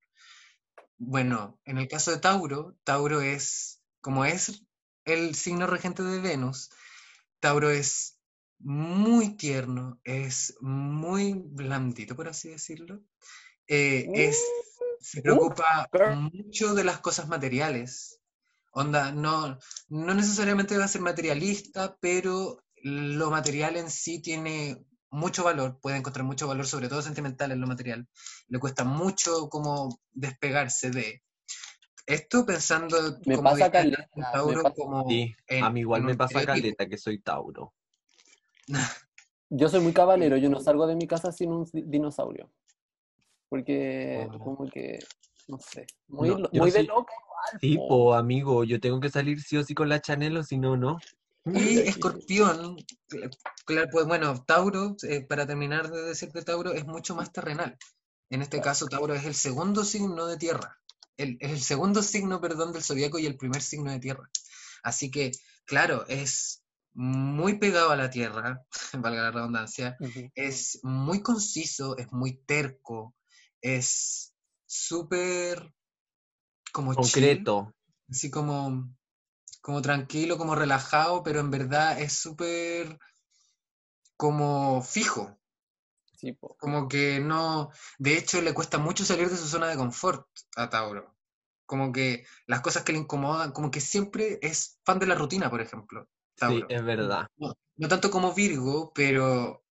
Bueno, 0.97 1.59
en 1.65 1.77
el 1.79 1.87
caso 1.87 2.11
de 2.11 2.19
Tauro, 2.19 2.77
Tauro 2.83 3.19
es, 3.21 3.74
como 4.05 4.23
es 4.23 4.61
el 5.03 5.33
signo 5.33 5.65
regente 5.65 6.03
de 6.03 6.19
Venus, 6.19 6.69
Tauro 7.39 7.71
es 7.71 8.19
muy 8.59 9.35
tierno, 9.35 9.99
es 10.03 10.55
muy 10.61 11.33
blandito, 11.33 12.15
por 12.15 12.27
así 12.27 12.49
decirlo. 12.49 13.01
Eh, 13.67 14.07
es, 14.13 14.39
se 14.99 15.23
preocupa 15.23 15.89
mucho 16.31 16.75
de 16.75 16.83
las 16.83 16.99
cosas 16.99 17.27
materiales. 17.27 18.21
Onda, 18.73 19.11
no, 19.11 19.57
no 19.87 20.13
necesariamente 20.13 20.77
va 20.77 20.85
a 20.85 20.87
ser 20.87 21.01
materialista, 21.01 21.97
pero 21.99 22.63
lo 22.83 23.31
material 23.31 23.75
en 23.75 23.89
sí 23.89 24.21
tiene 24.21 24.85
mucho 25.09 25.43
valor, 25.43 25.79
puede 25.81 25.97
encontrar 25.97 26.27
mucho 26.27 26.47
valor, 26.47 26.67
sobre 26.67 26.89
todo 26.89 27.01
sentimental 27.01 27.51
en 27.51 27.59
lo 27.59 27.65
material. 27.65 28.07
Le 28.49 28.59
cuesta 28.59 28.83
mucho 28.83 29.49
como 29.49 29.99
despegarse 30.11 30.91
de 30.91 31.24
esto 32.05 32.45
pensando 32.45 32.97
me 33.25 33.37
pasa 33.37 33.71
caleta, 33.71 34.07
Tauro 34.31 34.73
como 34.73 34.99
a 34.99 35.03
mí 35.69 35.79
igual 35.79 36.03
me 36.03 36.15
pasa 36.15 36.45
caleta 36.45 36.87
que 36.87 36.97
soy 36.97 37.19
Tauro. 37.19 37.73
Yo 39.49 39.69
soy 39.69 39.79
muy 39.79 39.93
caballero, 39.93 40.37
yo 40.37 40.49
no 40.49 40.59
salgo 40.59 40.87
de 40.87 40.95
mi 40.95 41.05
casa 41.05 41.31
sin 41.31 41.51
un 41.51 41.69
dinosaurio. 41.71 42.49
Porque 43.47 44.27
oh. 44.27 44.39
como 44.39 44.67
que 44.67 44.97
no 45.47 45.59
sé, 45.59 45.85
muy, 46.07 46.31
muy 46.51 46.71
de 46.71 46.83
loco. 46.83 47.13
Tipo, 47.61 48.15
amigo, 48.15 48.63
yo 48.63 48.79
tengo 48.79 48.99
que 48.99 49.09
salir 49.09 49.39
sí 49.39 49.55
o 49.57 49.63
sí 49.63 49.75
con 49.75 49.87
la 49.87 50.01
Chanel 50.01 50.37
o 50.37 50.43
si 50.43 50.57
no, 50.57 50.75
no. 50.75 50.97
Y 51.45 51.77
escorpión, 51.77 52.77
claro, 53.65 53.87
pues 53.91 54.07
bueno, 54.07 54.43
Tauro, 54.45 54.95
eh, 55.07 55.21
para 55.21 55.45
terminar 55.45 55.91
de 55.91 56.01
decir 56.01 56.31
que 56.31 56.41
Tauro 56.41 56.73
es 56.73 56.87
mucho 56.87 57.13
más 57.13 57.31
terrenal. 57.31 57.77
En 58.31 58.41
este 58.41 58.61
caso, 58.61 58.87
Tauro 58.87 59.13
es 59.13 59.25
el 59.25 59.35
segundo 59.35 59.83
signo 59.83 60.25
de 60.25 60.37
tierra. 60.37 60.79
El, 61.17 61.37
es 61.39 61.51
el 61.51 61.61
segundo 61.61 62.01
signo, 62.01 62.41
perdón, 62.41 62.73
del 62.73 62.83
zodiaco 62.83 63.19
y 63.19 63.25
el 63.25 63.37
primer 63.37 63.61
signo 63.61 63.91
de 63.91 63.99
tierra. 63.99 64.29
Así 64.83 65.09
que, 65.09 65.31
claro, 65.65 66.05
es 66.07 66.63
muy 66.93 67.57
pegado 67.57 67.91
a 67.91 67.95
la 67.95 68.09
tierra, 68.09 68.65
valga 68.93 69.23
la 69.23 69.31
redundancia, 69.31 69.97
es 70.33 70.79
muy 70.83 71.21
conciso, 71.21 71.97
es 71.97 72.11
muy 72.11 72.37
terco, 72.45 73.15
es 73.61 74.33
súper 74.65 75.73
como 76.71 76.93
concreto. 76.93 77.73
así 78.09 78.29
como 78.29 78.95
como 79.65 79.81
tranquilo, 79.81 80.37
como 80.37 80.53
relajado, 80.53 81.23
pero 81.23 81.39
en 81.39 81.49
verdad 81.49 81.99
es 81.99 82.13
súper 82.13 82.99
como 84.15 84.83
fijo. 84.83 85.39
Como 86.33 86.87
que 86.87 87.19
no, 87.19 87.69
de 87.97 88.17
hecho 88.17 88.41
le 88.41 88.53
cuesta 88.53 88.77
mucho 88.77 89.05
salir 89.05 89.29
de 89.29 89.37
su 89.37 89.47
zona 89.47 89.67
de 89.67 89.77
confort 89.77 90.27
a 90.55 90.69
Tauro. 90.69 91.15
Como 91.65 91.91
que 91.91 92.25
las 92.45 92.61
cosas 92.61 92.83
que 92.83 92.93
le 92.93 92.99
incomodan, 92.99 93.51
como 93.51 93.71
que 93.71 93.81
siempre 93.81 94.39
es 94.41 94.79
fan 94.83 94.99
de 94.99 95.07
la 95.07 95.15
rutina, 95.15 95.49
por 95.49 95.61
ejemplo. 95.61 96.07
Sí, 96.35 96.63
es 96.69 96.83
verdad. 96.83 97.27
No, 97.37 97.87
tanto 97.87 98.11
como 98.11 98.33
Virgo, 98.33 98.91
pero 98.93 99.63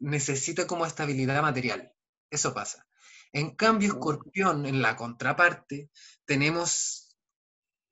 necesita 0.00 0.66
como 0.66 0.86
estabilidad 0.86 1.42
material. 1.42 1.92
Eso 2.30 2.52
pasa. 2.52 2.86
En 3.32 3.54
cambio, 3.54 3.90
Escorpión, 3.90 4.66
en 4.66 4.82
la 4.82 4.96
contraparte, 4.96 5.90
tenemos 6.24 7.06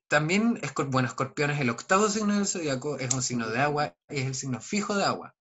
también, 0.09 0.61
bueno, 0.89 1.09
Escorpión 1.09 1.51
es 1.51 1.61
el 1.61 1.71
octavo 1.71 2.09
signo 2.09 2.35
del 2.35 2.47
zodiaco, 2.47 2.99
es 2.99 3.13
un 3.15 3.23
signo 3.23 3.49
de 3.49 3.61
agua 3.61 3.97
y 4.09 4.21
es 4.21 4.27
el 4.27 4.35
signo 4.35 4.61
fijo 4.61 4.97
de 4.97 5.05
agua. 5.05 5.35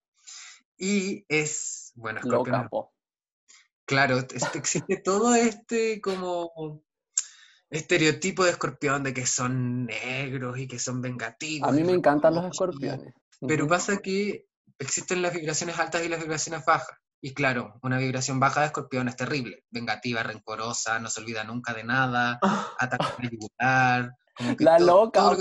Y 0.77 1.25
es, 1.29 1.82
bueno, 1.93 2.19
Escorpión. 2.19 2.69
claro, 3.85 4.19
existe 4.19 4.97
todo 4.97 5.35
este 5.35 6.01
como 6.01 6.83
estereotipo 7.69 8.43
de 8.43 8.51
escorpión 8.51 9.03
de 9.03 9.13
que 9.13 9.25
son 9.25 9.85
negros 9.85 10.59
y 10.59 10.67
que 10.67 10.79
son 10.79 11.01
vengativos. 11.01 11.67
A 11.67 11.71
mí 11.71 11.83
me 11.83 11.93
encantan 11.93 12.35
los 12.35 12.45
escorpiones. 12.45 13.13
Pero 13.45 13.67
pasa 13.67 13.97
que 13.97 14.47
existen 14.79 15.21
las 15.21 15.33
vibraciones 15.33 15.77
altas 15.79 16.03
y 16.05 16.09
las 16.09 16.21
vibraciones 16.21 16.63
bajas. 16.65 16.97
Y 17.19 17.33
claro, 17.33 17.79
una 17.81 17.97
vibración 17.97 18.39
baja 18.39 18.61
de 18.61 18.65
escorpión 18.67 19.07
es 19.07 19.15
terrible, 19.15 19.63
vengativa, 19.69 20.23
rencorosa, 20.23 20.99
no 20.99 21.09
se 21.09 21.21
olvida 21.21 21.43
nunca 21.43 21.73
de 21.73 21.83
nada, 21.83 22.39
ataca 22.79 23.15
yugular, 23.21 24.13
la 24.59 24.79
loca, 24.79 25.31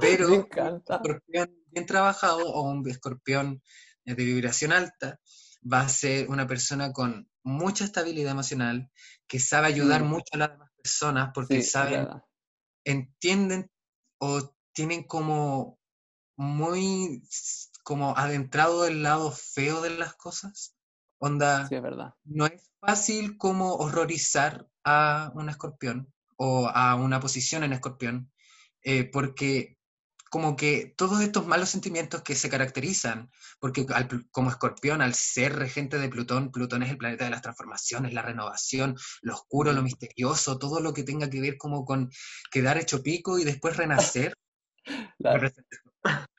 Pero 0.00 0.28
un 0.28 0.48
escorpión 0.88 1.50
bien 1.70 1.86
trabajado 1.86 2.44
o 2.44 2.62
un 2.62 2.88
escorpión 2.88 3.62
de 4.14 4.24
vibración 4.24 4.72
alta 4.72 5.20
va 5.70 5.80
a 5.80 5.88
ser 5.88 6.28
una 6.28 6.46
persona 6.46 6.92
con 6.92 7.28
mucha 7.42 7.84
estabilidad 7.84 8.32
emocional, 8.32 8.90
que 9.26 9.40
sabe 9.40 9.66
ayudar 9.66 10.04
mm. 10.04 10.08
mucho 10.08 10.26
a 10.32 10.38
las 10.38 10.50
demás 10.50 10.70
personas 10.76 11.30
porque 11.34 11.62
saben, 11.62 12.08
entienden 12.84 13.70
o 14.18 14.54
tienen 14.72 15.04
como 15.04 15.78
muy 16.36 17.22
como 17.82 18.16
adentrado 18.16 18.86
el 18.86 19.02
lado 19.02 19.32
feo 19.32 19.80
de 19.80 19.90
las 19.90 20.14
cosas. 20.14 20.74
Onda, 21.18 21.66
sí, 21.66 21.76
es 21.76 21.82
verdad. 21.82 22.14
no 22.24 22.46
es 22.46 22.70
fácil 22.80 23.38
como 23.38 23.74
horrorizar 23.74 24.68
a 24.84 25.30
un 25.34 25.48
escorpión, 25.48 26.12
o 26.36 26.68
a 26.68 26.94
una 26.96 27.20
posición 27.20 27.64
en 27.64 27.72
escorpión, 27.72 28.30
eh, 28.82 29.04
porque 29.04 29.75
como 30.36 30.54
que 30.54 30.92
todos 30.98 31.22
estos 31.22 31.46
malos 31.46 31.70
sentimientos 31.70 32.20
que 32.20 32.34
se 32.34 32.50
caracterizan, 32.50 33.30
porque 33.58 33.86
como 34.30 34.50
escorpión, 34.50 35.00
al 35.00 35.14
ser 35.14 35.56
regente 35.56 35.98
de 35.98 36.10
Plutón, 36.10 36.52
Plutón 36.52 36.82
es 36.82 36.90
el 36.90 36.98
planeta 36.98 37.24
de 37.24 37.30
las 37.30 37.40
transformaciones, 37.40 38.12
la 38.12 38.20
renovación, 38.20 38.98
lo 39.22 39.32
oscuro, 39.32 39.72
lo 39.72 39.80
misterioso, 39.80 40.58
todo 40.58 40.80
lo 40.80 40.92
que 40.92 41.04
tenga 41.04 41.30
que 41.30 41.40
ver 41.40 41.56
como 41.56 41.86
con 41.86 42.10
quedar 42.50 42.76
hecho 42.76 43.02
pico 43.02 43.38
y 43.38 43.44
después 43.44 43.78
renacer. 43.78 44.36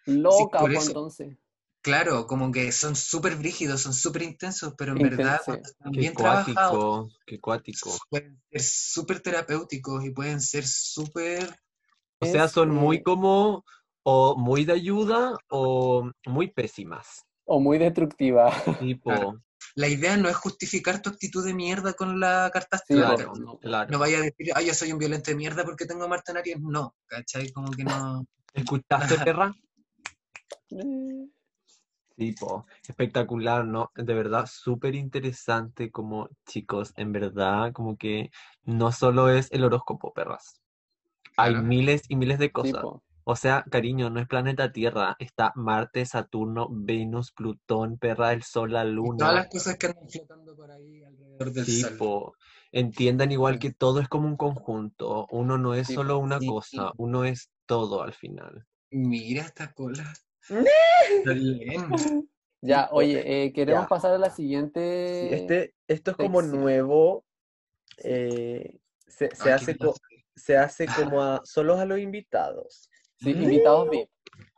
Loca, 0.06 0.60
entonces. 0.64 1.36
Claro, 1.82 2.28
como 2.28 2.52
que 2.52 2.72
son 2.72 2.95
súper 2.95 3.36
brígidos, 3.36 3.82
son 3.82 3.95
súper 3.95 4.22
intensos, 4.22 4.76
pero 4.78 4.91
en 4.91 5.00
verdad 5.00 5.41
están 5.48 5.91
bien 5.91 6.14
trabajados. 6.14 7.18
Qué 7.26 7.39
cuático. 7.39 7.98
Pueden 8.12 8.39
ser 8.52 8.62
súper 8.62 9.22
terapéuticos 9.22 10.06
y 10.06 10.12
pueden 10.12 10.39
ser 10.39 10.68
súper... 10.68 11.60
O 12.20 12.28
sea, 12.28 12.48
son 12.48 12.70
muy 12.70 13.02
como, 13.02 13.64
o 14.10 14.38
muy 14.38 14.64
de 14.64 14.72
ayuda, 14.72 15.38
o 15.49 16.10
muy 16.26 16.47
pésimas. 16.47 17.26
O 17.43 17.60
muy 17.60 17.78
destructivas. 17.78 18.64
Tipo... 18.80 19.12
La 19.76 19.89
idea 19.89 20.16
no 20.16 20.30
es 20.30 20.36
justificar 20.38 21.01
tu 21.01 21.10
actitud 21.10 21.43
de 21.45 21.53
mierda 21.53 21.91
con 21.91 22.22
la 22.22 22.49
carta 22.53 22.78
astral. 22.78 23.18
no, 23.38 23.60
no, 23.89 23.99
vaya 23.99 24.20
a 24.20 24.22
decir, 24.22 24.47
ay, 24.55 24.68
yo 24.68 24.74
soy 24.74 24.93
un 24.93 24.97
violento 24.97 25.32
de 25.32 25.36
mierda 25.36 25.66
porque 25.66 25.86
tengo 25.86 26.05
a 26.05 26.08
Marta 26.08 26.32
No, 26.60 26.95
¿cachai? 27.05 27.51
Como 27.51 27.70
que 27.72 27.84
no... 27.84 28.26
¿Escuchaste, 28.53 29.18
perra? 29.26 29.53
Tipo, 32.16 32.66
espectacular, 32.88 33.66
¿no? 33.66 33.91
De 33.93 34.14
verdad, 34.14 34.47
súper 34.49 34.95
interesante 34.95 35.91
como 35.91 36.30
chicos, 36.47 36.93
en 36.95 37.12
verdad, 37.12 37.74
como 37.74 37.97
que 37.97 38.32
no 38.64 38.93
solo 38.93 39.30
es 39.30 39.51
el 39.51 39.66
horóscopo, 39.66 40.14
perras. 40.14 40.62
Hay 41.36 41.55
miles 41.55 42.03
y 42.08 42.16
miles 42.16 42.39
de 42.39 42.51
cosas. 42.51 42.84
O 43.30 43.36
sea, 43.36 43.66
cariño, 43.70 44.10
no 44.10 44.22
es 44.22 44.28
planeta 44.28 44.72
Tierra, 44.72 45.18
está 45.20 45.52
Marte, 45.56 46.06
Saturno, 46.06 46.70
Venus, 46.72 47.34
Plutón, 47.34 47.98
perra, 47.98 48.32
el 48.32 48.42
Sol, 48.42 48.72
la 48.72 48.86
Luna. 48.86 49.18
todas 49.18 49.34
las 49.34 49.50
cosas 49.50 49.76
que 49.76 49.88
andan 49.88 50.08
flotando 50.08 50.56
por 50.56 50.72
ahí 50.72 51.04
alrededor 51.04 51.52
del 51.52 51.66
tipo, 51.66 52.36
Entiendan 52.72 53.34
igual 53.34 53.60
que 53.60 53.74
todo 53.74 54.00
es 54.00 54.08
como 54.08 54.30
un 54.30 54.38
conjunto. 54.38 55.28
Uno 55.30 55.58
no 55.58 55.74
es 55.74 55.88
solo 55.88 56.20
una 56.20 56.40
cosa, 56.40 56.94
uno 56.96 57.26
es 57.26 57.52
todo 57.66 58.02
al 58.02 58.14
final. 58.14 58.66
Mira 58.92 59.42
esta 59.42 59.74
cola. 59.74 60.14
Ya, 62.60 62.90
oye, 62.92 63.44
eh, 63.44 63.54
queremos 63.54 63.88
pasar 63.88 64.14
a 64.14 64.18
la 64.18 64.32
siguiente. 64.32 65.36
este, 65.36 65.76
esto 65.88 66.12
es 66.12 66.18
como 66.18 66.42
nuevo. 66.42 67.26
eh, 67.98 68.80
se, 69.06 69.30
se 69.36 69.52
hace 69.52 69.78
se 70.36 70.58
hace 70.58 70.88
como 70.88 71.22
a, 71.22 71.42
solo 71.44 71.78
a 71.78 71.86
los 71.86 72.00
invitados. 72.00 72.90
Sí, 73.20 73.32
invitados 73.32 73.89
VIP. 73.89 74.09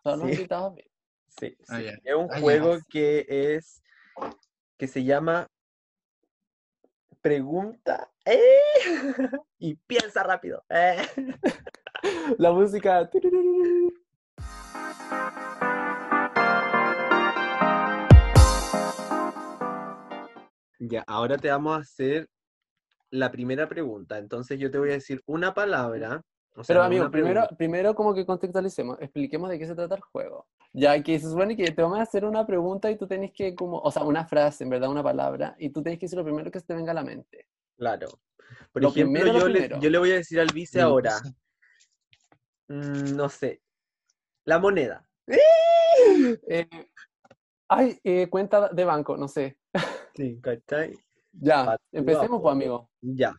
Son 0.04 0.20
los 0.20 0.30
invitados 0.30 0.76
VIP. 0.76 0.92
Sí, 1.28 1.58
ah, 1.70 1.80
es 1.82 2.16
un 2.16 2.28
ah, 2.32 2.40
juego 2.40 2.78
que 2.90 3.26
es 3.30 3.82
que 4.78 4.88
se 4.88 5.04
llama 5.04 5.48
Pregunta 7.22 8.12
¡eh! 8.26 8.60
y 9.60 9.76
piensa 9.76 10.24
rápido. 10.24 10.64
¡eh! 10.70 10.98
La 12.38 12.52
música. 12.52 13.10
Ya, 20.80 21.04
ahora 21.08 21.38
te 21.38 21.50
vamos 21.50 21.78
a 21.78 21.82
hacer 21.82 22.30
la 23.12 23.32
primera 23.32 23.68
pregunta. 23.68 24.18
Entonces 24.18 24.60
yo 24.60 24.72
te 24.72 24.78
voy 24.78 24.92
a 24.92 24.94
decir 24.94 25.22
una 25.26 25.54
palabra. 25.54 26.22
Pero 26.68 26.84
amigo, 26.84 27.10
primero, 27.10 27.48
primero 27.58 27.96
como 27.96 28.14
que 28.14 28.26
contextualicemos, 28.26 28.98
expliquemos 29.00 29.50
de 29.50 29.60
qué 29.60 29.66
se 29.66 29.76
trata 29.76 29.96
el 29.96 30.02
juego. 30.02 30.48
Ya 30.74 31.02
que 31.02 31.20
se 31.20 31.30
supone 31.30 31.56
que 31.56 31.72
te 31.72 31.82
vamos 31.82 32.00
a 32.00 32.04
hacer 32.04 32.26
una 32.26 32.46
pregunta 32.46 32.92
y 32.92 32.98
tú 32.98 33.08
tenés 33.08 33.32
que 33.32 33.56
como, 33.56 33.80
o 33.80 33.92
sea, 33.92 34.04
una 34.04 34.26
frase, 34.26 34.64
en 34.64 34.70
verdad, 34.70 34.90
una 34.90 35.04
palabra, 35.04 35.56
y 35.58 35.70
tú 35.70 35.82
tenés 35.82 36.00
que 36.00 36.06
decir 36.06 36.18
lo 36.18 36.26
primero 36.26 36.52
que 36.52 36.60
se 36.60 36.66
te 36.66 36.74
venga 36.74 36.92
a 36.92 36.96
la 36.96 37.04
mente. 37.04 37.48
Claro. 37.78 38.08
Por 38.72 38.84
ejemplo, 38.84 39.40
yo, 39.40 39.48
le, 39.48 39.70
yo, 39.80 39.90
le, 39.90 39.98
voy 40.00 40.12
a 40.12 40.16
decir 40.16 40.40
al 40.40 40.52
vice 40.54 40.82
ahora, 40.82 41.16
mm, 42.68 43.16
no 43.16 43.30
sé, 43.30 43.62
la 44.46 44.60
moneda. 44.60 45.06
Eh, 46.48 46.68
ay, 47.68 48.00
eh, 48.04 48.28
cuenta 48.30 48.70
de 48.70 48.86
banco, 48.86 49.18
no 49.18 49.28
sé. 49.28 49.60
Sí, 50.16 50.40
¿cachai? 50.42 50.98
Ya, 51.32 51.78
empecemos, 51.92 52.42
pues, 52.42 52.52
amigo. 52.52 52.90
Ya. 53.02 53.36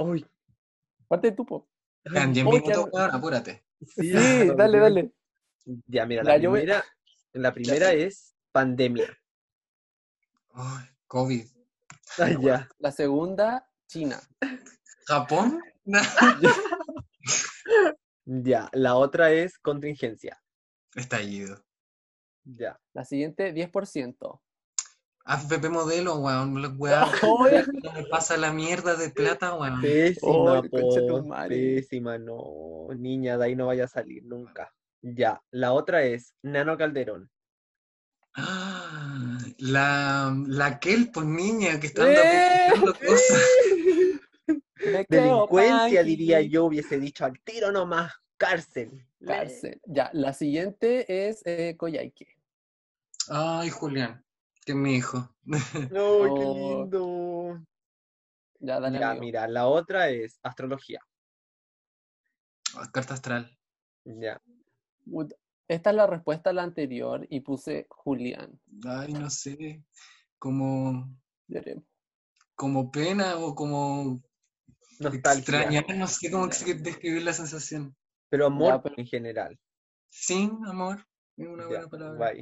Uy, 0.00 0.26
Parte 1.06 1.32
tu, 1.32 1.44
po. 1.44 1.68
En 2.04 2.32
10 2.32 2.46
minutos, 2.46 2.88
apúrate. 3.12 3.64
Sí, 3.80 4.12
dale, 4.56 4.78
dale. 4.78 5.12
Ya, 5.86 6.06
mira, 6.06 6.22
la 6.22 6.36
primera, 6.36 6.84
la 7.32 7.52
primera 7.52 7.92
es 7.92 8.34
pandemia. 8.52 9.06
Ay, 10.54 10.86
COVID. 11.06 11.46
Ya. 12.40 12.68
La 12.78 12.92
segunda, 12.92 13.68
China. 13.86 14.20
¿Japón? 15.06 15.60
Ya, 18.32 18.68
la 18.72 18.94
otra 18.94 19.32
es 19.32 19.58
contingencia. 19.58 20.40
Estallido. 20.94 21.64
Ya. 22.44 22.80
La 22.92 23.04
siguiente, 23.04 23.52
10%. 23.52 24.40
AFP 25.24 25.68
modelo, 25.68 26.16
weón. 26.18 26.60
los 26.60 26.72
Weón, 26.76 27.08
me 27.94 28.04
pasa 28.10 28.36
la 28.36 28.52
mierda 28.52 28.96
de 28.96 29.10
plata, 29.10 29.54
weón. 29.54 29.80
Pésima, 29.80 30.62
po, 30.62 31.22
madre. 31.24 31.76
pésima, 31.76 32.18
no. 32.18 32.88
Niña, 32.96 33.36
de 33.38 33.44
ahí 33.44 33.56
no 33.56 33.66
vaya 33.66 33.84
a 33.84 33.88
salir 33.88 34.24
nunca. 34.24 34.72
Ya, 35.02 35.42
la 35.50 35.72
otra 35.72 36.02
es 36.02 36.34
Nano 36.42 36.76
Calderón. 36.76 37.30
Ah, 38.34 39.38
La, 39.58 40.34
la 40.46 40.78
Kel, 40.78 41.10
pues 41.12 41.26
niña, 41.26 41.80
que 41.80 41.88
está 41.88 42.10
¡Eh! 42.10 42.68
aplicando 42.68 42.94
cosas. 42.94 43.42
Me 44.82 45.04
Delincuencia, 45.08 46.02
diría 46.02 46.40
yo, 46.40 46.64
hubiese 46.64 46.98
dicho 46.98 47.24
al 47.24 47.38
tiro 47.40 47.70
nomás, 47.70 48.12
cárcel. 48.38 49.06
Cárcel. 49.24 49.78
Ya, 49.84 50.10
la 50.14 50.32
siguiente 50.32 51.28
es 51.28 51.42
eh, 51.44 51.76
Coyhaique. 51.76 52.28
Ay, 53.28 53.68
Julián, 53.68 54.24
que 54.70 54.76
es 54.76 54.76
mi 54.82 54.94
hijo. 54.94 55.28
¡Ay, 55.52 55.88
qué 55.90 55.98
Oh. 55.98 56.54
lindo! 56.82 57.66
Ya, 58.60 58.78
dale, 58.78 58.98
Ya, 59.00 59.10
amigo. 59.10 59.24
mira, 59.24 59.48
la 59.48 59.66
otra 59.66 60.10
es 60.10 60.38
astrología. 60.42 61.00
Carta 62.92 63.14
astral. 63.14 63.58
Ya. 64.04 64.40
Esta 65.66 65.90
es 65.90 65.96
la 65.96 66.06
respuesta 66.06 66.50
a 66.50 66.52
la 66.52 66.62
anterior 66.62 67.26
y 67.30 67.40
puse 67.40 67.86
Julián. 67.90 68.60
Ay, 68.86 69.12
no 69.12 69.28
sé. 69.30 69.82
Como, 70.38 71.08
como 72.54 72.90
pena 72.90 73.36
o 73.38 73.54
como 73.54 74.22
Nostalgia. 75.00 75.38
extrañar, 75.38 75.96
no 75.96 76.06
sé 76.06 76.30
cómo 76.30 76.46
describir 76.46 77.22
la 77.22 77.32
sensación. 77.32 77.96
Pero 78.28 78.46
amor 78.46 78.80
pero- 78.82 78.94
en 78.98 79.06
general. 79.06 79.58
Sí, 80.10 80.50
amor, 80.66 81.04
es 81.36 81.46
una 81.48 81.62
Ya, 81.64 81.68
buena 81.68 81.88
palabra. 81.88 82.32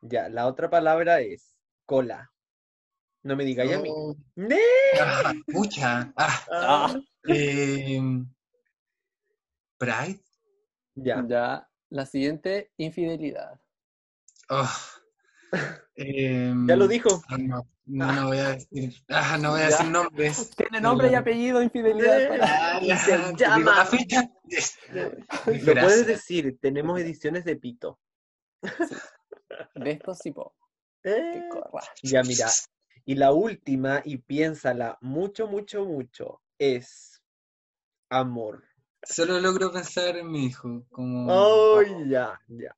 Ya, 0.00 0.28
la 0.28 0.46
otra 0.46 0.70
palabra 0.70 1.20
es 1.20 1.56
cola. 1.86 2.30
No 3.24 3.36
me 3.36 3.44
digáis 3.44 3.74
a 3.74 3.80
mí. 3.80 3.88
Oh, 3.92 4.16
¡Ne! 4.36 4.58
ah, 5.00 5.34
pucha. 5.52 6.12
Ah, 6.16 6.44
Ah, 6.50 7.00
em, 7.24 8.26
Pride. 9.76 10.20
Ya. 10.94 11.24
Ya, 11.26 11.68
la 11.90 12.06
siguiente, 12.06 12.72
infidelidad. 12.76 13.60
Oh, 14.50 14.70
em, 15.96 16.66
Ya 16.68 16.76
lo 16.76 16.86
dijo. 16.88 17.22
ah, 17.28 17.36
No, 17.38 17.68
no, 17.86 18.12
no 18.12 18.26
voy 18.28 18.38
a 18.38 18.48
decir, 18.50 18.94
ah, 19.08 19.36
no 19.40 19.50
voy 19.50 19.60
a 19.60 19.64
Ya. 19.64 19.76
decir 19.76 19.90
nombres. 19.90 20.50
Tiene 20.56 20.80
nombre 20.80 21.10
y 21.10 21.14
apellido, 21.14 21.62
infidelidad. 21.62 22.28
para- 22.28 22.76
Ah, 22.76 22.80
ya, 22.82 22.96
Se 22.98 23.34
llama-. 23.36 23.84
Lo 25.46 25.72
puedes 25.74 26.06
decir, 26.06 26.58
tenemos 26.60 26.98
ediciones 27.00 27.44
de 27.44 27.56
pito. 27.56 27.98
De 29.74 29.90
estos 29.90 30.18
sí, 30.18 30.32
po. 30.32 30.54
Eh. 31.04 31.48
Ya, 32.02 32.22
mira. 32.22 32.48
Y 33.04 33.14
la 33.14 33.32
última, 33.32 34.02
y 34.04 34.18
piénsala 34.18 34.98
mucho, 35.00 35.46
mucho, 35.46 35.84
mucho, 35.84 36.42
es 36.58 37.22
amor. 38.10 38.64
Solo 39.02 39.40
logro 39.40 39.72
pensar 39.72 40.16
en 40.16 40.30
mi 40.30 40.46
hijo, 40.46 40.84
como... 40.90 41.78
¡Ay, 41.78 42.10
ya, 42.10 42.40
ya! 42.48 42.76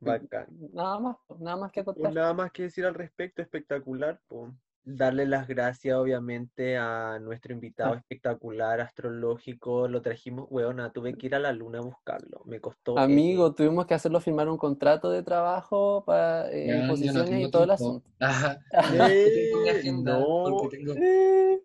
Bacán. 0.00 0.46
Nada 0.72 0.98
más, 1.00 1.16
nada 1.38 1.56
más 1.56 1.72
que 1.72 1.84
contar. 1.84 2.12
nada 2.12 2.34
más 2.34 2.52
que 2.52 2.64
decir 2.64 2.86
al 2.86 2.94
respecto, 2.94 3.42
espectacular. 3.42 4.20
po. 4.26 4.54
Darle 4.84 5.26
las 5.26 5.46
gracias, 5.46 5.96
obviamente, 5.96 6.76
a 6.76 7.18
nuestro 7.20 7.52
invitado 7.52 7.92
Ah. 7.94 7.98
espectacular, 7.98 8.80
astrológico. 8.80 9.86
Lo 9.86 10.02
trajimos, 10.02 10.46
weona, 10.50 10.90
tuve 10.90 11.14
que 11.14 11.26
ir 11.26 11.36
a 11.36 11.38
la 11.38 11.52
luna 11.52 11.78
a 11.78 11.82
buscarlo. 11.82 12.42
Me 12.46 12.60
costó. 12.60 12.98
eh, 12.98 13.02
Amigo, 13.02 13.54
tuvimos 13.54 13.86
que 13.86 13.94
hacerlo 13.94 14.18
firmar 14.20 14.48
un 14.48 14.58
contrato 14.58 15.08
de 15.10 15.22
trabajo 15.22 16.02
para 16.04 16.50
eh, 16.50 16.66
Ya, 16.98 17.12
no 17.12 17.38
y 17.38 17.50
todo 17.50 17.62
el 17.62 17.70
asunto. 17.70 18.10
Ajá. 18.18 18.58
eh, 19.14 19.52
agenda, 19.70 20.18
no, 20.18 20.44
porque 20.58 20.76
tengo- 20.78 20.94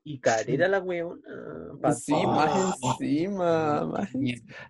y 0.04 0.20
carera 0.20 0.68
la 0.68 0.80
weona. 0.80 1.20
Sí, 1.96 2.14
más 2.26 2.78
encima, 3.02 3.86
más. 3.86 4.10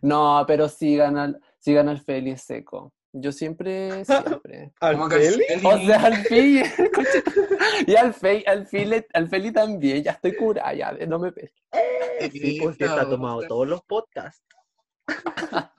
No, 0.01 0.43
pero 0.47 0.69
sí 0.69 0.95
gana, 0.95 1.25
el- 1.25 1.37
sí 1.59 1.73
gana 1.73 1.91
el 1.91 1.99
Feli 1.99 2.31
es 2.31 2.43
seco. 2.43 2.93
Yo 3.21 3.31
siempre, 3.31 4.05
siempre. 4.05 4.73
¿Cómo 4.79 5.09
que 5.09 5.15
¿Alfeli? 5.15 5.43
Feli? 5.47 5.65
O 5.65 5.77
sea, 5.85 6.05
al 6.05 6.15
Feli, 6.17 6.63
y 7.87 7.95
al 7.95 8.13
Feli, 8.13 8.43
al 8.45 8.67
Feli, 8.67 9.05
al 9.13 9.29
Feli 9.29 9.51
también, 9.51 10.03
ya 10.03 10.11
estoy 10.11 10.35
curada, 10.35 10.73
ya, 10.73 10.91
no 11.07 11.19
me 11.19 11.31
pesques. 11.31 11.63
Eh, 11.73 12.29
sí, 12.31 12.59
Esta 12.63 12.85
está 12.85 13.09
tomado 13.09 13.37
otra. 13.37 13.47
todos 13.49 13.67
los 13.67 13.81
podcasts. 13.83 14.43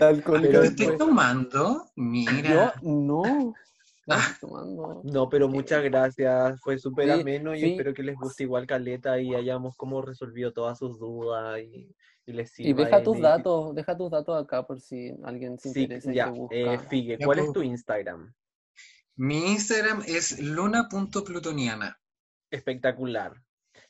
Alcohólico 0.00 0.50
¿Pero 0.52 0.62
Pero 0.62 0.62
estoy 0.64 0.98
tomando? 0.98 1.84
Yo 1.94 2.02
Mira. 2.02 2.74
no, 2.82 3.22
no 3.22 3.54
Ah. 4.08 4.36
No, 5.02 5.28
pero 5.28 5.48
muchas 5.48 5.82
gracias. 5.82 6.60
Fue 6.60 6.78
súper 6.78 7.06
Sí, 7.06 7.20
ameno 7.20 7.54
y 7.54 7.60
sí. 7.60 7.70
espero 7.72 7.92
que 7.92 8.02
les 8.04 8.16
guste 8.16 8.44
igual 8.44 8.66
Caleta 8.66 9.20
y 9.20 9.34
hayamos 9.34 9.76
como 9.76 10.00
resolvido 10.02 10.52
todas 10.52 10.78
sus 10.78 10.98
dudas 10.98 11.60
y, 11.60 11.92
y 12.24 12.32
les 12.32 12.50
Y 12.60 12.64
sirva 12.64 12.84
deja 12.84 12.98
en 12.98 13.04
tus 13.04 13.16
el- 13.16 13.22
datos, 13.22 13.74
deja 13.74 13.96
tus 13.96 14.10
datos 14.10 14.44
acá 14.44 14.66
por 14.66 14.80
si 14.80 15.12
alguien 15.24 15.58
se 15.58 15.70
Sí, 15.72 15.82
interesa 15.82 16.12
y 16.12 16.14
ya. 16.14 16.32
Eh. 16.50 16.78
Figue, 16.88 17.18
¿cuál 17.18 17.40
es 17.40 17.52
tu 17.52 17.62
Instagram? 17.62 18.32
Mi 19.16 19.52
Instagram 19.52 20.02
es 20.06 20.38
luna.plutoniana. 20.40 21.98
Espectacular. 22.50 23.32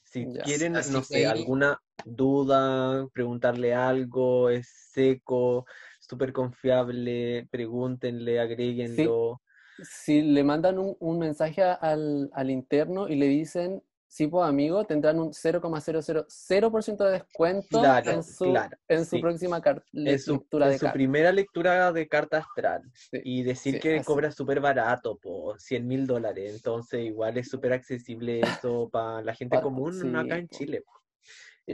Si 0.02 0.24
quieren, 0.44 0.76
Así 0.76 0.92
no 0.92 1.02
sé, 1.02 1.26
ahí- 1.26 1.40
alguna 1.40 1.80
duda, 2.04 3.06
preguntarle 3.12 3.74
algo, 3.74 4.48
es 4.50 4.68
seco, 4.92 5.66
súper 6.00 6.32
confiable, 6.32 7.48
pregúntenle, 7.50 8.40
agréguenlo. 8.40 9.42
Si 9.82 10.22
le 10.22 10.42
mandan 10.44 10.78
un, 10.78 10.96
un 11.00 11.18
mensaje 11.18 11.62
al, 11.62 12.30
al 12.32 12.50
interno 12.50 13.08
y 13.08 13.16
le 13.16 13.26
dicen, 13.26 13.82
sí, 14.08 14.26
pues 14.26 14.48
amigo, 14.48 14.84
tendrán 14.86 15.18
un 15.20 15.32
0,000% 15.32 17.04
de 17.04 17.10
descuento 17.12 17.80
Claro, 17.80 18.10
en 18.10 18.22
su, 18.22 18.44
claro, 18.50 18.76
en 18.88 19.04
su 19.04 19.16
sí. 19.16 19.18
próxima 19.18 19.60
Es 20.04 20.24
su, 20.24 20.32
lectura 20.32 20.66
en 20.66 20.72
de 20.72 20.78
su 20.78 20.86
carta. 20.86 20.92
primera 20.92 21.32
lectura 21.32 21.92
de 21.92 22.08
carta 22.08 22.38
astral. 22.38 22.82
Sí, 22.94 23.20
Y 23.24 23.42
decir 23.42 23.74
sí, 23.74 23.80
que 23.80 23.96
así. 23.96 24.04
cobra 24.04 24.30
súper 24.30 24.60
barato, 24.60 25.18
por 25.18 25.60
100 25.60 25.86
mil 25.86 26.06
dólares. 26.06 26.54
Entonces, 26.54 27.04
igual 27.04 27.36
es 27.38 27.48
súper 27.50 27.72
accesible 27.72 28.40
eso 28.40 28.88
para 28.90 29.22
la 29.22 29.34
gente 29.34 29.60
común 29.60 30.14
acá 30.16 30.38
en. 30.38 30.48
Chile. 30.48 30.82
po. 30.82 30.92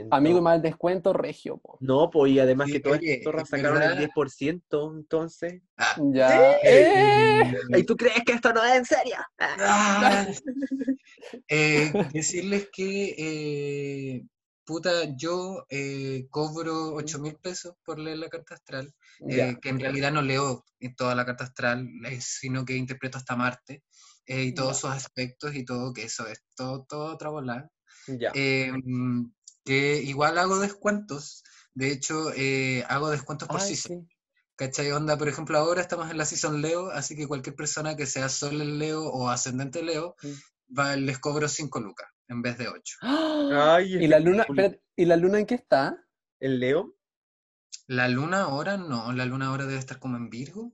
Amigo, 0.09 0.41
más 0.41 0.55
el 0.55 0.61
descuento 0.63 1.13
regio, 1.13 1.57
po. 1.57 1.77
No, 1.79 2.09
pues 2.09 2.31
y 2.33 2.39
además 2.39 2.67
Sí, 2.67 2.73
que 2.73 2.79
todas 2.79 2.99
estas 3.03 3.23
zorras 3.23 3.43
es 3.43 3.49
sacaron 3.49 3.81
el 3.83 3.89
verdad. 3.89 4.09
10%, 4.15 4.91
entonces. 4.97 5.61
Ah, 5.77 5.95
Ya. 6.11 6.57
¡Eh! 6.63 7.53
¿Y 7.75 7.83
tú 7.83 7.95
crees 7.95 8.23
que 8.25 8.33
esto 8.33 8.51
no 8.53 8.63
es 8.63 8.75
en 8.75 8.85
serio? 8.85 9.15
ah. 9.39 10.25
Eh, 11.47 11.91
decirles 12.11 12.69
que, 12.71 13.15
eh, 13.17 14.23
puta, 14.65 15.15
yo 15.15 15.65
eh, 15.69 16.27
cobro 16.29 16.93
8 16.93 17.19
mil 17.19 17.35
pesos 17.35 17.75
por 17.83 17.97
leer 17.97 18.17
la 18.17 18.29
carta 18.29 18.55
astral, 18.55 18.93
eh, 19.29 19.35
Ya. 19.37 19.55
que 19.59 19.69
en 19.69 19.79
realidad 19.79 20.11
no 20.11 20.21
leo 20.21 20.63
en 20.79 20.95
toda 20.95 21.15
la 21.15 21.25
carta 21.25 21.45
astral, 21.45 21.87
sino 22.19 22.65
que 22.65 22.75
interpreto 22.75 23.17
hasta 23.17 23.35
Marte 23.35 23.83
eh, 24.25 24.43
y 24.43 24.53
todos 24.53 24.77
Ya. 24.77 24.81
sus 24.81 24.89
aspectos 24.91 25.55
y 25.55 25.65
todo, 25.65 25.93
que 25.93 26.03
eso 26.03 26.27
es 26.27 26.43
todo, 26.55 26.85
todo 26.87 27.13
otra 27.13 27.29
bola. 27.29 27.69
Ya. 28.07 28.31
Em, 28.33 29.31
que 29.63 29.97
igual 30.03 30.37
hago 30.37 30.59
descuentos, 30.59 31.43
de 31.73 31.91
hecho 31.91 32.31
eh, 32.35 32.83
hago 32.89 33.09
descuentos 33.09 33.47
por 33.47 33.61
Ay, 33.61 33.75
season. 33.75 34.07
sí. 34.09 34.15
¿Cachai? 34.55 34.91
Onda, 34.91 35.17
por 35.17 35.27
ejemplo, 35.27 35.57
ahora 35.57 35.81
estamos 35.81 36.11
en 36.11 36.17
la 36.17 36.25
season 36.25 36.61
Leo, 36.61 36.91
así 36.91 37.15
que 37.15 37.27
cualquier 37.27 37.55
persona 37.55 37.95
que 37.95 38.05
sea 38.05 38.29
sol 38.29 38.61
en 38.61 38.77
Leo 38.77 39.03
o 39.03 39.29
ascendente 39.29 39.81
Leo, 39.81 40.15
va- 40.77 40.95
les 40.95 41.17
cobro 41.17 41.47
5 41.47 41.79
lucas 41.79 42.07
en 42.27 42.41
vez 42.43 42.57
de 42.59 42.67
8. 42.67 42.97
Ay, 43.01 43.95
¿Y 43.95 44.07
la 44.07 44.19
luna, 44.19 44.45
¿y 44.95 45.05
la 45.05 45.17
luna 45.17 45.39
en 45.39 45.45
qué 45.47 45.55
está? 45.55 45.97
¿El 46.39 46.59
Leo? 46.59 46.95
La 47.87 48.07
luna 48.07 48.43
ahora 48.43 48.77
no, 48.77 49.11
la 49.11 49.25
luna 49.25 49.47
ahora 49.47 49.65
debe 49.65 49.79
estar 49.79 49.97
como 49.99 50.17
en 50.17 50.29
Virgo. 50.29 50.71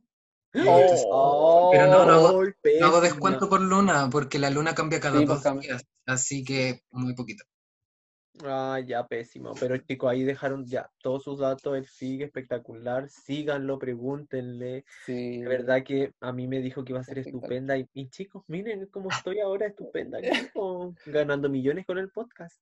Oh, 0.55 1.69
Pero 1.71 1.87
no, 1.87 2.05
no 2.05 2.31
No 2.79 2.85
hago 2.85 3.01
descuento 3.01 3.49
por 3.49 3.61
luna, 3.61 4.09
porque 4.09 4.39
la 4.39 4.49
luna 4.49 4.75
cambia 4.75 4.99
cada 4.99 5.19
Sí, 5.19 5.25
dos 5.25 5.37
pues, 5.37 5.43
cambia. 5.43 5.69
días, 5.69 5.85
así 6.05 6.43
que 6.43 6.83
muy 6.91 7.13
poquito. 7.15 7.45
Ah, 8.45 8.79
ya, 8.85 9.05
pésimo. 9.05 9.53
Pero 9.59 9.77
chicos, 9.77 10.09
ahí 10.09 10.23
dejaron 10.23 10.65
ya 10.65 10.89
todos 11.01 11.23
sus 11.23 11.39
datos, 11.39 11.77
el 11.77 11.85
sigue 11.85 12.25
espectacular. 12.25 13.09
Síganlo, 13.09 13.77
pregúntenle. 13.79 14.85
Sí. 15.05 15.41
De 15.41 15.47
verdad 15.47 15.83
que 15.83 16.13
a 16.21 16.31
mí 16.31 16.47
me 16.47 16.59
dijo 16.59 16.83
que 16.83 16.93
iba 16.93 17.01
a 17.01 17.03
ser 17.03 17.19
estupenda. 17.19 17.75
Y, 17.77 18.09
chicos, 18.09 18.43
miren 18.47 18.85
cómo 18.87 19.09
estoy 19.27 19.39
ahora, 19.39 19.67
estupenda. 19.67 20.19
ganando 21.05 21.49
millones 21.49 21.85
con 21.85 21.97
el 21.97 22.09
podcast. 22.09 22.61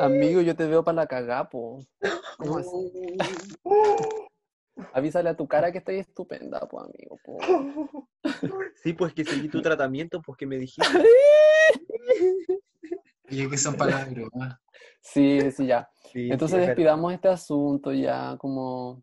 Amigo, 0.00 0.40
yo 0.40 0.56
te 0.56 0.66
veo 0.66 0.84
para 0.84 0.96
la 0.96 1.06
cagapo. 1.06 1.78
¿Cómo 2.38 2.58
así? 2.58 3.16
Avísale 4.94 5.28
a 5.28 5.36
tu 5.36 5.46
cara 5.46 5.70
que 5.70 5.78
estoy 5.78 5.98
estupenda, 5.98 6.60
pues, 6.68 6.86
amigo. 6.86 7.18
Sí, 8.82 8.94
pues 8.94 9.12
que 9.14 9.24
seguí 9.24 9.48
tu 9.48 9.62
tratamiento, 9.62 10.20
pues 10.22 10.36
que 10.36 10.46
me 10.46 10.56
dijiste. 10.56 10.98
Y 13.28 13.48
que 13.48 13.56
son 13.56 13.76
palabras. 13.76 14.28
Sí, 15.00 15.50
sí, 15.50 15.66
ya. 15.66 15.88
Entonces 16.14 16.66
despidamos 16.66 17.12
este 17.12 17.28
asunto 17.28 17.92
ya 17.92 18.36
como 18.38 19.02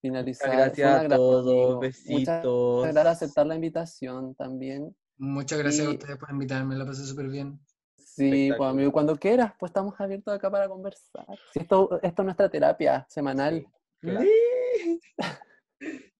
finalizar. 0.00 0.50
gracias 0.50 1.04
a 1.04 1.08
todos, 1.08 1.80
besitos. 1.80 2.78
Muchas 2.78 2.94
gracias 2.94 2.94
por 2.94 3.06
aceptar 3.06 3.46
la 3.46 3.54
invitación 3.54 4.34
también. 4.34 4.96
Muchas 5.18 5.58
gracias 5.58 5.86
a 5.86 5.90
ustedes 5.90 6.16
por 6.16 6.30
invitarme, 6.30 6.74
la 6.74 6.84
pasé 6.84 7.04
súper 7.04 7.28
bien. 7.28 7.60
Sí, 7.96 8.50
pues 8.56 8.68
amigo, 8.68 8.92
cuando 8.92 9.16
quieras, 9.16 9.52
pues 9.58 9.70
estamos 9.70 9.94
abiertos 9.98 10.34
acá 10.34 10.50
para 10.50 10.68
conversar. 10.68 11.26
esto, 11.54 11.98
esto 12.02 12.22
es 12.22 12.24
nuestra 12.24 12.50
terapia 12.50 13.06
semanal. 13.08 13.66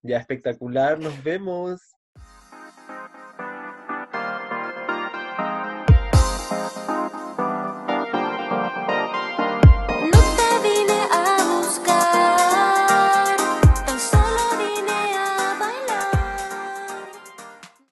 ya 0.02 0.18
espectacular, 0.18 0.98
nos 0.98 1.22
vemos. 1.22 1.80